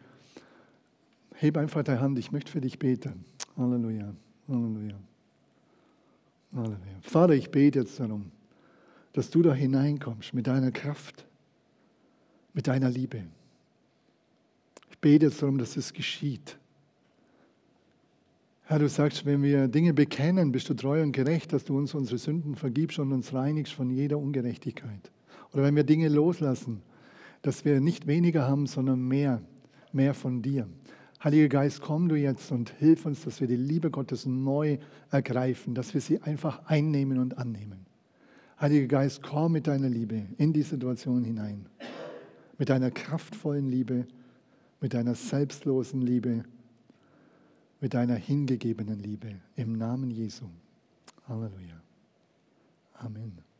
heb 1.34 1.56
einfach 1.56 1.82
deine 1.82 2.00
Hand, 2.00 2.18
ich 2.18 2.32
möchte 2.32 2.50
für 2.50 2.60
dich 2.60 2.78
beten. 2.78 3.24
Halleluja, 3.56 4.12
Halleluja, 4.48 4.96
Halleluja. 6.54 6.78
Vater, 7.02 7.34
ich 7.34 7.50
bete 7.50 7.80
jetzt 7.80 7.98
darum, 8.00 8.30
dass 9.12 9.30
du 9.30 9.42
da 9.42 9.54
hineinkommst 9.54 10.34
mit 10.34 10.46
deiner 10.46 10.72
Kraft, 10.72 11.26
mit 12.54 12.66
deiner 12.66 12.90
Liebe. 12.90 13.24
Ich 14.90 14.98
bete 14.98 15.26
jetzt 15.26 15.42
darum, 15.42 15.58
dass 15.58 15.76
es 15.76 15.92
geschieht. 15.92 16.58
Herr, 18.64 18.78
du 18.78 18.88
sagst, 18.88 19.26
wenn 19.26 19.42
wir 19.42 19.68
Dinge 19.68 19.92
bekennen, 19.92 20.50
bist 20.50 20.68
du 20.68 20.74
treu 20.74 21.02
und 21.02 21.12
gerecht, 21.12 21.52
dass 21.52 21.64
du 21.64 21.76
uns 21.76 21.94
unsere 21.94 22.18
Sünden 22.18 22.56
vergibst 22.56 22.98
und 22.98 23.12
uns 23.12 23.32
reinigst 23.34 23.72
von 23.72 23.90
jeder 23.90 24.18
Ungerechtigkeit. 24.18 25.10
Oder 25.52 25.64
wenn 25.64 25.76
wir 25.76 25.84
Dinge 25.84 26.08
loslassen, 26.08 26.82
dass 27.42 27.64
wir 27.64 27.80
nicht 27.80 28.06
weniger 28.06 28.48
haben, 28.48 28.66
sondern 28.66 29.06
mehr, 29.06 29.42
mehr 29.92 30.14
von 30.14 30.42
dir. 30.42 30.68
Heiliger 31.22 31.48
Geist, 31.48 31.80
komm 31.80 32.08
du 32.08 32.16
jetzt 32.16 32.50
und 32.50 32.70
hilf 32.78 33.06
uns, 33.06 33.22
dass 33.22 33.40
wir 33.40 33.46
die 33.46 33.56
Liebe 33.56 33.90
Gottes 33.90 34.26
neu 34.26 34.78
ergreifen, 35.10 35.74
dass 35.74 35.94
wir 35.94 36.00
sie 36.00 36.20
einfach 36.22 36.66
einnehmen 36.66 37.18
und 37.18 37.38
annehmen. 37.38 37.86
Heiliger 38.60 38.86
Geist, 38.86 39.22
komm 39.22 39.52
mit 39.52 39.66
deiner 39.66 39.88
Liebe 39.88 40.22
in 40.38 40.52
die 40.52 40.62
Situation 40.62 41.24
hinein. 41.24 41.66
Mit 42.58 42.70
deiner 42.70 42.90
kraftvollen 42.90 43.68
Liebe, 43.68 44.06
mit 44.80 44.94
deiner 44.94 45.14
selbstlosen 45.14 46.00
Liebe, 46.00 46.44
mit 47.80 47.94
deiner 47.94 48.14
hingegebenen 48.14 49.00
Liebe. 49.00 49.34
Im 49.56 49.72
Namen 49.72 50.10
Jesu. 50.10 50.44
Halleluja. 51.28 51.80
Amen. 52.94 53.51